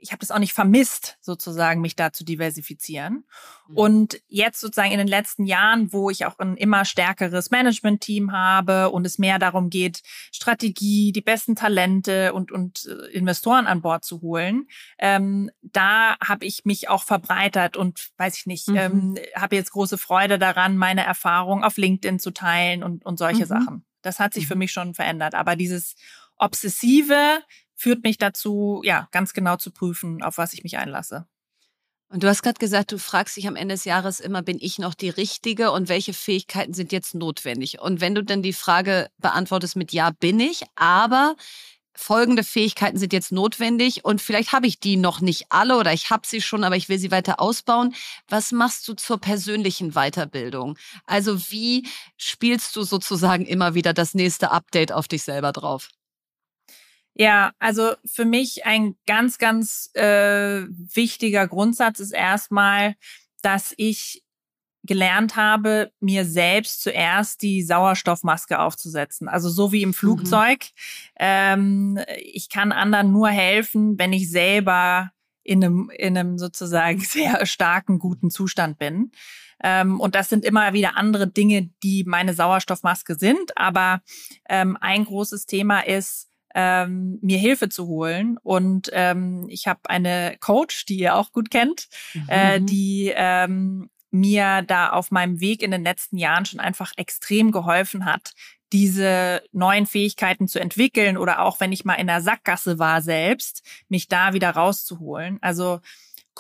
ich 0.00 0.12
habe 0.12 0.20
das 0.20 0.30
auch 0.30 0.38
nicht 0.38 0.52
vermisst, 0.52 1.18
sozusagen, 1.20 1.80
mich 1.80 1.96
da 1.96 2.12
zu 2.12 2.24
diversifizieren. 2.24 3.24
Mhm. 3.68 3.76
Und 3.76 4.22
jetzt 4.28 4.60
sozusagen 4.60 4.92
in 4.92 4.98
den 4.98 5.08
letzten 5.08 5.44
Jahren, 5.44 5.92
wo 5.92 6.10
ich 6.10 6.26
auch 6.26 6.38
ein 6.38 6.56
immer 6.56 6.84
stärkeres 6.84 7.50
Management-Team 7.50 8.32
habe 8.32 8.90
und 8.90 9.06
es 9.06 9.18
mehr 9.18 9.38
darum 9.38 9.70
geht, 9.70 10.02
Strategie, 10.32 11.12
die 11.12 11.20
besten 11.20 11.54
Talente 11.54 12.32
und, 12.32 12.50
und 12.50 12.86
äh, 12.86 13.12
Investoren 13.12 13.66
an 13.66 13.82
Bord 13.82 14.04
zu 14.04 14.20
holen, 14.20 14.66
ähm, 14.98 15.50
da 15.62 16.16
habe 16.24 16.46
ich 16.46 16.64
mich 16.64 16.88
auch 16.88 17.04
verbreitert 17.04 17.76
und 17.76 18.10
weiß 18.16 18.36
ich 18.38 18.46
nicht, 18.46 18.68
mhm. 18.68 18.76
ähm, 18.76 19.18
habe 19.34 19.56
jetzt 19.56 19.72
große 19.72 19.98
Freude 19.98 20.38
daran, 20.38 20.76
meine 20.76 21.04
Erfahrung 21.04 21.62
auf 21.62 21.76
LinkedIn 21.76 22.18
zu 22.18 22.30
teilen 22.30 22.82
und, 22.82 23.04
und 23.04 23.18
solche 23.18 23.44
mhm. 23.44 23.48
Sachen. 23.48 23.84
Das 24.02 24.18
hat 24.18 24.34
sich 24.34 24.46
für 24.46 24.54
mhm. 24.54 24.60
mich 24.60 24.72
schon 24.72 24.94
verändert. 24.94 25.34
Aber 25.34 25.56
dieses 25.56 25.94
Obsessive, 26.38 27.42
führt 27.80 28.04
mich 28.04 28.18
dazu, 28.18 28.82
ja, 28.84 29.08
ganz 29.10 29.32
genau 29.32 29.56
zu 29.56 29.70
prüfen, 29.70 30.22
auf 30.22 30.36
was 30.36 30.52
ich 30.52 30.62
mich 30.62 30.76
einlasse. 30.76 31.26
Und 32.10 32.22
du 32.22 32.28
hast 32.28 32.42
gerade 32.42 32.58
gesagt, 32.58 32.92
du 32.92 32.98
fragst 32.98 33.38
dich 33.38 33.48
am 33.48 33.56
Ende 33.56 33.74
des 33.74 33.86
Jahres 33.86 34.20
immer, 34.20 34.42
bin 34.42 34.58
ich 34.60 34.78
noch 34.78 34.92
die 34.92 35.08
Richtige 35.08 35.70
und 35.70 35.88
welche 35.88 36.12
Fähigkeiten 36.12 36.74
sind 36.74 36.92
jetzt 36.92 37.14
notwendig? 37.14 37.80
Und 37.80 38.02
wenn 38.02 38.14
du 38.14 38.22
dann 38.22 38.42
die 38.42 38.52
Frage 38.52 39.08
beantwortest 39.16 39.76
mit 39.76 39.92
Ja, 39.92 40.10
bin 40.10 40.40
ich, 40.40 40.64
aber 40.74 41.36
folgende 41.94 42.44
Fähigkeiten 42.44 42.98
sind 42.98 43.14
jetzt 43.14 43.32
notwendig 43.32 44.04
und 44.04 44.20
vielleicht 44.20 44.52
habe 44.52 44.66
ich 44.66 44.78
die 44.78 44.96
noch 44.98 45.22
nicht 45.22 45.46
alle 45.48 45.78
oder 45.78 45.94
ich 45.94 46.10
habe 46.10 46.26
sie 46.26 46.42
schon, 46.42 46.64
aber 46.64 46.76
ich 46.76 46.90
will 46.90 46.98
sie 46.98 47.10
weiter 47.10 47.40
ausbauen. 47.40 47.94
Was 48.28 48.52
machst 48.52 48.86
du 48.88 48.94
zur 48.94 49.18
persönlichen 49.18 49.92
Weiterbildung? 49.92 50.76
Also 51.06 51.50
wie 51.50 51.88
spielst 52.18 52.76
du 52.76 52.82
sozusagen 52.82 53.46
immer 53.46 53.74
wieder 53.74 53.94
das 53.94 54.12
nächste 54.12 54.50
Update 54.50 54.92
auf 54.92 55.08
dich 55.08 55.22
selber 55.22 55.52
drauf? 55.52 55.88
Ja, 57.20 57.52
also 57.58 57.96
für 58.06 58.24
mich 58.24 58.64
ein 58.64 58.96
ganz, 59.06 59.36
ganz 59.36 59.90
äh, 59.92 60.62
wichtiger 60.70 61.46
Grundsatz 61.46 62.00
ist 62.00 62.12
erstmal, 62.12 62.94
dass 63.42 63.74
ich 63.76 64.24
gelernt 64.84 65.36
habe, 65.36 65.92
mir 66.00 66.24
selbst 66.24 66.80
zuerst 66.80 67.42
die 67.42 67.62
Sauerstoffmaske 67.62 68.58
aufzusetzen. 68.58 69.28
Also 69.28 69.50
so 69.50 69.70
wie 69.70 69.82
im 69.82 69.90
mhm. 69.90 69.94
Flugzeug. 69.94 70.60
Mhm. 70.62 71.16
Ähm, 71.18 71.98
ich 72.16 72.48
kann 72.48 72.72
anderen 72.72 73.12
nur 73.12 73.28
helfen, 73.28 73.98
wenn 73.98 74.14
ich 74.14 74.30
selber 74.30 75.10
in 75.42 75.62
einem, 75.62 75.90
in 75.94 76.16
einem 76.16 76.38
sozusagen 76.38 77.00
sehr 77.00 77.44
starken, 77.44 77.98
guten 77.98 78.30
Zustand 78.30 78.78
bin. 78.78 79.12
Ähm, 79.62 80.00
und 80.00 80.14
das 80.14 80.30
sind 80.30 80.42
immer 80.42 80.72
wieder 80.72 80.96
andere 80.96 81.28
Dinge, 81.28 81.68
die 81.82 82.04
meine 82.04 82.32
Sauerstoffmaske 82.32 83.16
sind. 83.16 83.58
Aber 83.58 84.00
ähm, 84.48 84.78
ein 84.80 85.04
großes 85.04 85.44
Thema 85.44 85.80
ist, 85.80 86.29
ähm, 86.54 87.18
mir 87.22 87.38
Hilfe 87.38 87.68
zu 87.68 87.86
holen. 87.86 88.38
Und 88.42 88.90
ähm, 88.92 89.46
ich 89.48 89.66
habe 89.66 89.80
eine 89.84 90.36
Coach, 90.40 90.86
die 90.86 90.98
ihr 90.98 91.16
auch 91.16 91.32
gut 91.32 91.50
kennt, 91.50 91.88
mhm. 92.14 92.24
äh, 92.28 92.60
die 92.60 93.12
ähm, 93.14 93.90
mir 94.10 94.62
da 94.62 94.90
auf 94.90 95.10
meinem 95.10 95.40
Weg 95.40 95.62
in 95.62 95.70
den 95.70 95.84
letzten 95.84 96.18
Jahren 96.18 96.44
schon 96.44 96.60
einfach 96.60 96.92
extrem 96.96 97.52
geholfen 97.52 98.04
hat, 98.04 98.32
diese 98.72 99.42
neuen 99.52 99.86
Fähigkeiten 99.86 100.46
zu 100.46 100.60
entwickeln 100.60 101.16
oder 101.16 101.40
auch 101.40 101.60
wenn 101.60 101.72
ich 101.72 101.84
mal 101.84 101.94
in 101.94 102.06
der 102.06 102.20
Sackgasse 102.20 102.78
war 102.78 103.02
selbst, 103.02 103.62
mich 103.88 104.08
da 104.08 104.32
wieder 104.32 104.50
rauszuholen. 104.50 105.38
Also 105.40 105.80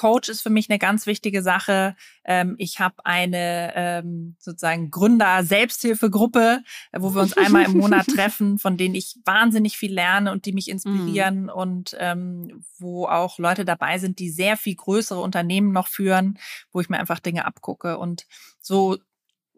Coach 0.00 0.30
ist 0.30 0.40
für 0.40 0.48
mich 0.48 0.70
eine 0.70 0.78
ganz 0.78 1.04
wichtige 1.04 1.42
Sache. 1.42 1.94
Ähm, 2.24 2.54
ich 2.56 2.80
habe 2.80 3.04
eine 3.04 3.74
ähm, 3.76 4.34
sozusagen 4.38 4.90
Gründer-Selbsthilfegruppe, 4.90 6.62
wo 6.96 7.14
wir 7.14 7.20
uns 7.20 7.36
einmal 7.36 7.66
im 7.66 7.76
Monat 7.76 8.06
treffen, 8.16 8.58
von 8.58 8.78
denen 8.78 8.94
ich 8.94 9.18
wahnsinnig 9.26 9.76
viel 9.76 9.92
lerne 9.92 10.32
und 10.32 10.46
die 10.46 10.54
mich 10.54 10.70
inspirieren 10.70 11.44
mm. 11.44 11.50
und 11.50 11.94
ähm, 11.98 12.64
wo 12.78 13.08
auch 13.08 13.38
Leute 13.38 13.66
dabei 13.66 13.98
sind, 13.98 14.20
die 14.20 14.30
sehr 14.30 14.56
viel 14.56 14.74
größere 14.74 15.20
Unternehmen 15.20 15.70
noch 15.70 15.88
führen, 15.88 16.38
wo 16.72 16.80
ich 16.80 16.88
mir 16.88 16.98
einfach 16.98 17.20
Dinge 17.20 17.44
abgucke. 17.44 17.98
Und 17.98 18.24
so 18.58 18.96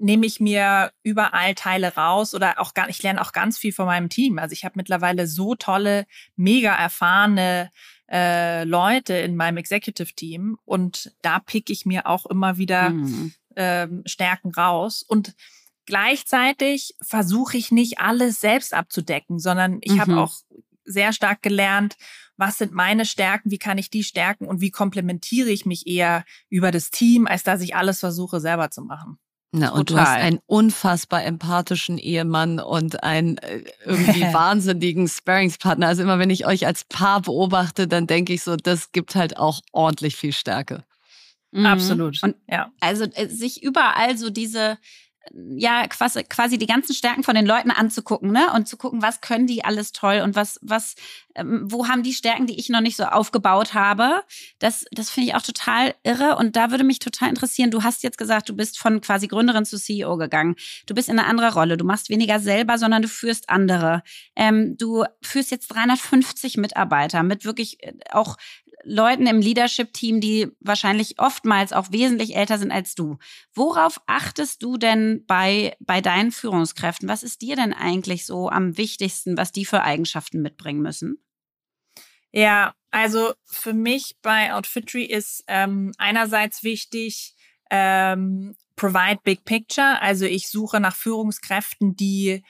nehme 0.03 0.27
ich 0.27 0.41
mir 0.41 0.93
überall 1.03 1.55
Teile 1.55 1.95
raus 1.95 2.35
oder 2.35 2.61
auch 2.61 2.75
gar, 2.75 2.89
ich 2.89 3.03
lerne 3.03 3.21
auch 3.21 3.33
ganz 3.33 3.57
viel 3.57 3.73
von 3.73 3.87
meinem 3.87 4.09
Team. 4.09 4.39
Also 4.39 4.53
ich 4.53 4.65
habe 4.65 4.75
mittlerweile 4.77 5.27
so 5.27 5.55
tolle, 5.55 6.07
mega 6.37 6.75
erfahrene 6.75 7.71
äh, 8.11 8.65
Leute 8.65 9.15
in 9.15 9.37
meinem 9.37 9.59
Executive 9.59 10.13
Team 10.15 10.59
und 10.65 11.15
da 11.23 11.39
pick 11.39 11.71
ich 11.71 11.87
mir 11.87 12.07
auch 12.07 12.27
immer 12.27 12.59
wieder 12.59 12.91
mhm. 12.91 13.33
ähm, 13.57 14.03
Stärken 14.05 14.53
raus 14.53 15.03
und 15.07 15.35
gleichzeitig 15.87 16.97
versuche 17.01 17.57
ich 17.57 17.71
nicht 17.71 18.01
alles 18.01 18.41
selbst 18.41 18.75
abzudecken, 18.75 19.39
sondern 19.39 19.79
ich 19.83 19.93
mhm. 19.93 20.01
habe 20.01 20.17
auch 20.19 20.35
sehr 20.85 21.13
stark 21.13 21.43
gelernt, 21.43 21.97
was 22.37 22.59
sind 22.59 22.73
meine 22.73 23.07
Stärken, 23.07 23.53
wie 23.53 23.59
kann 23.59 23.79
ich 23.79 23.89
die 23.89 24.03
stärken 24.03 24.47
und 24.47 24.61
wie 24.61 24.71
komplementiere 24.73 25.51
ich 25.51 25.65
mich 25.65 25.87
eher 25.87 26.25
über 26.49 26.73
das 26.73 26.91
Team, 26.91 27.29
als 27.29 27.45
dass 27.45 27.61
ich 27.61 27.77
alles 27.77 28.01
versuche 28.01 28.41
selber 28.41 28.71
zu 28.71 28.83
machen. 28.83 29.19
Na, 29.55 29.69
und 29.71 29.91
Total. 29.91 30.05
du 30.05 30.11
hast 30.11 30.17
einen 30.17 30.41
unfassbar 30.47 31.25
empathischen 31.25 31.99
Ehemann 31.99 32.59
und 32.59 33.05
einen 33.05 33.37
äh, 33.39 33.65
irgendwie 33.85 34.23
wahnsinnigen 34.33 35.07
Sparringspartner. 35.09 35.89
Also 35.89 36.03
immer 36.03 36.19
wenn 36.19 36.31
ich 36.31 36.47
euch 36.47 36.67
als 36.67 36.85
Paar 36.85 37.21
beobachte, 37.21 37.87
dann 37.87 38.07
denke 38.07 38.33
ich 38.33 38.43
so, 38.43 38.57
das 38.57 38.93
gibt 38.93 39.15
halt 39.15 39.37
auch 39.37 39.61
ordentlich 39.73 40.17
viel 40.17 40.33
Stärke. 40.33 40.85
Mhm. 41.51 41.67
Absolut. 41.67 42.23
Und 42.23 42.37
ja. 42.49 42.73
Also 42.81 43.05
äh, 43.05 43.29
sich 43.29 43.63
überall 43.63 44.17
so 44.17 44.31
diese 44.31 44.79
ja 45.31 45.87
quasi, 45.87 46.25
quasi 46.25 46.59
die 46.59 46.67
ganzen 46.67 46.95
Stärken 46.95 47.23
von 47.23 47.35
den 47.35 47.47
Leuten 47.47 47.71
anzugucken, 47.71 48.33
ne? 48.33 48.53
Und 48.55 48.69
zu 48.69 48.77
gucken, 48.77 49.03
was 49.03 49.21
können 49.21 49.47
die 49.47 49.65
alles 49.65 49.93
toll 49.93 50.21
und 50.23 50.35
was, 50.35 50.59
was, 50.63 50.95
ähm, 51.35 51.63
wo 51.65 51.89
haben 51.89 52.03
die 52.03 52.13
Stärken, 52.13 52.47
die 52.47 52.59
ich 52.59 52.69
noch 52.69 52.81
nicht 52.81 52.97
so 52.97 53.05
aufgebaut 53.05 53.75
habe. 53.75 54.23
Das, 54.59 54.85
das 54.91 55.11
finde 55.11 55.31
ich 55.31 55.35
auch 55.35 55.43
total 55.43 55.95
irre. 56.03 56.37
Und 56.37 56.57
da 56.57 56.71
würde 56.71 56.85
mich 56.85 56.99
total 56.99 57.29
interessieren, 57.29 57.71
du 57.71 57.83
hast 57.83 58.03
jetzt 58.03 58.19
gesagt, 58.19 58.49
du 58.49 58.57
bist 58.57 58.79
von 58.79 59.01
quasi 59.01 59.29
Gründerin 59.29 59.65
zu 59.65 59.79
CEO 59.79 60.17
gegangen. 60.17 60.57
Du 60.87 60.95
bist 60.95 61.09
in 61.09 61.19
eine 61.19 61.29
andere 61.29 61.55
Rolle. 61.55 61.77
Du 61.77 61.85
machst 61.85 62.11
weniger 62.11 62.41
selber, 62.41 62.79
sondern 62.79 63.03
du 63.03 63.09
führst 63.09 63.49
andere. 63.49 64.03
Ähm, 64.37 64.77
du 64.77 65.05
führst 65.23 65.51
jetzt 65.51 65.69
350 65.69 66.57
Mitarbeiter 66.57 67.23
mit 67.23 67.45
wirklich 67.45 67.83
äh, 67.83 67.93
auch 68.11 68.37
Leuten 68.85 69.27
im 69.27 69.41
Leadership-Team, 69.41 70.21
die 70.21 70.49
wahrscheinlich 70.61 71.19
oftmals 71.19 71.73
auch 71.73 71.93
wesentlich 71.93 72.37
älter 72.37 72.59
sind 72.59 72.73
als 72.73 72.95
du. 72.95 73.19
Worauf 73.55 74.01
achtest 74.07 74.63
du 74.63 74.77
denn 74.77 75.25
bei, 75.27 75.77
bei 75.81 76.01
deinen 76.01 76.33
Führungskräften? 76.33 77.09
Was 77.09 77.23
ist 77.23 77.43
dir 77.43 77.57
denn 77.57 77.73
eigentlich 77.73 78.27
so 78.27 78.49
am 78.49 78.77
wichtigsten, 78.77 79.37
was 79.37 79.53
die 79.53 79.65
für 79.65 79.83
Eigenschaften 79.83 80.43
mitbringen 80.43 80.83
müssen? 80.83 81.23
Ja, 82.33 82.75
also 82.91 83.35
für 83.45 83.75
mich 83.75 84.17
bei 84.23 84.55
Outfitry 84.55 85.05
ist 85.05 85.45
ähm, 85.49 85.93
einerseits 85.99 86.63
wichtig, 86.63 87.35
ähm, 87.71 88.55
provide 88.77 89.21
big 89.23 89.45
picture. 89.45 90.01
Also 90.01 90.25
ich 90.25 90.49
suche 90.49 90.81
nach 90.81 90.97
Führungskräften, 90.97 91.95
die 91.95 92.43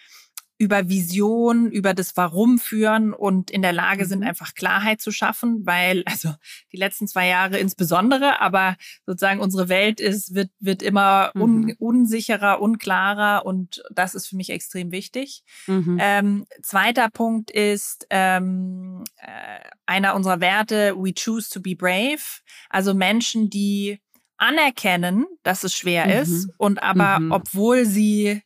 über 0.62 0.88
Vision, 0.88 1.72
über 1.72 1.92
das 1.92 2.16
Warum 2.16 2.60
führen 2.60 3.12
und 3.12 3.50
in 3.50 3.62
der 3.62 3.72
Lage 3.72 4.04
sind, 4.04 4.20
mhm. 4.20 4.28
einfach 4.28 4.54
Klarheit 4.54 5.00
zu 5.00 5.10
schaffen, 5.10 5.66
weil, 5.66 6.04
also 6.06 6.32
die 6.70 6.76
letzten 6.76 7.08
zwei 7.08 7.26
Jahre 7.26 7.58
insbesondere, 7.58 8.40
aber 8.40 8.76
sozusagen 9.04 9.40
unsere 9.40 9.68
Welt 9.68 10.00
ist, 10.00 10.36
wird, 10.36 10.50
wird 10.60 10.80
immer 10.80 11.32
un, 11.34 11.62
mhm. 11.62 11.76
unsicherer, 11.80 12.60
unklarer 12.60 13.44
und 13.44 13.82
das 13.90 14.14
ist 14.14 14.28
für 14.28 14.36
mich 14.36 14.50
extrem 14.50 14.92
wichtig. 14.92 15.42
Mhm. 15.66 15.98
Ähm, 16.00 16.46
zweiter 16.62 17.10
Punkt 17.10 17.50
ist 17.50 18.06
ähm, 18.10 19.02
äh, 19.16 19.68
einer 19.84 20.14
unserer 20.14 20.40
Werte, 20.40 20.94
we 20.96 21.12
choose 21.12 21.50
to 21.50 21.60
be 21.60 21.74
brave. 21.74 22.22
Also 22.70 22.94
Menschen, 22.94 23.50
die 23.50 23.98
anerkennen, 24.36 25.26
dass 25.42 25.64
es 25.64 25.74
schwer 25.74 26.06
mhm. 26.06 26.12
ist 26.12 26.48
und 26.56 26.80
aber, 26.84 27.18
mhm. 27.18 27.32
obwohl 27.32 27.84
sie 27.84 28.42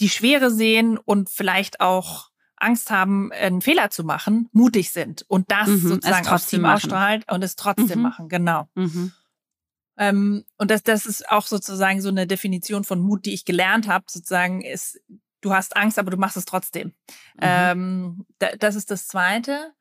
die 0.00 0.08
Schwere 0.08 0.50
sehen 0.50 0.98
und 0.98 1.30
vielleicht 1.30 1.80
auch 1.80 2.30
Angst 2.56 2.90
haben, 2.90 3.32
einen 3.32 3.60
Fehler 3.60 3.90
zu 3.90 4.04
machen, 4.04 4.48
mutig 4.52 4.90
sind 4.90 5.24
und 5.28 5.50
das 5.50 5.68
mhm, 5.68 5.88
sozusagen 5.88 6.28
aufs 6.28 6.46
Team 6.46 6.62
machen. 6.62 6.74
ausstrahlt 6.74 7.30
und 7.30 7.42
es 7.42 7.56
trotzdem 7.56 7.98
mhm. 7.98 8.02
machen, 8.02 8.28
genau. 8.28 8.68
Mhm. 8.74 9.12
Ähm, 9.96 10.44
und 10.56 10.70
das, 10.70 10.82
das 10.82 11.06
ist 11.06 11.28
auch 11.30 11.46
sozusagen 11.46 12.00
so 12.00 12.08
eine 12.08 12.26
Definition 12.26 12.84
von 12.84 13.00
Mut, 13.00 13.26
die 13.26 13.34
ich 13.34 13.44
gelernt 13.44 13.86
habe, 13.86 14.06
sozusagen 14.08 14.62
ist, 14.62 15.00
du 15.40 15.52
hast 15.52 15.76
Angst, 15.76 15.98
aber 15.98 16.10
du 16.10 16.16
machst 16.16 16.36
es 16.36 16.46
trotzdem. 16.46 16.88
Mhm. 16.88 17.40
Ähm, 17.40 18.26
da, 18.38 18.56
das 18.58 18.74
ist 18.74 18.90
das 18.90 19.06
Zweite. 19.06 19.72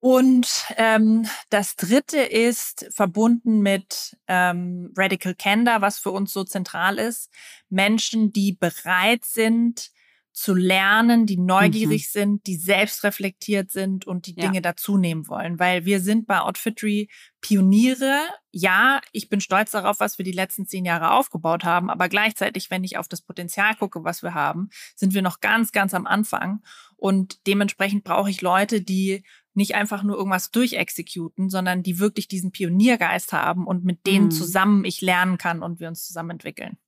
Und 0.00 0.66
ähm, 0.76 1.26
das 1.50 1.76
dritte 1.76 2.18
ist 2.18 2.86
verbunden 2.90 3.60
mit 3.60 4.16
ähm, 4.28 4.92
Radical 4.96 5.34
Candor, 5.34 5.80
was 5.80 5.98
für 5.98 6.10
uns 6.10 6.32
so 6.32 6.44
zentral 6.44 6.98
ist. 6.98 7.32
Menschen, 7.68 8.32
die 8.32 8.52
bereit 8.52 9.24
sind 9.24 9.90
zu 10.36 10.52
lernen, 10.52 11.24
die 11.24 11.38
neugierig 11.38 12.02
mhm. 12.08 12.10
sind, 12.10 12.46
die 12.46 12.56
selbstreflektiert 12.56 13.70
sind 13.70 14.06
und 14.06 14.26
die 14.26 14.34
ja. 14.34 14.44
Dinge 14.44 14.60
dazunehmen 14.60 15.28
wollen. 15.28 15.58
Weil 15.58 15.86
wir 15.86 15.98
sind 16.00 16.26
bei 16.26 16.40
Outfittery 16.40 17.08
Pioniere. 17.40 18.20
Ja, 18.52 19.00
ich 19.12 19.30
bin 19.30 19.40
stolz 19.40 19.70
darauf, 19.70 19.98
was 19.98 20.18
wir 20.18 20.26
die 20.26 20.32
letzten 20.32 20.66
zehn 20.66 20.84
Jahre 20.84 21.12
aufgebaut 21.12 21.64
haben. 21.64 21.88
Aber 21.88 22.10
gleichzeitig, 22.10 22.70
wenn 22.70 22.84
ich 22.84 22.98
auf 22.98 23.08
das 23.08 23.22
Potenzial 23.22 23.74
gucke, 23.76 24.04
was 24.04 24.22
wir 24.22 24.34
haben, 24.34 24.68
sind 24.94 25.14
wir 25.14 25.22
noch 25.22 25.40
ganz, 25.40 25.72
ganz 25.72 25.94
am 25.94 26.06
Anfang. 26.06 26.62
Und 26.96 27.46
dementsprechend 27.46 28.04
brauche 28.04 28.28
ich 28.28 28.42
Leute, 28.42 28.82
die 28.82 29.24
nicht 29.56 29.74
einfach 29.74 30.02
nur 30.02 30.16
irgendwas 30.16 30.50
durchexekuten, 30.50 31.48
sondern 31.48 31.82
die 31.82 31.98
wirklich 31.98 32.28
diesen 32.28 32.52
Pioniergeist 32.52 33.32
haben 33.32 33.66
und 33.66 33.84
mit 33.84 34.06
denen 34.06 34.26
mhm. 34.26 34.30
zusammen 34.30 34.84
ich 34.84 35.00
lernen 35.00 35.38
kann 35.38 35.62
und 35.62 35.80
wir 35.80 35.88
uns 35.88 36.06
zusammen 36.06 36.30
entwickeln. 36.30 36.78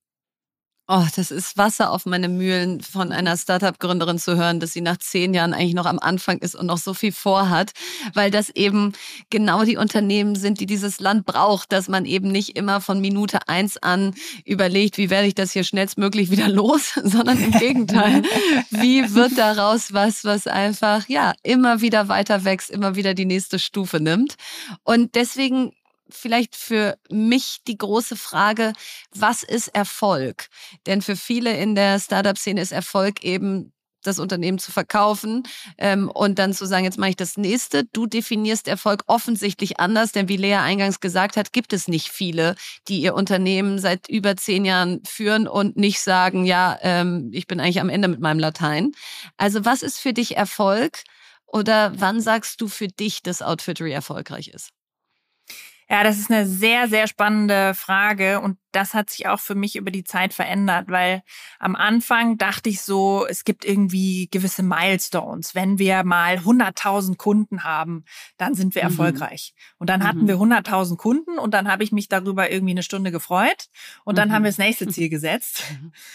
Oh, 0.90 1.04
das 1.16 1.30
ist 1.30 1.58
Wasser 1.58 1.90
auf 1.90 2.06
meine 2.06 2.30
Mühlen 2.30 2.80
von 2.80 3.12
einer 3.12 3.36
Startup-Gründerin 3.36 4.18
zu 4.18 4.38
hören, 4.38 4.58
dass 4.58 4.72
sie 4.72 4.80
nach 4.80 4.96
zehn 4.96 5.34
Jahren 5.34 5.52
eigentlich 5.52 5.74
noch 5.74 5.84
am 5.84 5.98
Anfang 5.98 6.38
ist 6.38 6.54
und 6.54 6.64
noch 6.64 6.78
so 6.78 6.94
viel 6.94 7.12
vorhat, 7.12 7.72
weil 8.14 8.30
das 8.30 8.48
eben 8.48 8.94
genau 9.28 9.64
die 9.64 9.76
Unternehmen 9.76 10.34
sind, 10.34 10.60
die 10.60 10.64
dieses 10.64 10.98
Land 10.98 11.26
braucht, 11.26 11.72
dass 11.72 11.88
man 11.88 12.06
eben 12.06 12.28
nicht 12.28 12.56
immer 12.56 12.80
von 12.80 13.02
Minute 13.02 13.48
eins 13.48 13.76
an 13.76 14.14
überlegt, 14.46 14.96
wie 14.96 15.10
werde 15.10 15.28
ich 15.28 15.34
das 15.34 15.52
hier 15.52 15.62
schnellstmöglich 15.62 16.30
wieder 16.30 16.48
los, 16.48 16.94
sondern 17.04 17.38
im 17.38 17.50
Gegenteil, 17.50 18.22
wie 18.70 19.14
wird 19.14 19.36
daraus 19.36 19.92
was, 19.92 20.24
was 20.24 20.46
einfach, 20.46 21.06
ja, 21.06 21.34
immer 21.42 21.82
wieder 21.82 22.08
weiter 22.08 22.44
wächst, 22.44 22.70
immer 22.70 22.96
wieder 22.96 23.12
die 23.12 23.26
nächste 23.26 23.58
Stufe 23.58 24.00
nimmt. 24.00 24.36
Und 24.84 25.16
deswegen 25.16 25.72
vielleicht 26.10 26.56
für 26.56 26.98
mich 27.10 27.58
die 27.66 27.78
große 27.78 28.16
Frage, 28.16 28.72
was 29.14 29.42
ist 29.42 29.68
Erfolg? 29.68 30.48
Denn 30.86 31.02
für 31.02 31.16
viele 31.16 31.56
in 31.56 31.74
der 31.74 31.98
Startup-Szene 31.98 32.60
ist 32.60 32.72
Erfolg 32.72 33.22
eben 33.22 33.72
das 34.02 34.18
Unternehmen 34.18 34.58
zu 34.58 34.72
verkaufen 34.72 35.42
ähm, 35.76 36.10
und 36.10 36.38
dann 36.38 36.54
zu 36.54 36.66
sagen, 36.66 36.84
jetzt 36.84 36.98
mache 36.98 37.10
ich 37.10 37.16
das 37.16 37.36
nächste. 37.36 37.84
Du 37.84 38.06
definierst 38.06 38.68
Erfolg 38.68 39.02
offensichtlich 39.06 39.80
anders, 39.80 40.12
denn 40.12 40.28
wie 40.28 40.36
Lea 40.36 40.54
eingangs 40.56 41.00
gesagt 41.00 41.36
hat, 41.36 41.52
gibt 41.52 41.72
es 41.72 41.88
nicht 41.88 42.08
viele, 42.08 42.54
die 42.88 43.00
ihr 43.00 43.14
Unternehmen 43.14 43.78
seit 43.78 44.08
über 44.08 44.36
zehn 44.36 44.64
Jahren 44.64 45.02
führen 45.04 45.48
und 45.48 45.76
nicht 45.76 46.00
sagen, 46.00 46.44
ja, 46.44 46.78
ähm, 46.82 47.30
ich 47.32 47.46
bin 47.46 47.60
eigentlich 47.60 47.80
am 47.80 47.90
Ende 47.90 48.08
mit 48.08 48.20
meinem 48.20 48.38
Latein. 48.38 48.92
Also 49.36 49.64
was 49.64 49.82
ist 49.82 49.98
für 49.98 50.12
dich 50.12 50.36
Erfolg 50.36 51.02
oder 51.46 51.92
wann 51.96 52.20
sagst 52.20 52.60
du 52.60 52.68
für 52.68 52.88
dich, 52.88 53.22
dass 53.22 53.42
Outfittery 53.42 53.92
erfolgreich 53.92 54.48
ist? 54.48 54.70
Ja, 55.90 56.04
das 56.04 56.18
ist 56.18 56.30
eine 56.30 56.46
sehr, 56.46 56.86
sehr 56.86 57.06
spannende 57.06 57.72
Frage 57.74 58.40
und 58.40 58.58
das 58.72 58.92
hat 58.92 59.08
sich 59.08 59.26
auch 59.26 59.40
für 59.40 59.54
mich 59.54 59.74
über 59.74 59.90
die 59.90 60.04
Zeit 60.04 60.34
verändert, 60.34 60.88
weil 60.88 61.22
am 61.58 61.74
Anfang 61.74 62.36
dachte 62.36 62.68
ich 62.68 62.82
so, 62.82 63.26
es 63.26 63.44
gibt 63.44 63.64
irgendwie 63.64 64.28
gewisse 64.30 64.62
Milestones. 64.62 65.54
Wenn 65.54 65.78
wir 65.78 66.04
mal 66.04 66.36
100.000 66.36 67.16
Kunden 67.16 67.64
haben, 67.64 68.04
dann 68.36 68.54
sind 68.54 68.74
wir 68.74 68.82
mhm. 68.82 68.90
erfolgreich. 68.90 69.54
Und 69.78 69.88
dann 69.88 70.06
hatten 70.06 70.24
mhm. 70.24 70.28
wir 70.28 70.36
100.000 70.36 70.96
Kunden 70.96 71.38
und 71.38 71.54
dann 71.54 71.68
habe 71.68 71.84
ich 71.84 71.92
mich 71.92 72.08
darüber 72.08 72.50
irgendwie 72.50 72.72
eine 72.72 72.82
Stunde 72.82 73.10
gefreut 73.10 73.68
und 74.04 74.18
dann 74.18 74.28
mhm. 74.28 74.32
haben 74.34 74.42
wir 74.44 74.50
das 74.50 74.58
nächste 74.58 74.88
Ziel 74.88 75.08
gesetzt. 75.08 75.64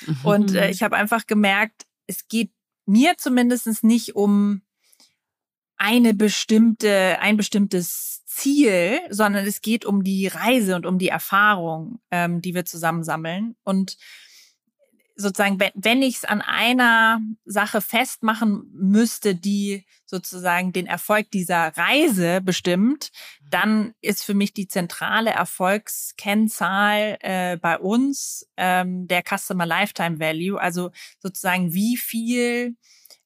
Mhm. 0.05 0.17
Und 0.24 0.55
äh, 0.55 0.69
ich 0.69 0.84
habe 0.84 0.95
einfach 0.95 1.26
gemerkt, 1.26 1.88
es 2.05 2.28
geht 2.28 2.51
mir 2.86 3.17
zumindest 3.17 3.84
nicht 3.84 4.15
um 4.15 4.61
eine 5.78 6.13
bestimmte, 6.13 7.17
ein 7.19 7.38
bestimmtes 7.38 8.22
Ziel, 8.34 8.99
sondern 9.09 9.45
es 9.45 9.61
geht 9.61 9.86
um 9.86 10.03
die 10.03 10.27
Reise 10.27 10.75
und 10.75 10.86
um 10.86 10.97
die 10.97 11.09
Erfahrung, 11.09 11.99
ähm, 12.11 12.41
die 12.41 12.55
wir 12.55 12.65
zusammensammeln. 12.65 13.55
Und 13.63 13.97
sozusagen, 15.15 15.59
wenn, 15.59 15.71
wenn 15.75 16.01
ich 16.01 16.17
es 16.17 16.25
an 16.25 16.41
einer 16.41 17.21
Sache 17.45 17.81
festmachen 17.81 18.69
müsste, 18.73 19.36
die 19.36 19.86
sozusagen 20.05 20.73
den 20.73 20.88
Erfolg 20.88 21.29
dieser 21.31 21.77
Reise 21.77 22.41
bestimmt, 22.41 23.11
dann 23.49 23.93
ist 24.01 24.23
für 24.23 24.34
mich 24.34 24.53
die 24.53 24.67
zentrale 24.67 25.29
Erfolgskennzahl 25.29 27.17
äh, 27.21 27.57
bei 27.57 27.77
uns 27.77 28.47
ähm, 28.57 29.07
der 29.07 29.23
Customer 29.23 29.65
Lifetime 29.65 30.19
Value, 30.19 30.59
also 30.59 30.91
sozusagen 31.19 31.73
wie 31.73 31.97
viel 31.97 32.75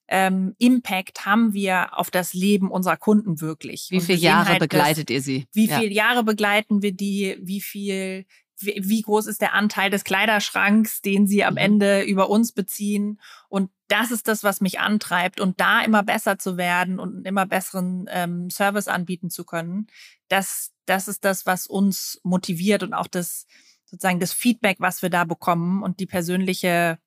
ähm, 0.08 0.54
Impact 0.58 1.26
haben 1.26 1.52
wir 1.52 1.98
auf 1.98 2.10
das 2.10 2.32
Leben 2.32 2.70
unserer 2.70 2.96
Kunden 2.96 3.40
wirklich? 3.42 3.88
Wie 3.90 4.00
viele 4.00 4.18
Jahre 4.18 4.48
halt 4.48 4.60
begleitet 4.60 5.10
das, 5.10 5.14
ihr 5.14 5.22
sie? 5.22 5.46
Wie 5.52 5.68
ja. 5.68 5.78
viele 5.78 5.92
Jahre 5.92 6.24
begleiten 6.24 6.80
wir 6.80 6.92
die? 6.92 7.36
Wie 7.42 7.60
viel, 7.60 8.24
wie, 8.58 8.80
wie, 8.82 9.02
groß 9.02 9.26
ist 9.26 9.42
der 9.42 9.52
Anteil 9.52 9.90
des 9.90 10.04
Kleiderschranks, 10.04 11.02
den 11.02 11.26
sie 11.26 11.44
am 11.44 11.54
mhm. 11.54 11.58
Ende 11.58 12.02
über 12.02 12.30
uns 12.30 12.52
beziehen? 12.52 13.20
Und 13.50 13.70
das 13.88 14.10
ist 14.10 14.28
das, 14.28 14.42
was 14.42 14.62
mich 14.62 14.80
antreibt. 14.80 15.40
Und 15.40 15.60
da 15.60 15.82
immer 15.82 16.02
besser 16.02 16.38
zu 16.38 16.56
werden 16.56 16.98
und 16.98 17.16
einen 17.16 17.24
immer 17.26 17.44
besseren 17.44 18.06
ähm, 18.10 18.48
Service 18.48 18.88
anbieten 18.88 19.28
zu 19.28 19.44
können, 19.44 19.88
das, 20.28 20.72
das 20.86 21.08
ist 21.08 21.24
das, 21.26 21.44
was 21.44 21.66
uns 21.66 22.18
motiviert 22.22 22.82
und 22.82 22.94
auch 22.94 23.08
das, 23.08 23.46
sozusagen 23.84 24.20
das 24.20 24.32
Feedback, 24.32 24.78
was 24.80 25.02
wir 25.02 25.10
da 25.10 25.24
bekommen 25.24 25.82
und 25.82 26.00
die 26.00 26.06
persönliche 26.06 26.98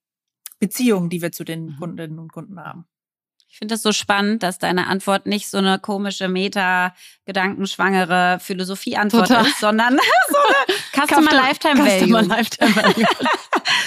Beziehung, 0.59 1.09
die 1.09 1.23
wir 1.23 1.31
zu 1.31 1.43
den 1.43 1.65
mhm. 1.65 1.77
Kundinnen 1.77 2.19
und 2.19 2.31
Kunden 2.31 2.59
haben. 2.59 2.85
Ich 3.51 3.57
finde 3.57 3.73
das 3.73 3.81
so 3.81 3.91
spannend, 3.91 4.43
dass 4.43 4.59
deine 4.59 4.87
Antwort 4.87 5.25
nicht 5.25 5.49
so 5.49 5.57
eine 5.57 5.77
komische, 5.77 6.29
meta-gedankenschwangere 6.29 8.39
Philosophie-Antwort 8.39 9.29
ist, 9.29 9.59
sondern 9.59 9.99
so 10.29 10.37
eine 10.37 10.55
Customer 11.05 11.33
Lifetime 11.33 11.77
Value. 11.77 11.99
Customer 11.99 12.21
Lifetime 12.21 12.73
Value. 12.77 13.05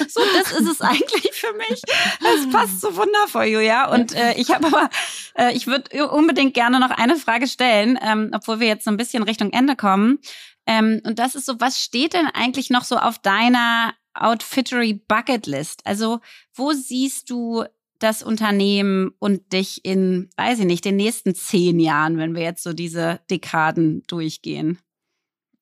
so, 0.09 0.21
das 0.37 0.53
ist 0.53 0.69
es 0.69 0.83
eigentlich 0.83 1.33
für 1.33 1.55
mich. 1.55 1.81
Das 2.21 2.51
passt 2.53 2.83
so 2.83 2.95
wundervoll, 2.95 3.47
Julia. 3.47 3.91
Und 3.91 4.15
äh, 4.15 4.35
ich 4.35 4.51
habe 4.51 4.67
aber, 4.67 4.91
äh, 5.35 5.57
ich 5.57 5.67
würde 5.67 6.11
unbedingt 6.11 6.53
gerne 6.53 6.79
noch 6.79 6.91
eine 6.91 7.17
Frage 7.17 7.47
stellen, 7.47 7.99
ähm, 8.03 8.33
obwohl 8.35 8.61
wir 8.61 8.67
jetzt 8.67 8.85
so 8.85 8.91
ein 8.91 8.99
bisschen 8.99 9.23
Richtung 9.23 9.55
Ende 9.55 9.77
kommen. 9.77 10.19
Ähm, 10.67 11.01
und 11.05 11.19
das 11.19 11.35
ist 11.35 11.47
so, 11.47 11.59
was 11.59 11.81
steht 11.81 12.13
denn 12.13 12.27
eigentlich 12.27 12.69
noch 12.69 12.85
so 12.85 12.99
auf 12.99 13.19
deiner 13.19 13.95
Outfittery 14.13 15.01
Bucketlist? 15.09 15.87
Also, 15.87 16.21
wo 16.53 16.73
siehst 16.73 17.31
du 17.31 17.65
das 18.05 18.23
Unternehmen 18.23 19.13
und 19.19 19.53
dich 19.53 19.85
in, 19.85 20.31
weiß 20.37 20.61
ich 20.61 20.67
nicht, 20.67 20.85
den 20.85 20.97
nächsten 20.97 21.35
zehn 21.35 21.81
Jahren, 21.81 22.19
wenn 22.19 22.35
wir 22.35 22.43
jetzt 22.43 22.63
so 22.63 22.73
diese 22.73 23.21
Dekaden 23.31 24.03
durchgehen? 24.07 24.79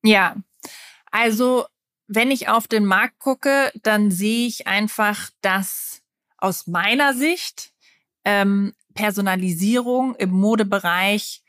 Ja, 0.03 0.37
also 1.11 1.67
wenn 2.09 2.31
ich 2.31 2.49
auf 2.49 2.69
den 2.69 2.85
Markt 2.85 3.19
gucke, 3.19 3.73
dann 3.83 4.11
sehe 4.11 4.47
ich 4.47 4.67
einfach, 4.67 5.31
dass 5.41 6.03
aus 6.37 6.67
meiner 6.67 7.15
Sicht 7.15 7.73
ähm, 8.25 8.75
Personalisierung 8.95 10.15
im 10.17 10.31
Modebereich 10.31 11.43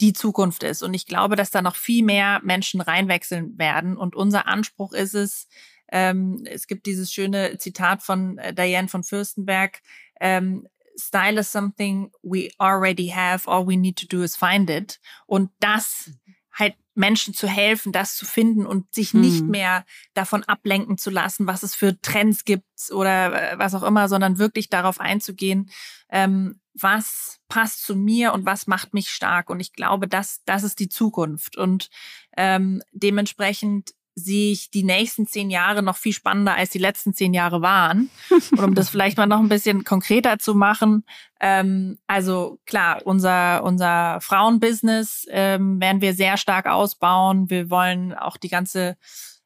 die 0.00 0.12
Zukunft 0.12 0.62
ist. 0.62 0.82
Und 0.82 0.94
ich 0.94 1.06
glaube, 1.06 1.34
dass 1.34 1.50
da 1.50 1.62
noch 1.62 1.74
viel 1.74 2.04
mehr 2.04 2.40
Menschen 2.44 2.80
reinwechseln 2.80 3.58
werden. 3.58 3.96
Und 3.96 4.14
unser 4.14 4.46
Anspruch 4.46 4.92
ist 4.92 5.14
es, 5.14 5.48
ähm, 5.90 6.44
es 6.44 6.66
gibt 6.66 6.86
dieses 6.86 7.12
schöne 7.12 7.58
Zitat 7.58 8.02
von 8.02 8.38
äh, 8.38 8.54
Diane 8.54 8.88
von 8.88 9.02
Fürstenberg, 9.02 9.80
ähm, 10.20 10.66
Style 10.98 11.38
is 11.38 11.50
something 11.50 12.10
we 12.22 12.50
already 12.58 13.08
have, 13.08 13.46
all 13.46 13.64
we 13.64 13.76
need 13.76 13.96
to 13.96 14.06
do 14.06 14.22
is 14.22 14.36
find 14.36 14.68
it. 14.68 14.98
Und 15.26 15.50
das 15.60 16.10
halt 16.52 16.74
Menschen 16.94 17.32
zu 17.32 17.46
helfen, 17.46 17.92
das 17.92 18.16
zu 18.16 18.26
finden 18.26 18.66
und 18.66 18.92
sich 18.92 19.14
mhm. 19.14 19.20
nicht 19.20 19.44
mehr 19.44 19.84
davon 20.14 20.42
ablenken 20.44 20.98
zu 20.98 21.10
lassen, 21.10 21.46
was 21.46 21.62
es 21.62 21.74
für 21.76 22.00
Trends 22.00 22.44
gibt 22.44 22.64
oder 22.90 23.52
äh, 23.52 23.58
was 23.58 23.74
auch 23.74 23.84
immer, 23.84 24.08
sondern 24.08 24.38
wirklich 24.38 24.68
darauf 24.68 24.98
einzugehen, 24.98 25.70
ähm, 26.10 26.60
was 26.74 27.38
passt 27.48 27.84
zu 27.84 27.94
mir 27.94 28.32
und 28.32 28.44
was 28.44 28.66
macht 28.66 28.94
mich 28.94 29.10
stark. 29.10 29.50
Und 29.50 29.60
ich 29.60 29.72
glaube, 29.72 30.08
das, 30.08 30.42
das 30.44 30.64
ist 30.64 30.80
die 30.80 30.88
Zukunft. 30.88 31.56
Und 31.56 31.88
ähm, 32.36 32.82
dementsprechend 32.92 33.92
sehe 34.18 34.52
ich 34.52 34.70
die 34.70 34.84
nächsten 34.84 35.26
zehn 35.26 35.50
Jahre 35.50 35.82
noch 35.82 35.96
viel 35.96 36.12
spannender, 36.12 36.54
als 36.54 36.70
die 36.70 36.78
letzten 36.78 37.14
zehn 37.14 37.32
Jahre 37.32 37.62
waren. 37.62 38.10
Und 38.52 38.60
um 38.60 38.74
das 38.74 38.90
vielleicht 38.90 39.16
mal 39.16 39.26
noch 39.26 39.40
ein 39.40 39.48
bisschen 39.48 39.84
konkreter 39.84 40.38
zu 40.38 40.54
machen, 40.54 41.04
ähm, 41.40 41.98
also 42.06 42.58
klar, 42.66 43.02
unser, 43.04 43.62
unser 43.62 44.20
Frauenbusiness 44.20 45.26
ähm, 45.30 45.80
werden 45.80 46.00
wir 46.00 46.14
sehr 46.14 46.36
stark 46.36 46.66
ausbauen. 46.66 47.48
Wir 47.48 47.70
wollen 47.70 48.12
auch 48.12 48.36
die 48.36 48.48
ganze 48.48 48.96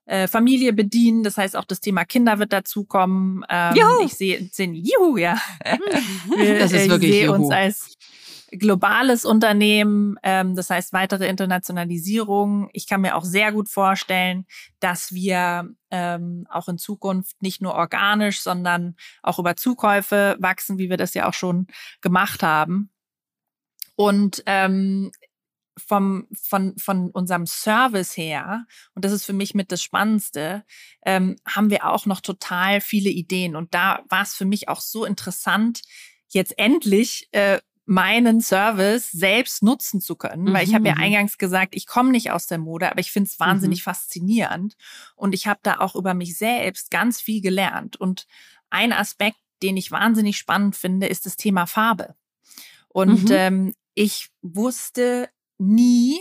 äh, 0.06 0.26
Familie 0.26 0.72
bedienen. 0.72 1.22
Das 1.22 1.36
heißt, 1.36 1.56
auch 1.56 1.64
das 1.64 1.80
Thema 1.80 2.04
Kinder 2.04 2.38
wird 2.38 2.52
dazukommen. 2.52 3.44
Ähm, 3.48 3.76
juhu. 3.76 4.04
Ich 4.04 4.14
sehe, 4.14 4.48
seh, 4.50 4.64
juhu, 4.64 5.16
ja. 5.16 5.40
wir, 6.36 6.58
das 6.58 6.72
ist 6.72 6.88
wirklich 6.88 7.10
ich 7.10 7.16
sehe 7.16 7.32
uns 7.32 7.50
als 7.50 7.96
globales 8.58 9.24
Unternehmen, 9.24 10.16
ähm, 10.22 10.54
das 10.54 10.70
heißt 10.70 10.92
weitere 10.92 11.26
Internationalisierung. 11.26 12.68
Ich 12.72 12.86
kann 12.86 13.00
mir 13.00 13.16
auch 13.16 13.24
sehr 13.24 13.50
gut 13.52 13.68
vorstellen, 13.68 14.46
dass 14.78 15.12
wir 15.12 15.70
ähm, 15.90 16.46
auch 16.50 16.68
in 16.68 16.78
Zukunft 16.78 17.40
nicht 17.40 17.62
nur 17.62 17.74
organisch, 17.74 18.40
sondern 18.40 18.96
auch 19.22 19.38
über 19.38 19.56
Zukäufe 19.56 20.36
wachsen, 20.38 20.78
wie 20.78 20.90
wir 20.90 20.96
das 20.96 21.14
ja 21.14 21.28
auch 21.28 21.34
schon 21.34 21.66
gemacht 22.02 22.42
haben. 22.42 22.90
Und 23.96 24.42
ähm, 24.46 25.12
vom, 25.78 26.28
von, 26.34 26.76
von 26.76 27.10
unserem 27.10 27.46
Service 27.46 28.16
her, 28.16 28.66
und 28.94 29.04
das 29.04 29.12
ist 29.12 29.24
für 29.24 29.32
mich 29.32 29.54
mit 29.54 29.72
das 29.72 29.82
Spannendste, 29.82 30.64
ähm, 31.06 31.36
haben 31.46 31.70
wir 31.70 31.88
auch 31.88 32.04
noch 32.04 32.20
total 32.20 32.82
viele 32.82 33.08
Ideen. 33.08 33.56
Und 33.56 33.72
da 33.74 34.02
war 34.08 34.22
es 34.22 34.34
für 34.34 34.44
mich 34.44 34.68
auch 34.68 34.80
so 34.80 35.04
interessant, 35.06 35.80
jetzt 36.28 36.58
endlich 36.58 37.28
äh, 37.32 37.60
meinen 37.84 38.40
Service 38.40 39.10
selbst 39.10 39.62
nutzen 39.62 40.00
zu 40.00 40.16
können, 40.16 40.44
mhm, 40.44 40.52
weil 40.52 40.66
ich 40.66 40.74
habe 40.74 40.86
ja 40.86 40.94
mhm. 40.94 41.02
eingangs 41.02 41.38
gesagt, 41.38 41.74
ich 41.74 41.86
komme 41.86 42.10
nicht 42.10 42.30
aus 42.30 42.46
der 42.46 42.58
Mode, 42.58 42.90
aber 42.90 43.00
ich 43.00 43.10
finde 43.10 43.28
es 43.28 43.40
wahnsinnig 43.40 43.80
mhm. 43.80 43.84
faszinierend 43.84 44.76
und 45.16 45.34
ich 45.34 45.46
habe 45.46 45.60
da 45.62 45.78
auch 45.78 45.96
über 45.96 46.14
mich 46.14 46.36
selbst 46.38 46.90
ganz 46.90 47.20
viel 47.20 47.40
gelernt 47.40 47.96
und 47.96 48.26
ein 48.70 48.92
Aspekt, 48.92 49.38
den 49.62 49.76
ich 49.76 49.90
wahnsinnig 49.90 50.38
spannend 50.38 50.76
finde, 50.76 51.06
ist 51.06 51.26
das 51.26 51.36
Thema 51.36 51.66
Farbe. 51.66 52.14
Und 52.88 53.24
mhm. 53.24 53.32
ähm, 53.32 53.74
ich 53.94 54.30
wusste 54.40 55.28
nie, 55.58 56.18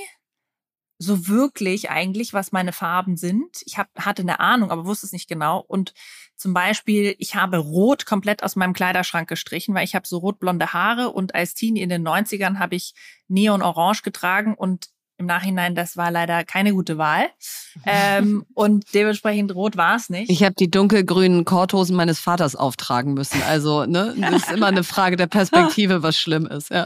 so 1.01 1.27
wirklich 1.27 1.89
eigentlich, 1.89 2.31
was 2.31 2.51
meine 2.51 2.73
Farben 2.73 3.17
sind. 3.17 3.63
Ich 3.65 3.79
hab, 3.79 3.87
hatte 3.97 4.21
eine 4.21 4.39
Ahnung, 4.39 4.69
aber 4.69 4.85
wusste 4.85 5.07
es 5.07 5.11
nicht 5.11 5.27
genau. 5.27 5.59
Und 5.67 5.95
zum 6.35 6.53
Beispiel, 6.53 7.15
ich 7.17 7.35
habe 7.35 7.57
Rot 7.57 8.05
komplett 8.05 8.43
aus 8.43 8.55
meinem 8.55 8.73
Kleiderschrank 8.73 9.27
gestrichen, 9.27 9.73
weil 9.73 9.83
ich 9.83 9.95
habe 9.95 10.07
so 10.07 10.19
rotblonde 10.19 10.73
Haare 10.73 11.09
und 11.09 11.33
als 11.33 11.55
Teenie 11.55 11.81
in 11.81 11.89
den 11.89 12.07
90ern 12.07 12.59
habe 12.59 12.75
ich 12.75 12.93
Neon 13.27 13.63
Orange 13.63 14.03
getragen 14.03 14.53
und 14.53 14.89
im 15.21 15.25
Nachhinein, 15.27 15.75
das 15.75 15.95
war 15.95 16.11
leider 16.11 16.43
keine 16.43 16.73
gute 16.73 16.97
Wahl. 16.97 17.29
Ähm, 17.85 18.45
und 18.53 18.93
dementsprechend 18.93 19.55
rot 19.55 19.77
war 19.77 19.95
es 19.95 20.09
nicht. 20.09 20.29
Ich 20.29 20.43
habe 20.43 20.55
die 20.55 20.69
dunkelgrünen 20.69 21.45
Korthosen 21.45 21.95
meines 21.95 22.19
Vaters 22.19 22.55
auftragen 22.55 23.13
müssen. 23.13 23.41
Also, 23.43 23.85
ne, 23.85 24.13
das 24.19 24.43
ist 24.43 24.51
immer 24.51 24.67
eine 24.67 24.83
Frage 24.83 25.15
der 25.15 25.27
Perspektive, 25.27 26.03
was 26.03 26.17
schlimm 26.17 26.45
ist. 26.45 26.69
Ja. 26.69 26.85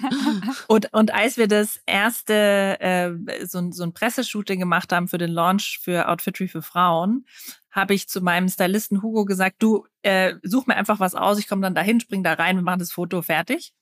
Und, 0.67 0.93
und 0.93 1.13
als 1.13 1.37
wir 1.37 1.47
das 1.47 1.79
erste, 1.85 2.79
äh, 2.79 3.45
so, 3.45 3.71
so 3.71 3.83
ein 3.83 3.93
Presseshooting 3.93 4.59
gemacht 4.59 4.91
haben 4.91 5.07
für 5.07 5.17
den 5.17 5.31
Launch 5.31 5.79
für 5.81 6.07
Outfitry 6.07 6.47
für 6.47 6.61
Frauen, 6.61 7.25
habe 7.71 7.93
ich 7.93 8.07
zu 8.07 8.21
meinem 8.21 8.47
Stylisten 8.47 9.01
Hugo 9.01 9.25
gesagt, 9.25 9.57
du 9.59 9.85
äh, 10.01 10.35
such 10.43 10.65
mir 10.67 10.75
einfach 10.75 10.99
was 10.99 11.15
aus, 11.15 11.39
ich 11.39 11.47
komme 11.47 11.61
dann 11.61 11.75
dahin, 11.75 11.99
spring 11.99 12.23
da 12.23 12.33
rein, 12.33 12.55
wir 12.55 12.63
machen 12.63 12.79
das 12.79 12.91
Foto 12.91 13.21
fertig. 13.21 13.73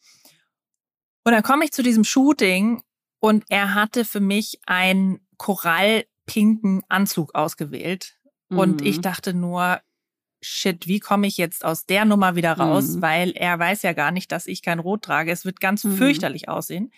Und 1.24 1.32
dann 1.32 1.43
komme 1.43 1.66
ich 1.66 1.72
zu 1.72 1.84
diesem 1.84 2.04
Shooting 2.04 2.82
und 3.24 3.45
er 3.47 3.74
hatte 3.74 4.03
für 4.03 4.19
mich 4.19 4.59
einen 4.65 5.26
korallpinken 5.38 6.82
Anzug 6.89 7.34
ausgewählt. 7.34 8.17
Mhm. 8.49 8.57
Und 8.57 8.82
ich 8.82 8.97
mhm. 8.97 9.01
dachte 9.03 9.34
nur, 9.34 9.80
shit, 10.41 10.88
wie 10.88 10.99
komme 10.99 11.28
ich 11.28 11.38
jetzt 11.38 11.63
aus 11.63 11.86
der 11.86 12.03
Nummer 12.03 12.36
wieder 12.36 12.51
raus? 12.51 12.97
Mhm. 12.97 13.01
Weil 13.01 13.32
er 13.32 13.57
weiß 13.57 13.82
ja 13.84 13.93
gar 13.93 14.11
nicht, 14.11 14.30
dass 14.34 14.45
ich 14.45 14.61
kein 14.61 14.80
Rot 14.80 15.03
trage. 15.03 15.32
Es 15.32 15.45
wird 15.45 15.61
ganz 15.61 15.86
mhm. 15.86 15.95
fürchterlich 15.95 16.49
aussehen. 16.49 16.91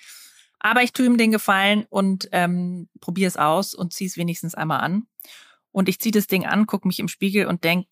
Aber 0.57 0.81
ich 0.81 0.93
tue 0.93 1.05
ihm 1.05 1.17
den 1.19 1.29
Gefallen 1.29 1.85
und 1.91 2.27
ähm, 2.31 2.89
probiere 3.01 3.27
es 3.27 3.37
aus 3.37 3.75
und 3.75 3.93
ziehe 3.93 4.07
es 4.07 4.17
wenigstens 4.17 4.55
einmal 4.55 4.79
an. 4.79 5.05
Und 5.71 5.89
ich 5.89 5.99
ziehe 5.99 6.11
das 6.11 6.25
Ding 6.25 6.43
an, 6.43 6.65
gucke 6.65 6.87
mich 6.87 6.97
im 6.97 7.07
Spiegel 7.07 7.45
und 7.45 7.63
denk 7.63 7.85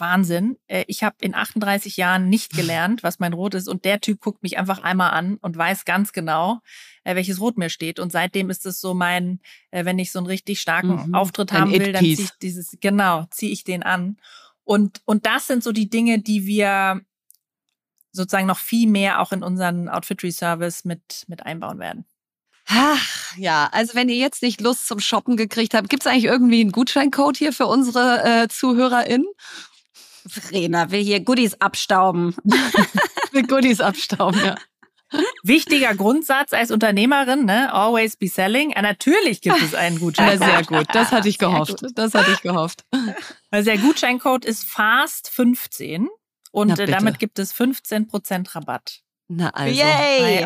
Wahnsinn. 0.00 0.56
Äh, 0.66 0.84
ich 0.86 1.02
habe 1.02 1.16
in 1.20 1.34
38 1.34 1.96
Jahren 1.96 2.28
nicht 2.28 2.52
gelernt, 2.56 3.02
was 3.02 3.18
mein 3.18 3.32
Rot 3.32 3.54
ist. 3.54 3.68
Und 3.68 3.84
der 3.84 4.00
Typ 4.00 4.20
guckt 4.20 4.42
mich 4.42 4.58
einfach 4.58 4.82
einmal 4.82 5.10
an 5.10 5.36
und 5.36 5.56
weiß 5.56 5.84
ganz 5.84 6.12
genau, 6.12 6.60
äh, 7.04 7.14
welches 7.14 7.40
Rot 7.40 7.58
mir 7.58 7.70
steht. 7.70 7.98
Und 7.98 8.12
seitdem 8.12 8.50
ist 8.50 8.66
es 8.66 8.80
so 8.80 8.94
mein, 8.94 9.40
äh, 9.70 9.84
wenn 9.84 9.98
ich 9.98 10.12
so 10.12 10.18
einen 10.18 10.26
richtig 10.26 10.60
starken 10.60 11.08
mhm. 11.08 11.14
Auftritt 11.14 11.52
haben 11.52 11.72
will, 11.72 11.92
dann 11.92 12.02
ziehe 12.02 12.14
ich 12.14 12.30
dieses, 12.42 12.76
genau, 12.80 13.26
ziehe 13.30 13.52
ich 13.52 13.64
den 13.64 13.82
an. 13.82 14.16
Und, 14.64 15.00
und 15.06 15.24
das 15.26 15.46
sind 15.46 15.62
so 15.64 15.72
die 15.72 15.88
Dinge, 15.88 16.18
die 16.18 16.46
wir 16.46 17.00
sozusagen 18.12 18.46
noch 18.46 18.58
viel 18.58 18.88
mehr 18.88 19.20
auch 19.20 19.32
in 19.32 19.42
unseren 19.42 19.88
Outfitry 19.88 20.32
Service 20.32 20.84
mit, 20.84 21.24
mit 21.28 21.46
einbauen 21.46 21.78
werden. 21.78 22.04
Ach, 22.66 23.34
ja, 23.38 23.70
also 23.72 23.94
wenn 23.94 24.10
ihr 24.10 24.16
jetzt 24.16 24.42
nicht 24.42 24.60
Lust 24.60 24.86
zum 24.86 25.00
Shoppen 25.00 25.38
gekriegt 25.38 25.72
habt, 25.72 25.88
gibt 25.88 26.02
es 26.02 26.06
eigentlich 26.06 26.26
irgendwie 26.26 26.60
einen 26.60 26.72
Gutscheincode 26.72 27.38
hier 27.38 27.54
für 27.54 27.66
unsere 27.66 28.22
äh, 28.24 28.48
ZuhörerInnen? 28.48 29.26
Verena 30.26 30.90
will 30.90 31.02
hier 31.02 31.20
Goodies 31.20 31.60
abstauben. 31.60 32.34
will 33.32 33.46
Goodies 33.46 33.80
abstauben, 33.80 34.40
ja. 34.44 34.54
Wichtiger 35.42 35.94
Grundsatz 35.94 36.52
als 36.52 36.70
Unternehmerin, 36.70 37.46
ne? 37.46 37.72
Always 37.72 38.16
be 38.16 38.28
selling. 38.28 38.72
Ja, 38.72 38.82
natürlich 38.82 39.40
gibt 39.40 39.62
es 39.62 39.74
einen 39.74 39.98
Gutscheincode. 40.00 40.40
Ja, 40.40 40.56
sehr 40.56 40.64
gut. 40.64 40.86
Das 40.92 41.12
hatte 41.12 41.28
ich 41.28 41.38
gehofft. 41.38 41.82
Das 41.94 42.14
hatte 42.14 42.32
ich 42.32 42.42
gehofft. 42.42 42.84
Also 43.50 43.70
der 43.70 43.78
Gutscheincode 43.78 44.44
ist 44.44 44.64
FAST15 44.64 46.08
und 46.50 46.78
damit 46.78 47.18
gibt 47.18 47.38
es 47.38 47.54
15% 47.54 48.54
Rabatt. 48.54 49.00
Na 49.30 49.50
also, 49.50 49.78
Yay, 49.78 50.42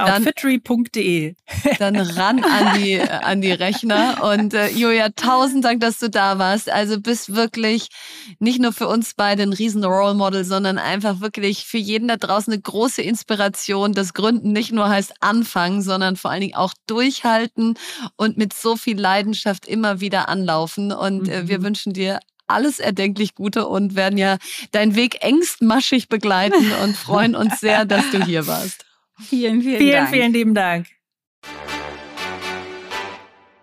dann, 1.79 1.95
ran 1.95 2.43
an 2.43 2.81
die, 2.81 3.01
an 3.01 3.41
die 3.41 3.53
Rechner. 3.53 4.25
Und 4.35 4.55
äh, 4.55 4.71
Julia, 4.71 5.11
tausend 5.11 5.65
Dank, 5.65 5.81
dass 5.81 6.01
du 6.01 6.11
da 6.11 6.41
warst. 6.41 6.69
Also 6.69 7.01
bist 7.01 7.33
wirklich 7.33 7.91
nicht 8.41 8.61
nur 8.61 8.73
für 8.73 8.89
uns 8.89 9.15
beide 9.15 9.45
ein 9.45 9.53
riesen 9.53 9.85
Role 9.85 10.15
Model, 10.15 10.45
sondern 10.45 10.79
einfach 10.79 11.21
wirklich 11.21 11.65
für 11.65 11.79
jeden 11.79 12.09
da 12.09 12.17
draußen 12.17 12.53
eine 12.53 12.61
große 12.61 13.03
Inspiration. 13.03 13.93
Das 13.93 14.15
Gründen 14.15 14.51
nicht 14.51 14.73
nur 14.73 14.89
heißt 14.89 15.15
anfangen, 15.21 15.83
sondern 15.83 16.17
vor 16.17 16.33
allen 16.33 16.41
Dingen 16.41 16.57
auch 16.57 16.75
durchhalten 16.89 17.79
und 18.17 18.37
mit 18.37 18.53
so 18.53 18.75
viel 18.75 18.99
Leidenschaft 18.99 19.65
immer 19.65 20.01
wieder 20.01 20.29
anlaufen. 20.29 20.91
Und 20.91 21.29
äh, 21.29 21.47
wir 21.47 21.61
mhm. 21.61 21.65
wünschen 21.65 21.93
dir 21.93 22.19
alles 22.53 22.79
erdenklich 22.79 23.35
Gute 23.35 23.67
und 23.67 23.97
werden 23.97 24.19
ja 24.19 24.39
deinen 24.73 24.95
Weg 24.95 25.23
engstmaschig 25.25 26.09
begleiten 26.09 26.73
und 26.83 26.97
freuen 26.97 27.35
uns 27.35 27.61
sehr, 27.61 27.85
dass 27.85 28.11
du 28.11 28.25
hier 28.25 28.47
warst. 28.47 28.85
Vielen, 29.19 29.63
vielen, 29.63 29.79
vielen 29.79 29.93
Dank. 29.93 30.09
Vielen, 30.09 30.23
vielen 30.23 30.33
lieben 30.33 30.55
Dank. 30.55 30.87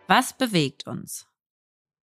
Was 0.08 0.34
bewegt 0.34 0.88
uns? 0.88 1.30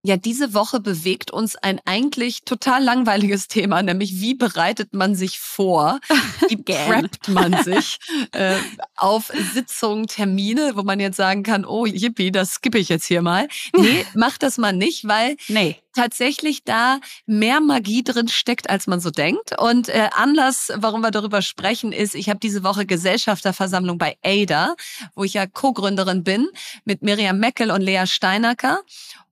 Ja, 0.07 0.16
diese 0.16 0.55
Woche 0.55 0.78
bewegt 0.78 1.32
uns 1.32 1.57
ein 1.57 1.80
eigentlich 1.84 2.45
total 2.45 2.84
langweiliges 2.84 3.49
Thema, 3.49 3.82
nämlich 3.82 4.20
wie 4.20 4.34
bereitet 4.34 4.95
man 4.95 5.16
sich 5.16 5.41
vor, 5.41 5.99
wie 6.47 6.57
preppt 6.62 7.26
man 7.26 7.61
sich 7.64 7.99
äh, 8.30 8.55
auf 8.95 9.32
Sitzungen, 9.53 10.07
Termine, 10.07 10.76
wo 10.76 10.84
man 10.84 11.01
jetzt 11.01 11.16
sagen 11.16 11.43
kann, 11.43 11.64
oh 11.64 11.87
yippie, 11.87 12.30
das 12.30 12.53
skippe 12.53 12.78
ich 12.78 12.89
jetzt 12.89 13.07
hier 13.07 13.20
mal. 13.20 13.49
Nee, 13.76 14.07
macht 14.14 14.45
das 14.45 14.59
mal 14.59 14.72
nicht, 14.72 15.09
weil 15.09 15.37
nee. 15.49 15.74
Tatsächlich 15.97 16.62
da 16.64 17.01
mehr 17.26 17.61
Magie 17.61 18.05
drin 18.05 18.28
steckt, 18.28 18.70
als 18.70 18.86
man 18.86 19.01
so 19.01 19.11
denkt. 19.11 19.59
Und 19.59 19.88
äh, 19.88 20.11
Anlass, 20.14 20.70
warum 20.76 21.01
wir 21.01 21.11
darüber 21.11 21.42
sprechen, 21.42 21.92
ist, 21.92 22.14
ich 22.14 22.28
habe 22.28 22.38
diese 22.38 22.62
Woche 22.62 22.86
Gesellschafterversammlung 22.86 23.99
bei 23.99 24.16
ADA, 24.24 24.74
wo 25.14 25.24
ich 25.24 25.34
ja 25.34 25.47
Co-Gründerin 25.47 26.22
bin, 26.22 26.49
mit 26.84 27.03
Miriam 27.03 27.38
Meckel 27.38 27.70
und 27.70 27.80
Lea 27.80 28.07
Steinacker. 28.07 28.80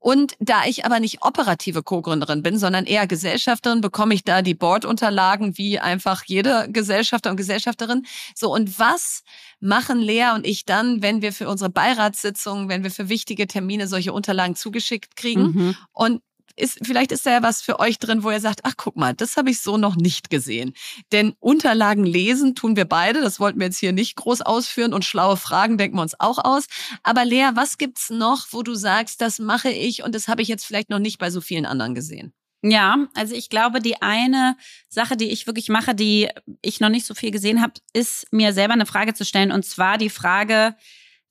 Und 0.04 0.34
da 0.38 0.66
ich 0.66 0.84
aber 0.84 1.00
nicht 1.00 1.22
operative 1.22 1.82
Co-Gründerin 1.82 2.42
bin, 2.42 2.58
sondern 2.58 2.84
eher 2.84 3.06
Gesellschafterin, 3.06 3.80
bekomme 3.80 4.12
ich 4.12 4.22
da 4.22 4.42
die 4.42 4.54
Boardunterlagen 4.54 5.56
wie 5.56 5.78
einfach 5.78 6.24
jede 6.26 6.68
Gesellschafter 6.70 7.30
und 7.30 7.38
Gesellschafterin. 7.38 8.04
So, 8.34 8.52
und 8.52 8.78
was 8.78 9.22
machen 9.60 10.00
Lea 10.00 10.32
und 10.34 10.46
ich 10.46 10.66
dann, 10.66 11.00
wenn 11.00 11.22
wir 11.22 11.32
für 11.32 11.48
unsere 11.48 11.70
Beiratssitzungen, 11.70 12.68
wenn 12.68 12.84
wir 12.84 12.90
für 12.90 13.08
wichtige 13.08 13.46
Termine 13.46 13.88
solche 13.88 14.12
Unterlagen 14.12 14.56
zugeschickt 14.56 15.16
kriegen? 15.16 15.42
Mhm. 15.42 15.76
Und 15.92 16.20
ist, 16.57 16.78
vielleicht 16.82 17.12
ist 17.12 17.26
da 17.26 17.30
ja 17.30 17.42
was 17.42 17.62
für 17.62 17.80
euch 17.80 17.98
drin, 17.98 18.22
wo 18.22 18.30
ihr 18.30 18.40
sagt, 18.40 18.61
ach 18.64 18.74
guck 18.76 18.96
mal, 18.96 19.14
das 19.14 19.36
habe 19.36 19.50
ich 19.50 19.61
so 19.61 19.76
noch 19.76 19.96
nicht 19.96 20.30
gesehen. 20.30 20.72
Denn 21.12 21.34
Unterlagen 21.40 22.05
lesen 22.05 22.55
tun 22.55 22.76
wir 22.76 22.84
beide, 22.84 23.20
das 23.20 23.40
wollten 23.40 23.59
wir 23.59 23.66
jetzt 23.66 23.78
hier 23.78 23.92
nicht 23.92 24.16
groß 24.16 24.42
ausführen 24.42 24.92
und 24.92 25.05
schlaue 25.05 25.36
Fragen 25.36 25.78
denken 25.78 25.96
wir 25.96 26.02
uns 26.02 26.18
auch 26.18 26.38
aus. 26.38 26.66
Aber 27.02 27.24
Lea, 27.24 27.50
was 27.55 27.78
gibt's 27.78 28.11
noch, 28.11 28.48
wo 28.50 28.62
du 28.62 28.74
sagst, 28.74 29.20
das 29.20 29.38
mache 29.38 29.70
ich 29.70 30.02
und 30.02 30.14
das 30.14 30.28
habe 30.28 30.42
ich 30.42 30.48
jetzt 30.48 30.64
vielleicht 30.64 30.90
noch 30.90 30.98
nicht 30.98 31.18
bei 31.18 31.30
so 31.30 31.40
vielen 31.40 31.66
anderen 31.66 31.94
gesehen? 31.94 32.32
Ja, 32.66 33.09
also 33.14 33.34
ich 33.34 33.50
glaube, 33.50 33.80
die 33.80 34.00
eine 34.00 34.57
Sache, 34.88 35.18
die 35.18 35.30
ich 35.30 35.46
wirklich 35.46 35.68
mache, 35.68 35.94
die 35.94 36.30
ich 36.62 36.80
noch 36.80 36.88
nicht 36.88 37.05
so 37.05 37.12
viel 37.12 37.30
gesehen 37.30 37.61
habe, 37.61 37.74
ist 37.92 38.26
mir 38.32 38.55
selber 38.55 38.72
eine 38.72 38.86
Frage 38.86 39.12
zu 39.12 39.26
stellen. 39.26 39.52
Und 39.52 39.66
zwar 39.66 39.98
die 39.98 40.09
Frage, 40.09 40.74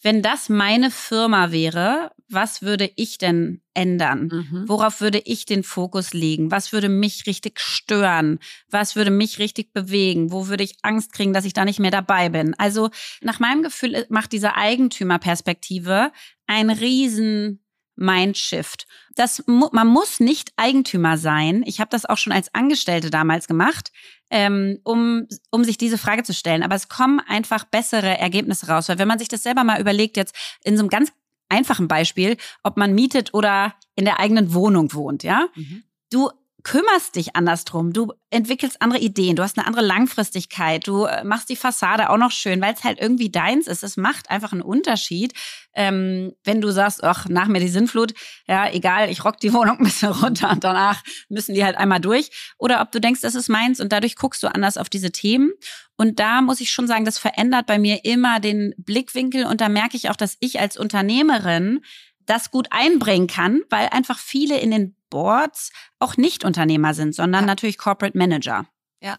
wenn 0.04 0.22
das 0.22 0.50
meine 0.50 0.92
Firma 0.92 1.52
wäre, 1.52 2.12
was 2.30 2.62
würde 2.62 2.92
ich 2.96 3.18
denn 3.18 3.62
ändern? 3.74 4.30
Mhm. 4.32 4.64
Worauf 4.68 5.02
würde 5.02 5.20
ich 5.20 5.46
den 5.46 5.64
Fokus 5.64 6.14
legen? 6.14 6.52
Was 6.52 6.74
würde 6.74 6.90
mich 6.90 7.26
richtig 7.26 7.60
stören? 7.60 8.40
Was 8.70 8.96
würde 8.96 9.12
mich 9.12 9.40
richtig 9.40 9.72
bewegen? 9.74 10.32
Wo 10.32 10.48
würde 10.48 10.64
ich 10.64 10.76
Angst 10.82 11.14
kriegen, 11.14 11.34
dass 11.34 11.46
ich 11.46 11.54
da 11.54 11.64
nicht 11.64 11.80
mehr 11.80 11.92
dabei 11.92 12.30
bin? 12.30 12.54
Also 12.56 12.90
nach 13.22 13.40
meinem 13.40 13.64
Gefühl 13.64 14.06
macht 14.10 14.32
diese 14.32 14.56
Eigentümerperspektive 14.56 16.12
einen 16.48 16.70
riesen 16.70 17.63
Mindshift. 17.96 18.88
Das, 19.16 19.44
man 19.48 19.88
muss 19.88 20.20
nicht 20.20 20.52
Eigentümer 20.56 21.18
sein. 21.18 21.64
Ich 21.66 21.80
habe 21.80 21.90
das 21.90 22.06
auch 22.06 22.18
schon 22.18 22.34
als 22.34 22.54
Angestellte 22.54 23.10
damals 23.10 23.48
gemacht, 23.48 23.92
ähm, 24.30 24.80
um, 24.84 25.28
um 25.52 25.64
sich 25.64 25.78
diese 25.78 25.98
Frage 25.98 26.24
zu 26.24 26.34
stellen. 26.34 26.64
Aber 26.64 26.76
es 26.76 26.90
kommen 26.90 27.20
einfach 27.20 27.66
bessere 27.66 28.18
Ergebnisse 28.18 28.68
raus. 28.68 28.90
Weil 28.90 29.00
wenn 29.00 29.08
man 29.08 29.20
sich 29.20 29.28
das 29.28 29.44
selber 29.44 29.64
mal 29.64 29.80
überlegt, 29.80 30.18
jetzt 30.18 30.36
in 30.64 30.76
so 30.76 30.82
einem 30.82 30.90
ganz 30.90 31.12
einfachen 31.50 31.88
Beispiel, 31.88 32.38
ob 32.64 32.78
man 32.78 32.96
mietet 32.96 33.34
oder 33.34 33.76
in 33.96 34.06
der 34.06 34.20
eigenen 34.20 34.54
Wohnung 34.54 34.94
wohnt, 34.94 35.24
ja, 35.24 35.48
mhm. 35.56 35.84
du 36.12 36.30
kümmerst 36.64 37.16
dich 37.16 37.36
anders 37.36 37.66
drum. 37.66 37.92
Du 37.92 38.14
entwickelst 38.30 38.82
andere 38.82 39.00
Ideen, 39.00 39.36
du 39.36 39.44
hast 39.44 39.58
eine 39.58 39.68
andere 39.68 39.86
Langfristigkeit, 39.86 40.88
du 40.88 41.06
äh, 41.06 41.24
machst 41.24 41.50
die 41.50 41.56
Fassade 41.56 42.10
auch 42.10 42.18
noch 42.18 42.32
schön, 42.32 42.62
weil 42.62 42.74
es 42.74 42.84
halt 42.84 43.00
irgendwie 43.00 43.30
deins 43.30 43.68
ist. 43.68 43.84
Es 43.84 43.98
macht 43.98 44.30
einfach 44.30 44.54
einen 44.54 44.62
Unterschied, 44.62 45.34
ähm, 45.76 46.34
wenn 46.44 46.62
du 46.62 46.72
sagst, 46.72 47.04
ach, 47.04 47.28
nach 47.28 47.48
mir 47.48 47.60
die 47.60 47.68
Sinnflut, 47.68 48.14
ja, 48.48 48.72
egal, 48.72 49.10
ich 49.10 49.26
rock 49.26 49.40
die 49.40 49.54
Wohnung 49.54 49.80
ein 49.80 49.84
bisschen 49.84 50.12
runter 50.12 50.52
und 50.52 50.64
danach 50.64 51.04
müssen 51.30 51.54
die 51.54 51.66
halt 51.66 51.78
einmal 51.78 52.00
durch. 52.00 52.32
Oder 52.58 52.82
ob 52.82 52.92
du 52.92 53.02
denkst, 53.02 53.22
das 53.22 53.36
ist 53.36 53.50
meins 53.50 53.82
und 53.82 53.92
dadurch 53.92 54.16
guckst 54.16 54.42
du 54.42 54.48
anders 54.48 54.78
auf 54.78 54.90
diese 54.90 55.12
Themen. 55.12 55.52
Und 55.98 56.20
da 56.20 56.42
muss 56.42 56.62
ich 56.62 56.72
schon 56.72 56.88
sagen, 56.88 57.06
das 57.06 57.20
verändert 57.20 57.66
bei 57.68 57.78
mir 57.78 58.06
immer 58.06 58.40
den 58.40 58.74
Blickwinkel 58.78 59.46
und 59.46 59.62
da 59.62 59.70
merke 59.70 59.98
ich 59.98 60.10
auch, 60.10 60.16
dass 60.16 60.38
ich 60.40 60.60
als 60.60 60.78
Unternehmerin 60.78 61.82
das 62.26 62.52
gut 62.52 62.68
einbringen 62.72 63.28
kann, 63.28 63.62
weil 63.70 63.88
einfach 63.90 64.18
viele 64.18 64.60
in 64.60 64.72
den 64.72 64.96
Boards 65.10 65.72
auch 66.00 66.18
nicht 66.18 66.44
Unternehmer 66.44 66.94
sind, 66.94 67.14
sondern 67.14 67.44
ja. 67.44 67.48
natürlich 67.48 67.78
Corporate 67.78 68.18
Manager. 68.18 68.66
Ja, 69.04 69.18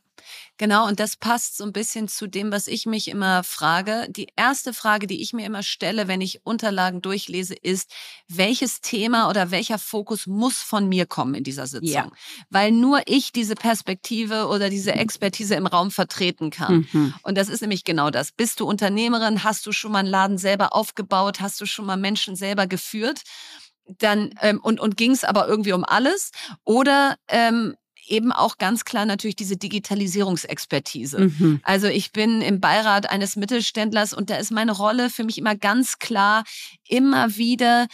genau. 0.56 0.88
Und 0.88 0.98
das 0.98 1.16
passt 1.16 1.58
so 1.58 1.64
ein 1.64 1.74
bisschen 1.74 2.08
zu 2.08 2.26
dem, 2.26 2.50
was 2.50 2.68
ich 2.68 2.86
mich 2.86 3.08
immer 3.08 3.44
frage. 3.44 4.06
Die 4.08 4.28
erste 4.34 4.72
Frage, 4.72 5.06
die 5.06 5.20
ich 5.20 5.34
mir 5.34 5.44
immer 5.44 5.62
stelle, 5.62 6.08
wenn 6.08 6.22
ich 6.22 6.40
Unterlagen 6.46 7.02
durchlese, 7.02 7.54
ist, 7.54 7.92
welches 8.26 8.80
Thema 8.80 9.28
oder 9.28 9.50
welcher 9.50 9.78
Fokus 9.78 10.26
muss 10.26 10.62
von 10.62 10.88
mir 10.88 11.04
kommen 11.04 11.34
in 11.34 11.44
dieser 11.44 11.66
Sitzung? 11.66 11.90
Ja. 11.92 12.10
Weil 12.48 12.72
nur 12.72 13.02
ich 13.04 13.30
diese 13.30 13.56
Perspektive 13.56 14.46
oder 14.46 14.70
diese 14.70 14.92
Expertise 14.92 15.54
im 15.54 15.66
Raum 15.66 15.90
vertreten 15.90 16.48
kann. 16.48 16.88
Mhm. 16.90 17.14
Und 17.22 17.36
das 17.36 17.50
ist 17.50 17.60
nämlich 17.60 17.84
genau 17.84 18.08
das. 18.08 18.32
Bist 18.32 18.60
du 18.60 18.66
Unternehmerin? 18.66 19.44
Hast 19.44 19.66
du 19.66 19.72
schon 19.72 19.92
mal 19.92 19.98
einen 19.98 20.08
Laden 20.08 20.38
selber 20.38 20.74
aufgebaut? 20.74 21.42
Hast 21.42 21.60
du 21.60 21.66
schon 21.66 21.84
mal 21.84 21.98
Menschen 21.98 22.36
selber 22.36 22.66
geführt? 22.66 23.20
dann 23.98 24.30
ähm, 24.40 24.60
und 24.62 24.80
und 24.80 24.96
ging 24.96 25.10
es 25.10 25.24
aber 25.24 25.46
irgendwie 25.46 25.74
um 25.74 25.84
alles 25.84 26.30
oder 26.64 27.16
ähm, 27.28 27.76
eben 28.08 28.32
auch 28.32 28.58
ganz 28.58 28.84
klar 28.84 29.06
natürlich 29.06 29.36
diese 29.36 29.56
Digitalisierungsexpertise. 29.56 31.20
Mhm. 31.20 31.60
Also 31.62 31.86
ich 31.86 32.12
bin 32.12 32.40
im 32.40 32.60
Beirat 32.60 33.10
eines 33.10 33.36
Mittelständlers 33.36 34.14
und 34.14 34.30
da 34.30 34.36
ist 34.36 34.50
meine 34.50 34.72
Rolle 34.72 35.10
für 35.10 35.24
mich 35.24 35.38
immer 35.38 35.54
ganz 35.54 35.98
klar, 35.98 36.44
immer 36.88 37.36
wieder 37.36 37.86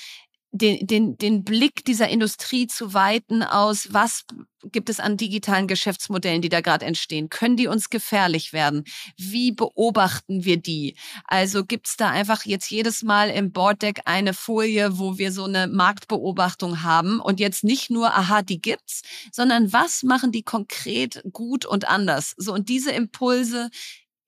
den, 0.52 0.86
den, 0.86 1.16
den 1.16 1.44
Blick 1.44 1.84
dieser 1.84 2.08
Industrie 2.08 2.66
zu 2.66 2.92
weiten 2.92 3.42
aus, 3.42 3.92
was 3.92 4.24
gibt 4.64 4.90
es 4.90 5.00
an 5.00 5.16
digitalen 5.16 5.66
Geschäftsmodellen, 5.66 6.42
die 6.42 6.48
da 6.48 6.60
gerade 6.60 6.84
entstehen? 6.84 7.30
Können 7.30 7.56
die 7.56 7.66
uns 7.66 7.88
gefährlich 7.88 8.52
werden? 8.52 8.84
Wie 9.16 9.52
beobachten 9.52 10.44
wir 10.44 10.56
die? 10.58 10.96
Also 11.24 11.64
gibt 11.64 11.88
es 11.88 11.96
da 11.96 12.10
einfach 12.10 12.44
jetzt 12.44 12.70
jedes 12.70 13.02
Mal 13.02 13.30
im 13.30 13.52
Boarddeck 13.52 14.02
eine 14.04 14.34
Folie, 14.34 14.98
wo 14.98 15.18
wir 15.18 15.32
so 15.32 15.44
eine 15.44 15.66
Marktbeobachtung 15.66 16.82
haben 16.82 17.20
und 17.20 17.40
jetzt 17.40 17.64
nicht 17.64 17.90
nur, 17.90 18.14
aha, 18.14 18.42
die 18.42 18.60
gibt's, 18.60 19.02
sondern 19.32 19.72
was 19.72 20.02
machen 20.02 20.32
die 20.32 20.42
konkret 20.42 21.22
gut 21.32 21.64
und 21.64 21.88
anders? 21.88 22.34
So 22.36 22.52
und 22.52 22.68
diese 22.68 22.90
Impulse 22.90 23.70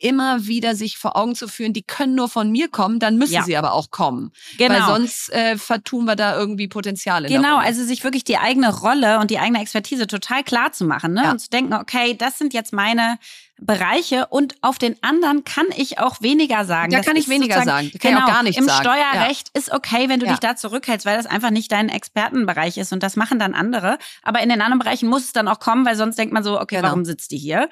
immer 0.02 0.46
wieder 0.46 0.74
sich 0.74 0.98
vor 0.98 1.16
Augen 1.16 1.34
zu 1.34 1.48
führen, 1.48 1.72
die 1.72 1.82
können 1.82 2.14
nur 2.14 2.28
von 2.28 2.50
mir 2.50 2.68
kommen, 2.68 2.98
dann 2.98 3.16
müssen 3.16 3.34
ja. 3.34 3.42
sie 3.42 3.56
aber 3.56 3.72
auch 3.72 3.90
kommen. 3.90 4.32
Genau. 4.58 4.74
Weil 4.74 4.82
sonst 4.86 5.32
äh, 5.32 5.56
vertun 5.56 6.04
wir 6.04 6.16
da 6.16 6.36
irgendwie 6.36 6.68
Potenziale. 6.68 7.28
Genau, 7.28 7.56
also 7.58 7.84
sich 7.84 8.02
wirklich 8.04 8.24
die 8.24 8.38
eigene 8.38 8.74
Rolle 8.74 9.20
und 9.20 9.30
die 9.30 9.38
eigene 9.38 9.60
Expertise 9.60 10.06
total 10.06 10.42
klar 10.42 10.72
zu 10.72 10.84
machen 10.84 11.14
ne? 11.14 11.24
Ja. 11.24 11.30
und 11.30 11.38
zu 11.38 11.50
denken, 11.50 11.74
okay, 11.74 12.16
das 12.16 12.38
sind 12.38 12.52
jetzt 12.52 12.72
meine 12.72 13.18
Bereiche 13.64 14.26
und 14.26 14.56
auf 14.60 14.78
den 14.78 14.96
anderen 15.02 15.44
kann 15.44 15.66
ich 15.76 15.98
auch 15.98 16.20
weniger 16.20 16.64
sagen. 16.64 16.90
Da 16.90 16.98
das 16.98 17.06
kann 17.06 17.16
ich 17.16 17.28
weniger 17.28 17.62
sagen. 17.62 17.90
Da 17.92 17.98
kann 17.98 18.12
genau, 18.12 18.18
ich 18.18 18.24
auch 18.24 18.34
gar 18.34 18.42
nicht 18.42 18.58
Im 18.58 18.66
sagen. 18.66 18.84
Steuerrecht 18.84 19.50
ja. 19.54 19.60
ist 19.60 19.72
okay, 19.72 20.08
wenn 20.08 20.20
du 20.20 20.26
ja. 20.26 20.32
dich 20.32 20.40
da 20.40 20.56
zurückhältst, 20.56 21.06
weil 21.06 21.16
das 21.16 21.26
einfach 21.26 21.50
nicht 21.50 21.70
dein 21.70 21.88
Expertenbereich 21.88 22.76
ist 22.78 22.92
und 22.92 23.02
das 23.02 23.16
machen 23.16 23.38
dann 23.38 23.54
andere. 23.54 23.98
Aber 24.22 24.40
in 24.40 24.48
den 24.48 24.60
anderen 24.60 24.78
Bereichen 24.78 25.08
muss 25.08 25.24
es 25.24 25.32
dann 25.32 25.48
auch 25.48 25.60
kommen, 25.60 25.86
weil 25.86 25.96
sonst 25.96 26.16
denkt 26.18 26.34
man 26.34 26.42
so, 26.42 26.60
okay, 26.60 26.76
genau. 26.76 26.88
warum 26.88 27.04
sitzt 27.04 27.30
die 27.30 27.38
hier? 27.38 27.68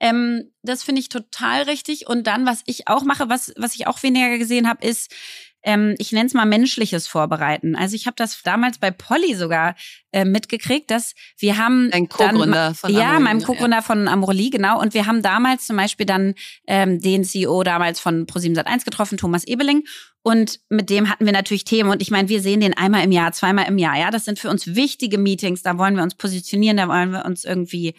Ähm, 0.00 0.50
das 0.62 0.82
finde 0.82 1.00
ich 1.00 1.08
total 1.08 1.62
richtig. 1.62 2.06
Und 2.06 2.26
dann, 2.26 2.46
was 2.46 2.62
ich 2.66 2.88
auch 2.88 3.04
mache, 3.04 3.28
was, 3.28 3.52
was 3.56 3.74
ich 3.74 3.86
auch 3.86 4.02
weniger 4.02 4.38
gesehen 4.38 4.68
habe, 4.68 4.86
ist, 4.86 5.10
ähm, 5.64 5.94
ich 5.98 6.12
nenne 6.12 6.26
es 6.26 6.34
mal 6.34 6.44
menschliches 6.44 7.06
Vorbereiten. 7.06 7.74
Also 7.74 7.96
ich 7.96 8.06
habe 8.06 8.14
das 8.16 8.42
damals 8.42 8.78
bei 8.78 8.90
Polly 8.90 9.34
sogar 9.34 9.74
äh, 10.12 10.24
mitgekriegt, 10.24 10.90
dass 10.90 11.14
wir 11.38 11.56
haben 11.56 11.90
Ein 11.92 12.08
Co-Gründer 12.08 12.74
von 12.74 12.92
Ja, 12.92 13.18
meinem 13.18 13.42
Co-Gründer 13.42 13.78
ja. 13.78 13.82
von 13.82 14.06
Amorelie, 14.06 14.50
genau. 14.50 14.80
Und 14.80 14.94
wir 14.94 15.06
haben 15.06 15.22
damals 15.22 15.66
zum 15.66 15.76
Beispiel 15.76 16.06
dann 16.06 16.34
ähm, 16.66 17.00
den 17.00 17.24
CEO 17.24 17.62
damals 17.64 17.98
von 17.98 18.26
Pro7 18.26 18.54
Sat1 18.56 18.84
getroffen, 18.84 19.18
Thomas 19.18 19.44
Ebeling. 19.44 19.84
Und 20.22 20.60
mit 20.68 20.88
dem 20.90 21.10
hatten 21.10 21.26
wir 21.26 21.32
natürlich 21.32 21.64
Themen. 21.64 21.90
Und 21.90 22.00
ich 22.00 22.10
meine, 22.10 22.28
wir 22.28 22.40
sehen 22.40 22.60
den 22.60 22.76
einmal 22.76 23.04
im 23.04 23.12
Jahr, 23.12 23.32
zweimal 23.32 23.66
im 23.66 23.78
Jahr. 23.78 23.98
Ja, 23.98 24.10
das 24.10 24.24
sind 24.24 24.38
für 24.38 24.50
uns 24.50 24.74
wichtige 24.74 25.18
Meetings. 25.18 25.62
Da 25.62 25.76
wollen 25.78 25.96
wir 25.96 26.02
uns 26.02 26.14
positionieren, 26.14 26.76
da 26.76 26.88
wollen 26.88 27.10
wir 27.10 27.24
uns 27.24 27.44
irgendwie 27.44 27.94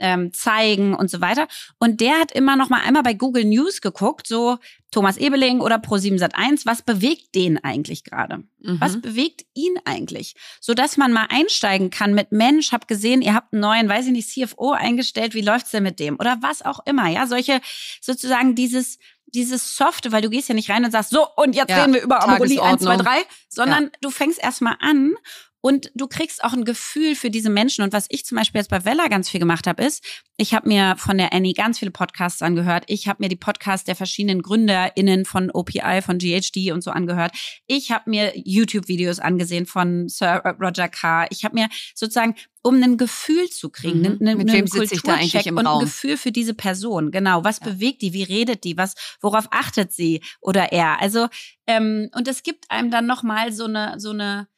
ähm, 0.00 0.32
zeigen 0.32 0.94
und 0.94 1.10
so 1.10 1.20
weiter. 1.20 1.46
Und 1.78 2.00
der 2.00 2.18
hat 2.18 2.32
immer 2.32 2.56
noch 2.56 2.68
mal 2.68 2.80
einmal 2.80 3.02
bei 3.02 3.14
Google 3.14 3.44
News 3.44 3.80
geguckt, 3.80 4.26
so 4.26 4.58
Thomas 4.90 5.16
Ebeling 5.16 5.60
oder 5.60 5.76
Pro7 5.76 6.18
Sat1, 6.18 6.66
was 6.66 6.82
bewegt 6.82 7.34
den 7.34 7.62
eigentlich 7.62 8.02
gerade? 8.02 8.38
Mhm. 8.60 8.80
Was 8.80 9.00
bewegt 9.00 9.44
ihn 9.54 9.74
eigentlich? 9.84 10.34
So 10.60 10.74
dass 10.74 10.96
man 10.96 11.12
mal 11.12 11.26
einsteigen 11.30 11.90
kann 11.90 12.14
mit 12.14 12.32
Mensch, 12.32 12.72
hab 12.72 12.88
gesehen, 12.88 13.22
ihr 13.22 13.34
habt 13.34 13.52
einen 13.52 13.60
neuen, 13.60 13.88
weiß 13.88 14.06
ich 14.06 14.12
nicht, 14.12 14.28
CFO 14.28 14.72
eingestellt, 14.72 15.34
wie 15.34 15.42
läuft's 15.42 15.70
denn 15.70 15.84
mit 15.84 16.00
dem? 16.00 16.18
Oder 16.18 16.38
was 16.40 16.62
auch 16.62 16.80
immer, 16.86 17.08
ja, 17.08 17.26
solche 17.26 17.60
sozusagen 18.00 18.54
dieses 18.54 18.98
dieses 19.32 19.76
Softe, 19.76 20.10
weil 20.10 20.22
du 20.22 20.30
gehst 20.30 20.48
ja 20.48 20.56
nicht 20.56 20.70
rein 20.70 20.84
und 20.84 20.90
sagst, 20.90 21.10
so, 21.10 21.24
und 21.36 21.54
jetzt 21.54 21.70
ja, 21.70 21.82
reden 21.82 21.94
wir 21.94 22.02
über 22.02 22.22
Amorelie 22.24 22.60
1, 22.60 22.82
2, 22.82 22.96
3, 22.96 23.10
sondern 23.48 23.84
ja. 23.84 23.90
du 24.00 24.10
fängst 24.10 24.42
erstmal 24.42 24.76
an 24.80 25.14
und 25.60 25.90
du 25.94 26.06
kriegst 26.06 26.42
auch 26.42 26.52
ein 26.52 26.64
Gefühl 26.64 27.14
für 27.14 27.30
diese 27.30 27.50
Menschen. 27.50 27.82
Und 27.82 27.92
was 27.92 28.06
ich 28.08 28.24
zum 28.24 28.36
Beispiel 28.36 28.60
jetzt 28.60 28.70
bei 28.70 28.84
Vella 28.84 29.08
ganz 29.08 29.28
viel 29.28 29.40
gemacht 29.40 29.66
habe, 29.66 29.84
ist, 29.84 30.04
ich 30.36 30.54
habe 30.54 30.68
mir 30.68 30.94
von 30.96 31.18
der 31.18 31.32
Annie 31.34 31.52
ganz 31.52 31.78
viele 31.78 31.90
Podcasts 31.90 32.40
angehört. 32.40 32.84
Ich 32.86 33.08
habe 33.08 33.22
mir 33.22 33.28
die 33.28 33.36
Podcasts 33.36 33.84
der 33.84 33.96
verschiedenen 33.96 34.42
GründerInnen 34.42 35.26
von 35.26 35.50
OPI, 35.50 36.00
von 36.02 36.18
GHD 36.18 36.72
und 36.72 36.82
so 36.82 36.90
angehört. 36.90 37.32
Ich 37.66 37.90
habe 37.90 38.08
mir 38.08 38.32
YouTube-Videos 38.34 39.18
angesehen 39.18 39.66
von 39.66 40.08
Sir 40.08 40.42
Roger 40.60 40.88
Carr. 40.88 41.26
Ich 41.30 41.44
habe 41.44 41.56
mir 41.56 41.68
sozusagen 41.94 42.34
um 42.62 42.82
ein 42.82 42.98
Gefühl 42.98 43.48
zu 43.48 43.70
kriegen, 43.70 44.00
mhm. 44.00 44.18
einen, 44.20 44.38
Mit 44.38 44.52
wem 44.52 44.66
sitze 44.66 44.94
ich 44.94 45.02
da 45.02 45.14
eigentlich 45.14 45.46
im 45.46 45.56
und 45.56 45.66
Raum? 45.66 45.78
ein 45.78 45.84
Gefühl 45.84 46.16
für 46.16 46.32
diese 46.32 46.54
Person. 46.54 47.10
Genau, 47.10 47.42
was 47.42 47.60
ja. 47.60 47.66
bewegt 47.66 48.02
die, 48.02 48.12
wie 48.12 48.22
redet 48.22 48.64
die, 48.64 48.76
was, 48.76 48.94
worauf 49.20 49.48
achtet 49.50 49.92
sie 49.92 50.22
oder 50.40 50.72
er? 50.72 51.00
Also 51.00 51.28
ähm, 51.66 52.10
und 52.14 52.28
es 52.28 52.42
gibt 52.42 52.70
einem 52.70 52.90
dann 52.90 53.06
noch 53.06 53.22
mal 53.22 53.52
so 53.52 53.64
eine 53.64 53.94
so 53.98 54.10
eine 54.10 54.48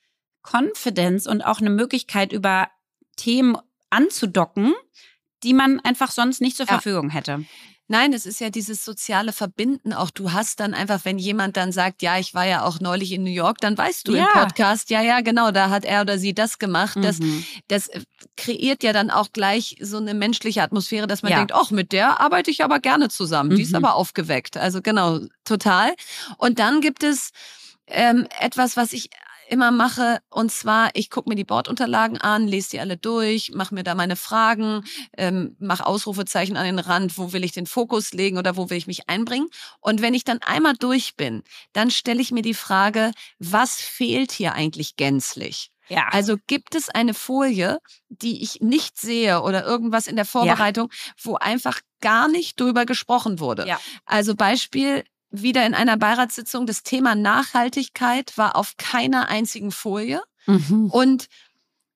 Confidence 0.43 1.27
und 1.27 1.43
auch 1.43 1.61
eine 1.61 1.71
Möglichkeit, 1.71 2.33
über 2.33 2.69
Themen 3.17 3.57
anzudocken, 3.91 4.75
die 5.43 5.55
man 5.55 5.81
einfach 5.81 6.11
sonst 6.11 6.41
nicht 6.41 6.57
zur 6.57 6.67
ja. 6.67 6.73
Verfügung 6.73 7.11
hätte. 7.11 7.45
Nein, 7.93 8.15
es 8.15 8.25
ist 8.25 8.41
ja 8.41 8.49
dieses 8.49 8.87
soziale 8.87 9.33
Verbinden. 9.33 9.93
Auch 9.93 10.09
du 10.11 10.33
hast 10.33 10.61
dann 10.61 10.73
einfach, 10.73 11.05
wenn 11.05 11.19
jemand 11.19 11.59
dann 11.59 11.73
sagt, 11.73 12.01
ja, 12.01 12.19
ich 12.19 12.33
war 12.33 12.47
ja 12.47 12.65
auch 12.65 12.81
neulich 12.81 13.13
in 13.13 13.23
New 13.23 13.31
York, 13.31 13.59
dann 13.59 13.77
weißt 13.77 14.09
du 14.09 14.15
ja. 14.15 14.25
im 14.25 14.41
Podcast, 14.41 14.89
ja, 14.89 15.03
ja, 15.03 15.21
genau, 15.21 15.51
da 15.51 15.69
hat 15.69 15.85
er 15.85 16.01
oder 16.01 16.17
sie 16.17 16.33
das 16.33 16.59
gemacht. 16.59 16.97
Mhm. 16.97 17.03
Das, 17.03 17.19
das 17.69 17.91
kreiert 18.39 18.83
ja 18.83 18.95
dann 18.95 19.11
auch 19.11 19.33
gleich 19.35 19.77
so 19.81 19.99
eine 19.99 20.15
menschliche 20.15 20.63
Atmosphäre, 20.63 21.07
dass 21.07 21.23
man 21.23 21.33
ja. 21.33 21.39
denkt, 21.39 21.53
ach, 21.53 21.71
mit 21.71 21.93
der 21.93 22.19
arbeite 22.21 22.51
ich 22.51 22.65
aber 22.65 22.79
gerne 22.79 23.11
zusammen. 23.11 23.51
Mhm. 23.51 23.57
Die 23.57 23.63
ist 23.63 23.73
mhm. 23.73 23.85
aber 23.85 23.95
aufgeweckt. 23.97 24.57
Also 24.57 24.81
genau, 24.81 25.21
total. 25.45 25.93
Und 26.39 26.61
dann 26.61 26.81
gibt 26.81 27.03
es 27.03 27.31
ähm, 27.89 28.27
etwas, 28.41 28.77
was 28.79 28.95
ich 28.95 29.11
immer 29.53 29.71
mache. 29.71 30.21
Und 30.31 30.51
zwar, 30.51 30.91
ich 30.95 31.11
gucke 31.11 31.29
mir 31.29 31.35
die 31.35 31.45
Bordunterlagen 31.45 32.19
an, 32.19 32.49
lese 32.49 32.71
die 32.71 32.81
alle 32.81 32.97
durch, 32.97 33.53
mache 33.55 33.75
mir 33.75 33.85
da 33.85 33.95
meine 33.95 34.17
Fragen, 34.17 34.83
ähm, 35.17 35.57
mache 35.61 35.87
Ausrufezeichen 35.87 36.57
an 36.57 36.65
den 36.65 36.79
Rand, 36.79 37.19
wo 37.19 37.35
will 37.35 37.45
ich 37.45 37.53
den 37.53 37.67
Fokus 37.67 38.13
legen 38.13 38.39
oder 38.39 38.57
wo 38.57 38.71
will 38.71 38.79
ich 38.79 38.87
mich 38.87 39.11
einbringen. 39.11 39.49
Und 39.81 40.01
wenn 40.01 40.15
ich 40.15 40.25
dann 40.25 40.41
einmal 40.41 40.75
durch 40.75 41.17
bin, 41.17 41.43
dann 41.75 41.91
stelle 41.91 42.23
ich 42.23 42.33
mir 42.33 42.43
die 42.43 42.55
Frage, 42.55 43.13
was 43.39 43.77
fehlt 43.77 44.33
hier 44.33 44.55
eigentlich 44.55 44.97
gänzlich? 44.97 45.71
Ja. 45.89 46.09
Also 46.11 46.37
gibt 46.47 46.75
es 46.75 46.89
eine 46.89 47.13
Folie, 47.13 47.79
die 48.09 48.43
ich 48.43 48.61
nicht 48.61 48.99
sehe 48.99 49.43
oder 49.43 49.65
irgendwas 49.67 50.07
in 50.07 50.17
der 50.17 50.25
Vorbereitung, 50.25 50.89
ja. 50.91 51.13
wo 51.23 51.35
einfach 51.35 51.81
gar 52.01 52.29
nicht 52.29 52.59
drüber 52.59 52.87
gesprochen 52.87 53.39
wurde. 53.39 53.67
Ja. 53.67 53.79
Also 54.07 54.35
Beispiel, 54.35 55.05
wieder 55.33 55.67
in 55.67 55.75
einer 55.75 55.97
Beiratssitzung, 55.97 56.67
das 56.67 56.83
Thema 56.83 57.15
Nachhaltigkeit 57.15 58.37
war 58.37 58.55
auf 58.55 58.77
keiner 58.77 59.29
einzigen 59.29 59.73
Folie. 59.73 60.23
Mhm. 60.47 60.91
Und 60.91 61.29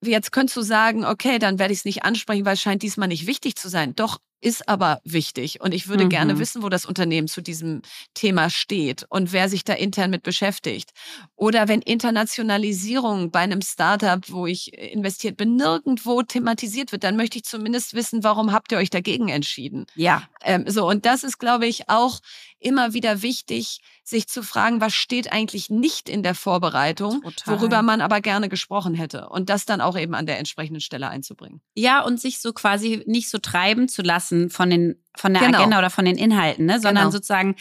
jetzt 0.02 0.32
könntest 0.32 0.56
du 0.56 0.62
sagen, 0.62 1.04
okay, 1.04 1.38
dann 1.38 1.58
werde 1.58 1.72
ich 1.72 1.80
es 1.80 1.84
nicht 1.84 2.04
ansprechen, 2.04 2.44
weil 2.44 2.54
es 2.54 2.60
scheint 2.60 2.82
diesmal 2.82 3.08
nicht 3.08 3.26
wichtig 3.26 3.56
zu 3.56 3.68
sein. 3.68 3.94
Doch 3.94 4.18
ist 4.40 4.68
aber 4.68 5.00
wichtig. 5.04 5.60
Und 5.60 5.72
ich 5.72 5.88
würde 5.88 6.04
mhm. 6.04 6.10
gerne 6.10 6.38
wissen, 6.38 6.62
wo 6.62 6.68
das 6.68 6.86
Unternehmen 6.86 7.28
zu 7.28 7.40
diesem 7.40 7.82
Thema 8.14 8.50
steht 8.50 9.06
und 9.08 9.32
wer 9.32 9.48
sich 9.48 9.64
da 9.64 9.72
intern 9.72 10.10
mit 10.10 10.22
beschäftigt. 10.22 10.90
Oder 11.34 11.68
wenn 11.68 11.82
Internationalisierung 11.82 13.30
bei 13.30 13.40
einem 13.40 13.62
Startup, 13.62 14.20
wo 14.28 14.46
ich 14.46 14.72
investiert 14.74 15.36
bin, 15.36 15.56
nirgendwo 15.56 16.22
thematisiert 16.22 16.92
wird, 16.92 17.04
dann 17.04 17.16
möchte 17.16 17.38
ich 17.38 17.44
zumindest 17.44 17.94
wissen, 17.94 18.24
warum 18.24 18.52
habt 18.52 18.72
ihr 18.72 18.78
euch 18.78 18.90
dagegen 18.90 19.28
entschieden? 19.28 19.86
Ja. 19.94 20.22
Ähm, 20.42 20.64
so, 20.68 20.88
und 20.88 21.06
das 21.06 21.24
ist, 21.24 21.38
glaube 21.38 21.66
ich, 21.66 21.88
auch 21.88 22.20
immer 22.58 22.94
wieder 22.94 23.22
wichtig, 23.22 23.80
sich 24.02 24.28
zu 24.28 24.42
fragen, 24.42 24.80
was 24.80 24.94
steht 24.94 25.32
eigentlich 25.32 25.68
nicht 25.68 26.08
in 26.08 26.22
der 26.22 26.34
Vorbereitung, 26.34 27.22
Total. 27.22 27.54
worüber 27.54 27.82
man 27.82 28.00
aber 28.00 28.20
gerne 28.20 28.48
gesprochen 28.48 28.94
hätte. 28.94 29.28
Und 29.28 29.50
das 29.50 29.66
dann 29.66 29.80
auch 29.80 29.96
eben 29.96 30.14
an 30.14 30.26
der 30.26 30.38
entsprechenden 30.38 30.80
Stelle 30.80 31.08
einzubringen. 31.08 31.60
Ja, 31.74 32.02
und 32.02 32.20
sich 32.20 32.40
so 32.40 32.52
quasi 32.52 33.02
nicht 33.06 33.28
so 33.28 33.38
treiben 33.38 33.88
zu 33.88 34.02
lassen 34.02 34.25
von 34.50 34.70
den 34.70 35.02
von 35.16 35.32
der 35.32 35.42
genau. 35.42 35.58
Agenda 35.58 35.78
oder 35.78 35.90
von 35.90 36.04
den 36.04 36.18
Inhalten, 36.18 36.66
ne? 36.66 36.74
sondern 36.74 37.04
genau. 37.04 37.10
sozusagen, 37.10 37.56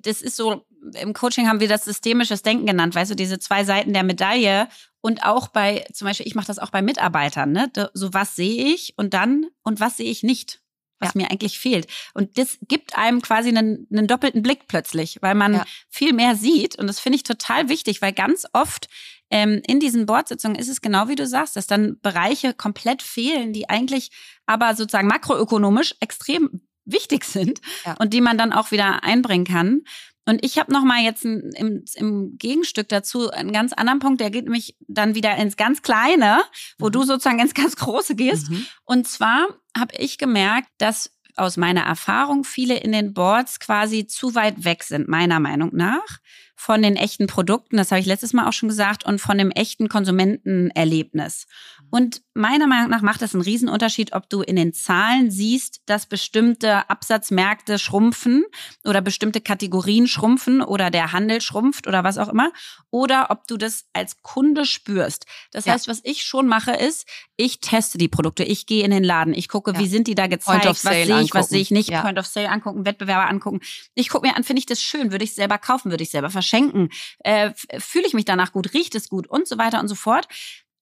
das 0.00 0.20
ist 0.20 0.36
so, 0.36 0.66
im 1.00 1.12
Coaching 1.12 1.46
haben 1.48 1.60
wir 1.60 1.68
das 1.68 1.84
systemisches 1.84 2.42
Denken 2.42 2.66
genannt, 2.66 2.94
weißt 2.94 3.12
du, 3.12 3.14
diese 3.14 3.38
zwei 3.38 3.64
Seiten 3.64 3.92
der 3.92 4.02
Medaille 4.02 4.68
und 5.00 5.24
auch 5.24 5.48
bei, 5.48 5.84
zum 5.92 6.06
Beispiel, 6.06 6.26
ich 6.26 6.34
mache 6.34 6.48
das 6.48 6.58
auch 6.58 6.70
bei 6.70 6.82
Mitarbeitern, 6.82 7.52
ne? 7.52 7.70
So 7.94 8.12
was 8.12 8.34
sehe 8.34 8.72
ich 8.74 8.94
und 8.96 9.14
dann 9.14 9.46
und 9.62 9.80
was 9.80 9.96
sehe 9.96 10.10
ich 10.10 10.22
nicht 10.22 10.60
was 11.02 11.14
ja. 11.14 11.22
mir 11.22 11.30
eigentlich 11.30 11.58
fehlt. 11.58 11.88
Und 12.14 12.38
das 12.38 12.58
gibt 12.68 12.96
einem 12.96 13.20
quasi 13.20 13.48
einen, 13.48 13.86
einen 13.90 14.06
doppelten 14.06 14.42
Blick 14.42 14.68
plötzlich, 14.68 15.18
weil 15.20 15.34
man 15.34 15.54
ja. 15.54 15.64
viel 15.88 16.12
mehr 16.12 16.36
sieht. 16.36 16.78
Und 16.78 16.86
das 16.86 17.00
finde 17.00 17.16
ich 17.16 17.24
total 17.24 17.68
wichtig, 17.68 18.00
weil 18.00 18.12
ganz 18.12 18.46
oft 18.52 18.88
ähm, 19.32 19.62
in 19.66 19.80
diesen 19.80 20.04
Boardsitzungen 20.04 20.58
ist 20.58 20.68
es 20.68 20.82
genau 20.82 21.08
wie 21.08 21.14
du 21.14 21.26
sagst, 21.26 21.56
dass 21.56 21.66
dann 21.66 21.98
Bereiche 22.02 22.52
komplett 22.52 23.02
fehlen, 23.02 23.54
die 23.54 23.68
eigentlich 23.68 24.10
aber 24.44 24.76
sozusagen 24.76 25.08
makroökonomisch 25.08 25.94
extrem 26.00 26.60
wichtig 26.84 27.24
sind 27.24 27.60
ja. 27.86 27.94
und 27.98 28.12
die 28.12 28.20
man 28.20 28.36
dann 28.36 28.52
auch 28.52 28.70
wieder 28.72 29.02
einbringen 29.02 29.46
kann. 29.46 29.82
Und 30.26 30.44
ich 30.44 30.58
habe 30.58 30.70
noch 30.70 30.84
mal 30.84 31.02
jetzt 31.02 31.24
ein, 31.24 31.50
im, 31.56 31.84
im 31.94 32.36
Gegenstück 32.36 32.90
dazu 32.90 33.30
einen 33.30 33.52
ganz 33.52 33.72
anderen 33.72 34.00
Punkt, 34.00 34.20
der 34.20 34.30
geht 34.30 34.44
nämlich 34.44 34.76
dann 34.86 35.14
wieder 35.14 35.34
ins 35.36 35.56
ganz 35.56 35.80
Kleine, 35.80 36.42
wo 36.78 36.88
mhm. 36.88 36.92
du 36.92 37.02
sozusagen 37.04 37.40
ins 37.40 37.54
ganz 37.54 37.74
Große 37.76 38.14
gehst. 38.14 38.50
Mhm. 38.50 38.66
Und 38.84 39.08
zwar 39.08 39.46
habe 39.76 39.96
ich 39.96 40.18
gemerkt, 40.18 40.68
dass 40.76 41.16
aus 41.36 41.56
meiner 41.56 41.84
Erfahrung 41.84 42.44
viele 42.44 42.76
in 42.76 42.92
den 42.92 43.14
Boards 43.14 43.58
quasi 43.58 44.06
zu 44.06 44.34
weit 44.34 44.64
weg 44.64 44.82
sind, 44.82 45.08
meiner 45.08 45.40
Meinung 45.40 45.70
nach 45.72 46.18
von 46.54 46.82
den 46.82 46.96
echten 46.96 47.26
Produkten, 47.26 47.76
das 47.76 47.90
habe 47.90 48.00
ich 48.00 48.06
letztes 48.06 48.32
Mal 48.32 48.46
auch 48.46 48.52
schon 48.52 48.68
gesagt, 48.68 49.04
und 49.04 49.20
von 49.20 49.38
dem 49.38 49.50
echten 49.50 49.88
Konsumentenerlebnis. 49.88 51.46
Und 51.90 52.22
meiner 52.34 52.66
Meinung 52.66 52.88
nach 52.90 53.02
macht 53.02 53.20
es 53.20 53.34
einen 53.34 53.42
Riesenunterschied, 53.42 54.12
ob 54.14 54.30
du 54.30 54.40
in 54.40 54.56
den 54.56 54.72
Zahlen 54.72 55.30
siehst, 55.30 55.82
dass 55.86 56.06
bestimmte 56.06 56.88
Absatzmärkte 56.88 57.78
schrumpfen 57.78 58.44
oder 58.84 59.00
bestimmte 59.00 59.40
Kategorien 59.40 60.06
schrumpfen 60.06 60.62
oder 60.62 60.90
der 60.90 61.12
Handel 61.12 61.40
schrumpft 61.40 61.86
oder 61.86 62.04
was 62.04 62.16
auch 62.16 62.28
immer, 62.28 62.52
oder 62.90 63.30
ob 63.30 63.46
du 63.46 63.56
das 63.56 63.86
als 63.92 64.22
Kunde 64.22 64.64
spürst. 64.64 65.26
Das 65.50 65.66
ja. 65.66 65.74
heißt, 65.74 65.88
was 65.88 66.00
ich 66.04 66.24
schon 66.24 66.46
mache, 66.46 66.72
ist, 66.72 67.06
ich 67.36 67.60
teste 67.60 67.98
die 67.98 68.08
Produkte, 68.08 68.44
ich 68.44 68.66
gehe 68.66 68.84
in 68.84 68.90
den 68.90 69.04
Laden, 69.04 69.34
ich 69.34 69.48
gucke, 69.48 69.72
ja. 69.72 69.78
wie 69.78 69.88
sind 69.88 70.06
die 70.06 70.14
da 70.14 70.28
gezeigt, 70.28 70.64
was 70.64 70.82
sehe 70.82 71.04
ich, 71.04 71.12
angucken. 71.12 71.34
was 71.34 71.48
sehe 71.48 71.60
ich 71.60 71.70
nicht, 71.70 71.90
ja. 71.90 72.02
Point 72.02 72.18
of 72.18 72.26
Sale 72.26 72.48
angucken, 72.48 72.86
Wettbewerber 72.86 73.28
angucken. 73.28 73.60
Ich 73.94 74.08
gucke 74.08 74.26
mir 74.26 74.36
an, 74.36 74.44
finde 74.44 74.60
ich 74.60 74.66
das 74.66 74.80
schön, 74.80 75.10
würde 75.10 75.24
ich 75.24 75.34
selber 75.34 75.58
kaufen, 75.58 75.90
würde 75.90 76.04
ich 76.04 76.10
selber 76.10 76.30
verschenken 76.42 76.72
schenken? 76.72 76.88
Äh, 77.20 77.52
Fühle 77.78 78.06
ich 78.06 78.14
mich 78.14 78.24
danach 78.24 78.52
gut? 78.52 78.74
Riecht 78.74 78.94
es 78.94 79.08
gut? 79.08 79.26
Und 79.26 79.48
so 79.48 79.58
weiter 79.58 79.80
und 79.80 79.88
so 79.88 79.94
fort. 79.94 80.28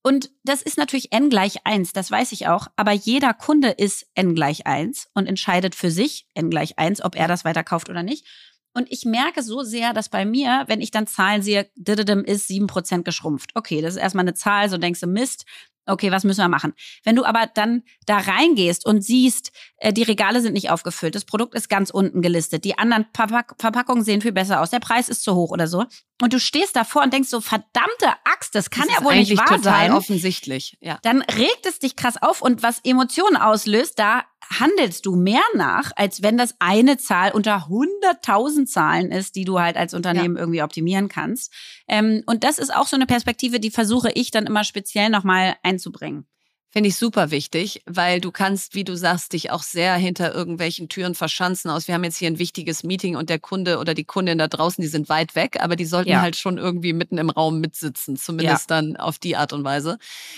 Und 0.03 0.31
das 0.43 0.63
ist 0.63 0.77
natürlich 0.77 1.11
n 1.11 1.29
gleich 1.29 1.65
eins, 1.65 1.93
das 1.93 2.09
weiß 2.09 2.31
ich 2.31 2.47
auch. 2.47 2.67
Aber 2.75 2.91
jeder 2.91 3.33
Kunde 3.35 3.69
ist 3.69 4.07
n 4.15 4.33
gleich 4.33 4.65
eins 4.65 5.07
und 5.13 5.27
entscheidet 5.27 5.75
für 5.75 5.91
sich 5.91 6.25
n 6.33 6.49
gleich 6.49 6.79
eins, 6.79 7.03
ob 7.03 7.15
er 7.15 7.27
das 7.27 7.45
weiterkauft 7.45 7.87
oder 7.89 8.01
nicht. 8.01 8.25
Und 8.73 8.91
ich 8.91 9.05
merke 9.05 9.43
so 9.43 9.63
sehr, 9.63 9.93
dass 9.93 10.09
bei 10.09 10.25
mir, 10.25 10.63
wenn 10.67 10.81
ich 10.81 10.91
dann 10.91 11.05
Zahlen 11.05 11.43
sehe, 11.43 11.69
ist 11.75 12.47
sieben 12.47 12.67
Prozent 12.67 13.03
geschrumpft. 13.05 13.51
Okay, 13.53 13.81
das 13.81 13.95
ist 13.95 14.01
erstmal 14.01 14.23
eine 14.23 14.33
Zahl, 14.33 14.69
so 14.69 14.77
denkst 14.77 15.01
du, 15.01 15.07
Mist, 15.07 15.45
Okay, 15.85 16.11
was 16.11 16.23
müssen 16.23 16.41
wir 16.41 16.47
machen? 16.47 16.73
Wenn 17.03 17.15
du 17.15 17.25
aber 17.25 17.49
dann 17.53 17.83
da 18.05 18.17
reingehst 18.17 18.85
und 18.85 19.03
siehst, 19.03 19.51
äh, 19.77 19.91
die 19.91 20.03
Regale 20.03 20.41
sind 20.41 20.53
nicht 20.53 20.69
aufgefüllt, 20.69 21.15
das 21.15 21.25
Produkt 21.25 21.55
ist 21.55 21.69
ganz 21.69 21.89
unten 21.89 22.21
gelistet, 22.21 22.63
die 22.65 22.77
anderen 22.77 23.05
Verpack 23.13 23.55
Verpackungen 23.59 24.03
sehen 24.03 24.21
viel 24.21 24.31
besser 24.31 24.61
aus, 24.61 24.69
der 24.69 24.79
Preis 24.79 25.09
ist 25.09 25.23
zu 25.23 25.35
hoch 25.35 25.51
oder 25.51 25.67
so, 25.67 25.85
und 26.21 26.33
du 26.33 26.39
stehst 26.39 26.75
davor 26.75 27.01
und 27.01 27.11
denkst 27.11 27.29
so, 27.29 27.41
verdammte 27.41 28.07
Axt, 28.23 28.53
das 28.53 28.69
kann 28.69 28.85
das 28.87 28.99
ja 28.99 29.03
wohl 29.03 29.15
nicht 29.15 29.35
wahr 29.35 29.47
total 29.47 29.61
sein. 29.61 29.91
offensichtlich, 29.91 30.77
ja. 30.79 30.99
Dann 31.01 31.21
regt 31.23 31.65
es 31.65 31.79
dich 31.79 31.95
krass 31.95 32.21
auf 32.21 32.41
und 32.43 32.61
was 32.61 32.79
Emotionen 32.83 33.37
auslöst, 33.37 33.97
da 33.97 34.23
handelst 34.59 35.05
du 35.05 35.15
mehr 35.15 35.41
nach, 35.55 35.91
als 35.95 36.21
wenn 36.21 36.37
das 36.37 36.55
eine 36.59 36.97
Zahl 36.97 37.31
unter 37.31 37.67
100.000 37.69 38.65
Zahlen 38.65 39.11
ist, 39.11 39.35
die 39.35 39.45
du 39.45 39.59
halt 39.59 39.77
als 39.77 39.93
Unternehmen 39.93 40.35
ja. 40.35 40.41
irgendwie 40.41 40.61
optimieren 40.61 41.07
kannst. 41.07 41.53
Ähm, 41.87 42.23
und 42.25 42.43
das 42.43 42.59
ist 42.59 42.73
auch 42.73 42.87
so 42.87 42.95
eine 42.95 43.05
Perspektive, 43.05 43.59
die 43.59 43.71
versuche 43.71 44.11
ich 44.11 44.29
dann 44.29 44.45
immer 44.45 44.63
speziell 44.63 45.09
nochmal 45.09 45.55
einzubringen. 45.71 46.25
Finde 46.73 46.87
ich 46.87 46.95
super 46.95 47.31
wichtig, 47.31 47.83
weil 47.85 48.21
du 48.21 48.31
kannst, 48.31 48.75
wie 48.75 48.85
du 48.85 48.95
sagst, 48.95 49.33
dich 49.33 49.51
auch 49.51 49.61
sehr 49.61 49.93
hinter 49.95 50.33
irgendwelchen 50.33 50.87
Türen 50.87 51.15
verschanzen 51.15 51.69
aus. 51.69 51.89
Wir 51.89 51.95
haben 51.95 52.05
jetzt 52.05 52.15
hier 52.15 52.29
ein 52.29 52.39
wichtiges 52.39 52.85
Meeting 52.85 53.17
und 53.17 53.29
der 53.29 53.39
Kunde 53.39 53.77
oder 53.77 53.93
die 53.93 54.05
Kundin 54.05 54.37
da 54.37 54.47
draußen, 54.47 54.81
die 54.81 54.87
sind 54.87 55.09
weit 55.09 55.35
weg, 55.35 55.57
aber 55.59 55.75
die 55.75 55.83
sollten 55.83 56.11
ja. 56.11 56.21
halt 56.21 56.37
schon 56.37 56.57
irgendwie 56.57 56.93
mitten 56.93 57.17
im 57.17 57.29
Raum 57.29 57.59
mitsitzen, 57.59 58.15
zumindest 58.15 58.69
ja. 58.69 58.77
dann 58.77 58.95
auf 58.95 59.19
die 59.19 59.35
Art 59.35 59.51
und 59.51 59.65
Weise. 59.65 59.97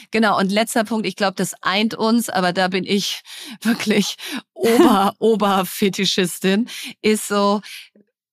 Genau. 0.10 0.40
Und 0.40 0.52
letzter 0.52 0.86
Punkt, 0.86 1.06
ich 1.06 1.16
glaube, 1.16 1.36
das 1.36 1.54
eint 1.62 1.94
uns, 1.94 2.30
aber 2.30 2.52
da 2.52 2.68
bin 2.68 2.84
ich 2.84 3.22
wirklich 3.62 4.16
Ober, 4.56 5.14
Oberfetischistin, 5.20 6.68
ist 7.04 7.28
so, 7.28 7.62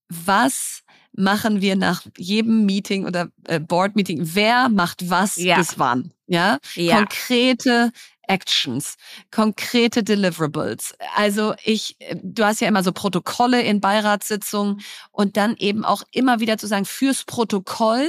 was 0.08 0.84
machen 1.12 1.60
wir 1.60 1.76
nach 1.76 2.02
jedem 2.16 2.66
Meeting 2.66 3.06
oder 3.06 3.28
äh, 3.46 3.60
Board-Meeting, 3.60 4.20
wer 4.34 4.68
macht 4.68 5.10
was 5.10 5.36
ja. 5.36 5.56
bis 5.56 5.78
wann? 5.78 6.12
Ja? 6.26 6.58
ja. 6.74 6.96
Konkrete 6.96 7.92
Actions, 8.30 8.94
konkrete 9.32 10.04
Deliverables. 10.04 10.94
Also 11.16 11.54
ich, 11.64 11.96
äh, 11.98 12.16
du 12.22 12.44
hast 12.44 12.60
ja 12.60 12.68
immer 12.68 12.84
so 12.84 12.92
Protokolle 12.92 13.60
in 13.60 13.80
Beiratssitzungen 13.80 14.82
und 15.10 15.36
dann 15.36 15.56
eben 15.56 15.84
auch 15.84 16.04
immer 16.12 16.38
wieder 16.38 16.56
zu 16.56 16.68
sagen, 16.68 16.84
fürs 16.84 17.24
Protokoll, 17.24 18.08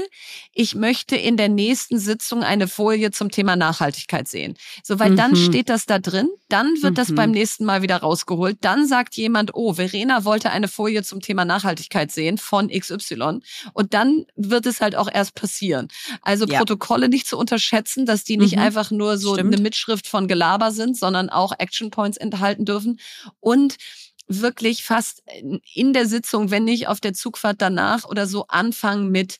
ich 0.53 0.75
möchte 0.75 1.15
in 1.15 1.37
der 1.37 1.49
nächsten 1.49 1.97
Sitzung 1.97 2.43
eine 2.43 2.67
Folie 2.67 3.09
zum 3.09 3.31
Thema 3.31 3.55
Nachhaltigkeit 3.55 4.27
sehen. 4.27 4.57
So, 4.83 4.99
weil 4.99 5.11
mhm. 5.11 5.15
dann 5.17 5.35
steht 5.35 5.69
das 5.69 5.87
da 5.87 5.97
drin, 5.97 6.29
dann 6.49 6.67
wird 6.81 6.91
mhm. 6.91 6.95
das 6.95 7.15
beim 7.15 7.31
nächsten 7.31 7.65
Mal 7.65 7.81
wieder 7.81 7.97
rausgeholt, 7.97 8.59
dann 8.61 8.87
sagt 8.87 9.15
jemand, 9.15 9.55
oh, 9.55 9.73
Verena 9.73 10.23
wollte 10.23 10.51
eine 10.51 10.67
Folie 10.67 11.01
zum 11.01 11.21
Thema 11.21 11.45
Nachhaltigkeit 11.45 12.11
sehen 12.11 12.37
von 12.37 12.69
XY 12.69 13.39
und 13.73 13.93
dann 13.95 14.25
wird 14.35 14.67
es 14.67 14.81
halt 14.81 14.95
auch 14.95 15.09
erst 15.11 15.33
passieren. 15.33 15.87
Also 16.21 16.45
ja. 16.45 16.59
Protokolle 16.59 17.09
nicht 17.09 17.27
zu 17.27 17.39
unterschätzen, 17.39 18.05
dass 18.05 18.23
die 18.23 18.37
nicht 18.37 18.57
mhm. 18.57 18.61
einfach 18.61 18.91
nur 18.91 19.17
so 19.17 19.33
Stimmt. 19.33 19.55
eine 19.55 19.63
Mitschrift 19.63 20.10
von 20.11 20.27
Gelaber 20.27 20.71
sind, 20.71 20.97
sondern 20.97 21.29
auch 21.29 21.53
Action 21.57 21.89
Points 21.89 22.17
enthalten 22.17 22.65
dürfen. 22.65 22.99
Und 23.39 23.77
wirklich 24.27 24.83
fast 24.83 25.23
in 25.73 25.93
der 25.93 26.05
Sitzung, 26.05 26.51
wenn 26.51 26.63
nicht 26.63 26.87
auf 26.87 26.99
der 26.99 27.13
Zugfahrt 27.13 27.61
danach 27.61 28.05
oder 28.05 28.27
so 28.27 28.45
anfangen 28.47 29.09
mit 29.09 29.37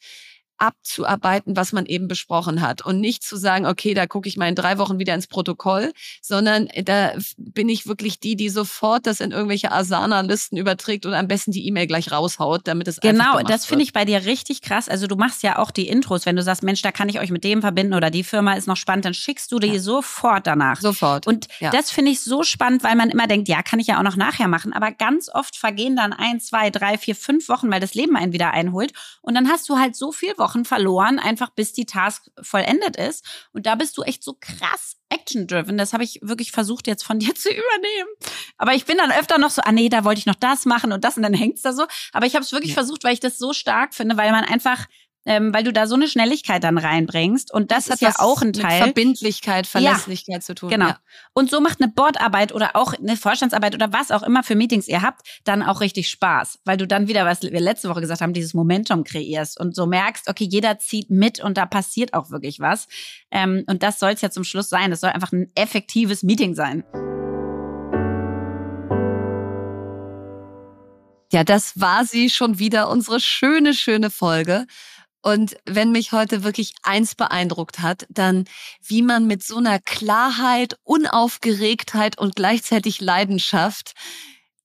abzuarbeiten, 0.62 1.56
was 1.56 1.74
man 1.74 1.88
eben 1.88 2.08
besprochen 2.08 2.62
hat 2.62 2.86
und 2.86 3.02
nicht 3.02 3.24
zu 3.24 3.36
sagen, 3.36 3.66
okay, 3.66 3.96
da 3.96 4.06
gucke 4.06 4.30
ich 4.30 4.38
mal 4.38 4.48
in 4.48 4.56
drei 4.56 4.78
Wochen 4.78 5.00
wieder 5.00 5.16
ins 5.16 5.26
Protokoll, 5.26 5.92
sondern 6.22 6.68
äh, 6.68 6.84
da 6.84 7.14
bin 7.38 7.68
ich 7.68 7.88
wirklich 7.88 8.20
die, 8.20 8.36
die 8.36 8.50
sofort 8.50 9.08
das 9.08 9.20
in 9.22 9.32
irgendwelche 9.32 9.72
Asana-Listen 9.72 10.58
überträgt 10.58 11.08
und 11.08 11.16
am 11.16 11.28
besten 11.28 11.52
die 11.52 11.68
E-Mail 11.68 11.88
gleich 11.88 12.12
raushaut, 12.12 12.62
damit 12.66 12.88
es 12.88 13.00
genau. 13.00 13.42
Das 13.42 13.66
finde 13.66 13.84
ich 13.84 13.92
bei 13.92 14.06
dir 14.06 14.26
richtig 14.26 14.62
krass. 14.62 14.88
Also 14.88 15.08
du 15.08 15.16
machst 15.16 15.42
ja 15.42 15.58
auch 15.58 15.72
die 15.72 15.88
Intros, 15.88 16.28
wenn 16.28 16.36
du 16.36 16.44
sagst, 16.44 16.62
Mensch, 16.62 16.84
da 16.84 16.92
kann 16.92 17.10
ich 17.10 17.20
euch 17.20 17.32
mit 17.32 17.44
dem 17.44 17.62
verbinden 17.62 17.96
oder 17.96 18.12
die 18.12 18.24
Firma 18.24 18.54
ist 18.54 18.68
noch 18.68 18.78
spannend, 18.78 19.06
dann 19.06 19.16
schickst 19.16 19.52
du 19.52 19.58
die 19.58 19.74
ja. 19.74 19.80
sofort 19.80 20.46
danach. 20.46 20.80
Sofort. 20.80 21.26
Und 21.26 21.48
ja. 21.60 21.72
das 21.72 21.90
finde 21.90 22.12
ich 22.12 22.22
so 22.22 22.44
spannend, 22.44 22.84
weil 22.84 22.96
man 22.96 23.10
immer 23.10 23.26
denkt, 23.26 23.48
ja, 23.48 23.64
kann 23.64 23.80
ich 23.80 23.88
ja 23.88 23.98
auch 23.98 24.04
noch 24.04 24.16
nachher 24.16 24.48
machen, 24.48 24.74
aber 24.74 24.92
ganz 24.92 25.28
oft 25.34 25.56
vergehen 25.56 25.96
dann 25.96 26.14
ein, 26.14 26.40
zwei, 26.40 26.70
drei, 26.70 27.00
vier, 27.00 27.16
fünf 27.16 27.50
Wochen, 27.50 27.72
weil 27.72 27.80
das 27.80 27.96
Leben 27.96 28.16
einen 28.16 28.32
wieder 28.32 28.52
einholt 28.52 28.94
und 29.22 29.34
dann 29.34 29.50
hast 29.50 29.68
du 29.70 29.78
halt 29.78 29.96
so 29.96 30.12
viel 30.12 30.38
Wochen 30.38 30.51
Wochen 30.52 30.66
verloren, 30.66 31.20
einfach 31.20 31.50
bis 31.52 31.74
die 31.74 31.86
Task 31.86 32.30
vollendet 32.42 32.98
ist. 32.98 33.26
Und 33.54 33.66
da 33.66 33.76
bist 33.76 33.98
du 33.98 34.04
echt 34.04 34.24
so 34.24 34.36
krass 34.40 34.98
action-driven. 35.10 35.78
Das 35.78 35.94
habe 35.94 36.04
ich 36.04 36.20
wirklich 36.22 36.52
versucht 36.52 36.88
jetzt 36.88 37.04
von 37.04 37.20
dir 37.20 37.34
zu 37.36 37.50
übernehmen. 37.50 38.10
Aber 38.58 38.74
ich 38.74 38.86
bin 38.86 38.98
dann 38.98 39.12
öfter 39.12 39.38
noch 39.38 39.50
so, 39.50 39.62
ah 39.64 39.72
nee, 39.72 39.90
da 39.90 40.04
wollte 40.04 40.20
ich 40.20 40.26
noch 40.26 40.36
das 40.36 40.66
machen 40.66 40.92
und 40.92 41.04
das 41.04 41.18
und 41.18 41.24
dann 41.24 41.34
hängt's 41.34 41.62
da 41.62 41.74
so. 41.74 41.86
Aber 42.12 42.26
ich 42.26 42.36
habe 42.36 42.44
es 42.44 42.52
wirklich 42.52 42.72
ja. 42.72 42.76
versucht, 42.76 43.04
weil 43.04 43.14
ich 43.14 43.20
das 43.20 43.38
so 43.38 43.54
stark 43.54 43.94
finde, 43.94 44.18
weil 44.18 44.32
man 44.32 44.44
einfach 44.44 44.88
ähm, 45.26 45.54
weil 45.54 45.64
du 45.64 45.72
da 45.72 45.88
so 45.88 45.96
eine 45.96 46.08
Schnelligkeit 46.08 46.64
dann 46.64 46.78
reinbringst. 46.78 47.54
Und 47.54 47.72
das, 47.72 47.86
das 47.86 47.96
ist 47.96 48.02
ja 48.02 48.14
auch 48.18 48.42
ein 48.42 48.54
Teil. 48.54 48.80
Mit 48.80 48.84
Verbindlichkeit, 48.84 49.68
Verlässlichkeit 49.68 50.36
ja, 50.36 50.42
zu 50.42 50.56
tun. 50.56 50.70
Genau. 50.70 50.88
Ja. 50.88 51.00
Und 51.34 51.50
so 51.52 51.62
macht 51.62 51.82
eine 51.82 51.92
Bordarbeit 51.92 52.54
oder 52.54 52.76
auch 52.76 52.94
eine 52.94 53.16
Vorstandsarbeit 53.16 53.76
oder 53.76 53.94
was 53.94 54.12
auch 54.12 54.24
immer 54.24 54.44
für 54.44 54.56
Meetings 54.56 54.88
ihr 54.88 55.02
habt, 55.02 55.22
dann 55.44 55.62
auch 55.62 55.82
richtig 55.82 56.10
Spaß. 56.10 56.60
Weil 56.66 56.78
du 56.78 56.88
dann 56.88 57.08
wieder, 57.08 57.26
was 57.26 57.42
wir 57.42 57.60
letzte 57.60 57.90
Woche 57.90 58.02
gesagt 58.02 58.22
haben, 58.22 58.34
dieses 58.34 58.54
Momentum 58.54 59.04
kreierst 59.04 59.60
und 59.60 59.76
so 59.76 59.86
merkst, 59.86 60.28
okay, 60.28 60.48
jeder 60.50 60.80
zieht 60.80 61.10
mit 61.10 61.40
und 61.40 61.58
da 61.58 61.66
passiert 61.66 62.14
auch 62.14 62.32
wirklich 62.32 62.60
was. 62.60 62.88
Ähm, 63.30 63.64
und 63.68 63.84
das 63.84 64.00
soll 64.00 64.12
es 64.12 64.22
ja 64.22 64.32
zum 64.32 64.44
Schluss 64.44 64.70
sein. 64.70 64.92
Das 64.92 65.02
soll 65.02 65.12
einfach 65.12 65.32
ein 65.32 65.52
effektives 65.56 66.24
Meeting 66.24 66.56
sein. 66.56 66.84
Ja, 71.32 71.46
das 71.46 71.80
war 71.80 72.04
sie 72.04 72.30
schon 72.30 72.60
wieder, 72.60 72.90
unsere 72.90 73.22
schöne, 73.22 73.74
schöne 73.74 74.10
Folge. 74.10 74.66
Und 75.22 75.56
wenn 75.66 75.92
mich 75.92 76.12
heute 76.12 76.44
wirklich 76.44 76.74
eins 76.84 77.16
beeindruckt 77.16 77.80
hat, 77.80 78.08
dann 78.10 78.46
wie 78.84 79.02
man 79.02 79.28
mit 79.28 79.44
so 79.44 79.58
einer 79.58 79.80
Klarheit, 79.80 80.78
Unaufgeregtheit 80.84 82.18
und 82.18 82.36
gleichzeitig 82.36 83.02
Leidenschaft 83.02 83.94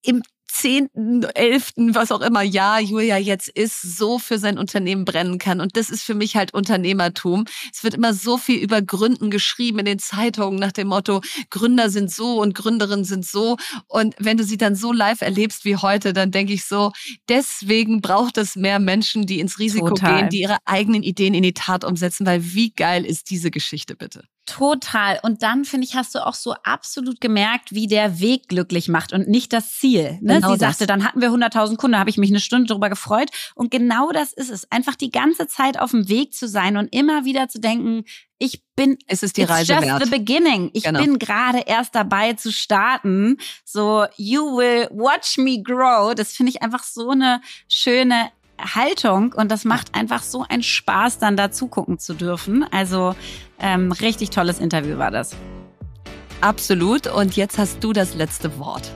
im 0.02 0.22
zehnten, 0.58 1.22
elften, 1.22 1.94
was 1.94 2.10
auch 2.10 2.20
immer 2.20 2.42
Jahr 2.42 2.80
Julia 2.80 3.18
jetzt 3.18 3.48
ist, 3.48 3.82
so 3.82 4.18
für 4.18 4.38
sein 4.38 4.58
Unternehmen 4.58 5.04
brennen 5.04 5.38
kann. 5.38 5.60
Und 5.60 5.76
das 5.76 5.90
ist 5.90 6.02
für 6.02 6.14
mich 6.14 6.36
halt 6.36 6.54
Unternehmertum. 6.54 7.44
Es 7.72 7.84
wird 7.84 7.94
immer 7.94 8.14
so 8.14 8.38
viel 8.38 8.58
über 8.58 8.80
Gründen 8.82 9.30
geschrieben 9.30 9.80
in 9.80 9.84
den 9.84 9.98
Zeitungen 9.98 10.58
nach 10.58 10.72
dem 10.72 10.88
Motto, 10.88 11.20
Gründer 11.50 11.90
sind 11.90 12.10
so 12.10 12.40
und 12.40 12.54
Gründerinnen 12.54 13.04
sind 13.04 13.26
so. 13.26 13.56
Und 13.86 14.14
wenn 14.18 14.36
du 14.36 14.44
sie 14.44 14.56
dann 14.56 14.74
so 14.74 14.92
live 14.92 15.20
erlebst 15.20 15.64
wie 15.64 15.76
heute, 15.76 16.12
dann 16.12 16.30
denke 16.30 16.52
ich 16.52 16.64
so, 16.64 16.92
deswegen 17.28 18.00
braucht 18.00 18.38
es 18.38 18.56
mehr 18.56 18.78
Menschen, 18.78 19.26
die 19.26 19.40
ins 19.40 19.58
Risiko 19.58 19.90
Total. 19.90 20.20
gehen, 20.20 20.28
die 20.30 20.40
ihre 20.40 20.58
eigenen 20.64 21.02
Ideen 21.02 21.34
in 21.34 21.42
die 21.42 21.54
Tat 21.54 21.84
umsetzen, 21.84 22.26
weil 22.26 22.42
wie 22.54 22.70
geil 22.70 23.04
ist 23.04 23.30
diese 23.30 23.50
Geschichte 23.50 23.96
bitte? 23.96 24.24
Total. 24.46 25.18
Und 25.22 25.42
dann, 25.42 25.64
finde 25.64 25.86
ich, 25.86 25.96
hast 25.96 26.14
du 26.14 26.24
auch 26.24 26.34
so 26.34 26.54
absolut 26.62 27.20
gemerkt, 27.20 27.74
wie 27.74 27.88
der 27.88 28.20
Weg 28.20 28.48
glücklich 28.48 28.88
macht 28.88 29.12
und 29.12 29.28
nicht 29.28 29.52
das 29.52 29.72
Ziel. 29.72 30.18
Ne? 30.22 30.36
Genau 30.36 30.52
Sie 30.52 30.58
das. 30.58 30.78
sagte, 30.78 30.86
dann 30.86 31.04
hatten 31.04 31.20
wir 31.20 31.30
100.000 31.30 31.76
Kunden, 31.76 31.92
da 31.92 31.98
habe 31.98 32.10
ich 32.10 32.16
mich 32.16 32.30
eine 32.30 32.38
Stunde 32.38 32.68
darüber 32.68 32.88
gefreut. 32.88 33.28
Und 33.56 33.72
genau 33.72 34.12
das 34.12 34.32
ist 34.32 34.50
es. 34.50 34.70
Einfach 34.70 34.94
die 34.94 35.10
ganze 35.10 35.48
Zeit 35.48 35.80
auf 35.80 35.90
dem 35.90 36.08
Weg 36.08 36.32
zu 36.32 36.46
sein 36.46 36.76
und 36.76 36.94
immer 36.94 37.24
wieder 37.24 37.48
zu 37.48 37.58
denken, 37.58 38.04
ich 38.38 38.62
bin, 38.76 38.98
es 39.08 39.24
ist 39.24 39.36
die 39.36 39.42
Reise 39.42 39.72
just 39.72 39.84
wert. 39.84 40.04
the 40.04 40.10
beginning. 40.10 40.70
Ich 40.74 40.84
genau. 40.84 41.00
bin 41.00 41.18
gerade 41.18 41.64
erst 41.66 41.94
dabei 41.94 42.34
zu 42.34 42.52
starten. 42.52 43.38
So, 43.64 44.06
you 44.16 44.42
will 44.56 44.88
watch 44.92 45.38
me 45.38 45.60
grow. 45.60 46.14
Das 46.14 46.32
finde 46.32 46.50
ich 46.50 46.62
einfach 46.62 46.84
so 46.84 47.10
eine 47.10 47.40
schöne 47.68 48.30
Haltung 48.60 49.32
und 49.32 49.50
das 49.50 49.64
macht 49.64 49.94
einfach 49.94 50.22
so 50.22 50.44
einen 50.48 50.62
Spaß, 50.62 51.18
dann 51.18 51.36
da 51.36 51.50
zugucken 51.50 51.98
zu 51.98 52.14
dürfen. 52.14 52.64
Also 52.70 53.14
ähm, 53.58 53.92
richtig 53.92 54.30
tolles 54.30 54.58
Interview 54.58 54.98
war 54.98 55.10
das. 55.10 55.36
Absolut. 56.40 57.06
Und 57.06 57.36
jetzt 57.36 57.58
hast 57.58 57.82
du 57.82 57.92
das 57.92 58.14
letzte 58.14 58.58
Wort. 58.58 58.92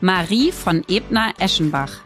Marie 0.00 0.52
von 0.52 0.84
Ebner-Eschenbach. 0.86 2.00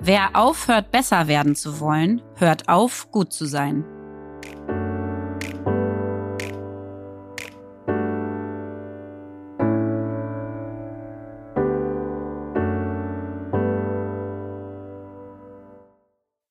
Wer 0.00 0.36
aufhört, 0.36 0.92
besser 0.92 1.26
werden 1.26 1.56
zu 1.56 1.80
wollen, 1.80 2.22
hört 2.36 2.68
auf, 2.68 3.10
gut 3.10 3.32
zu 3.32 3.46
sein. 3.46 3.84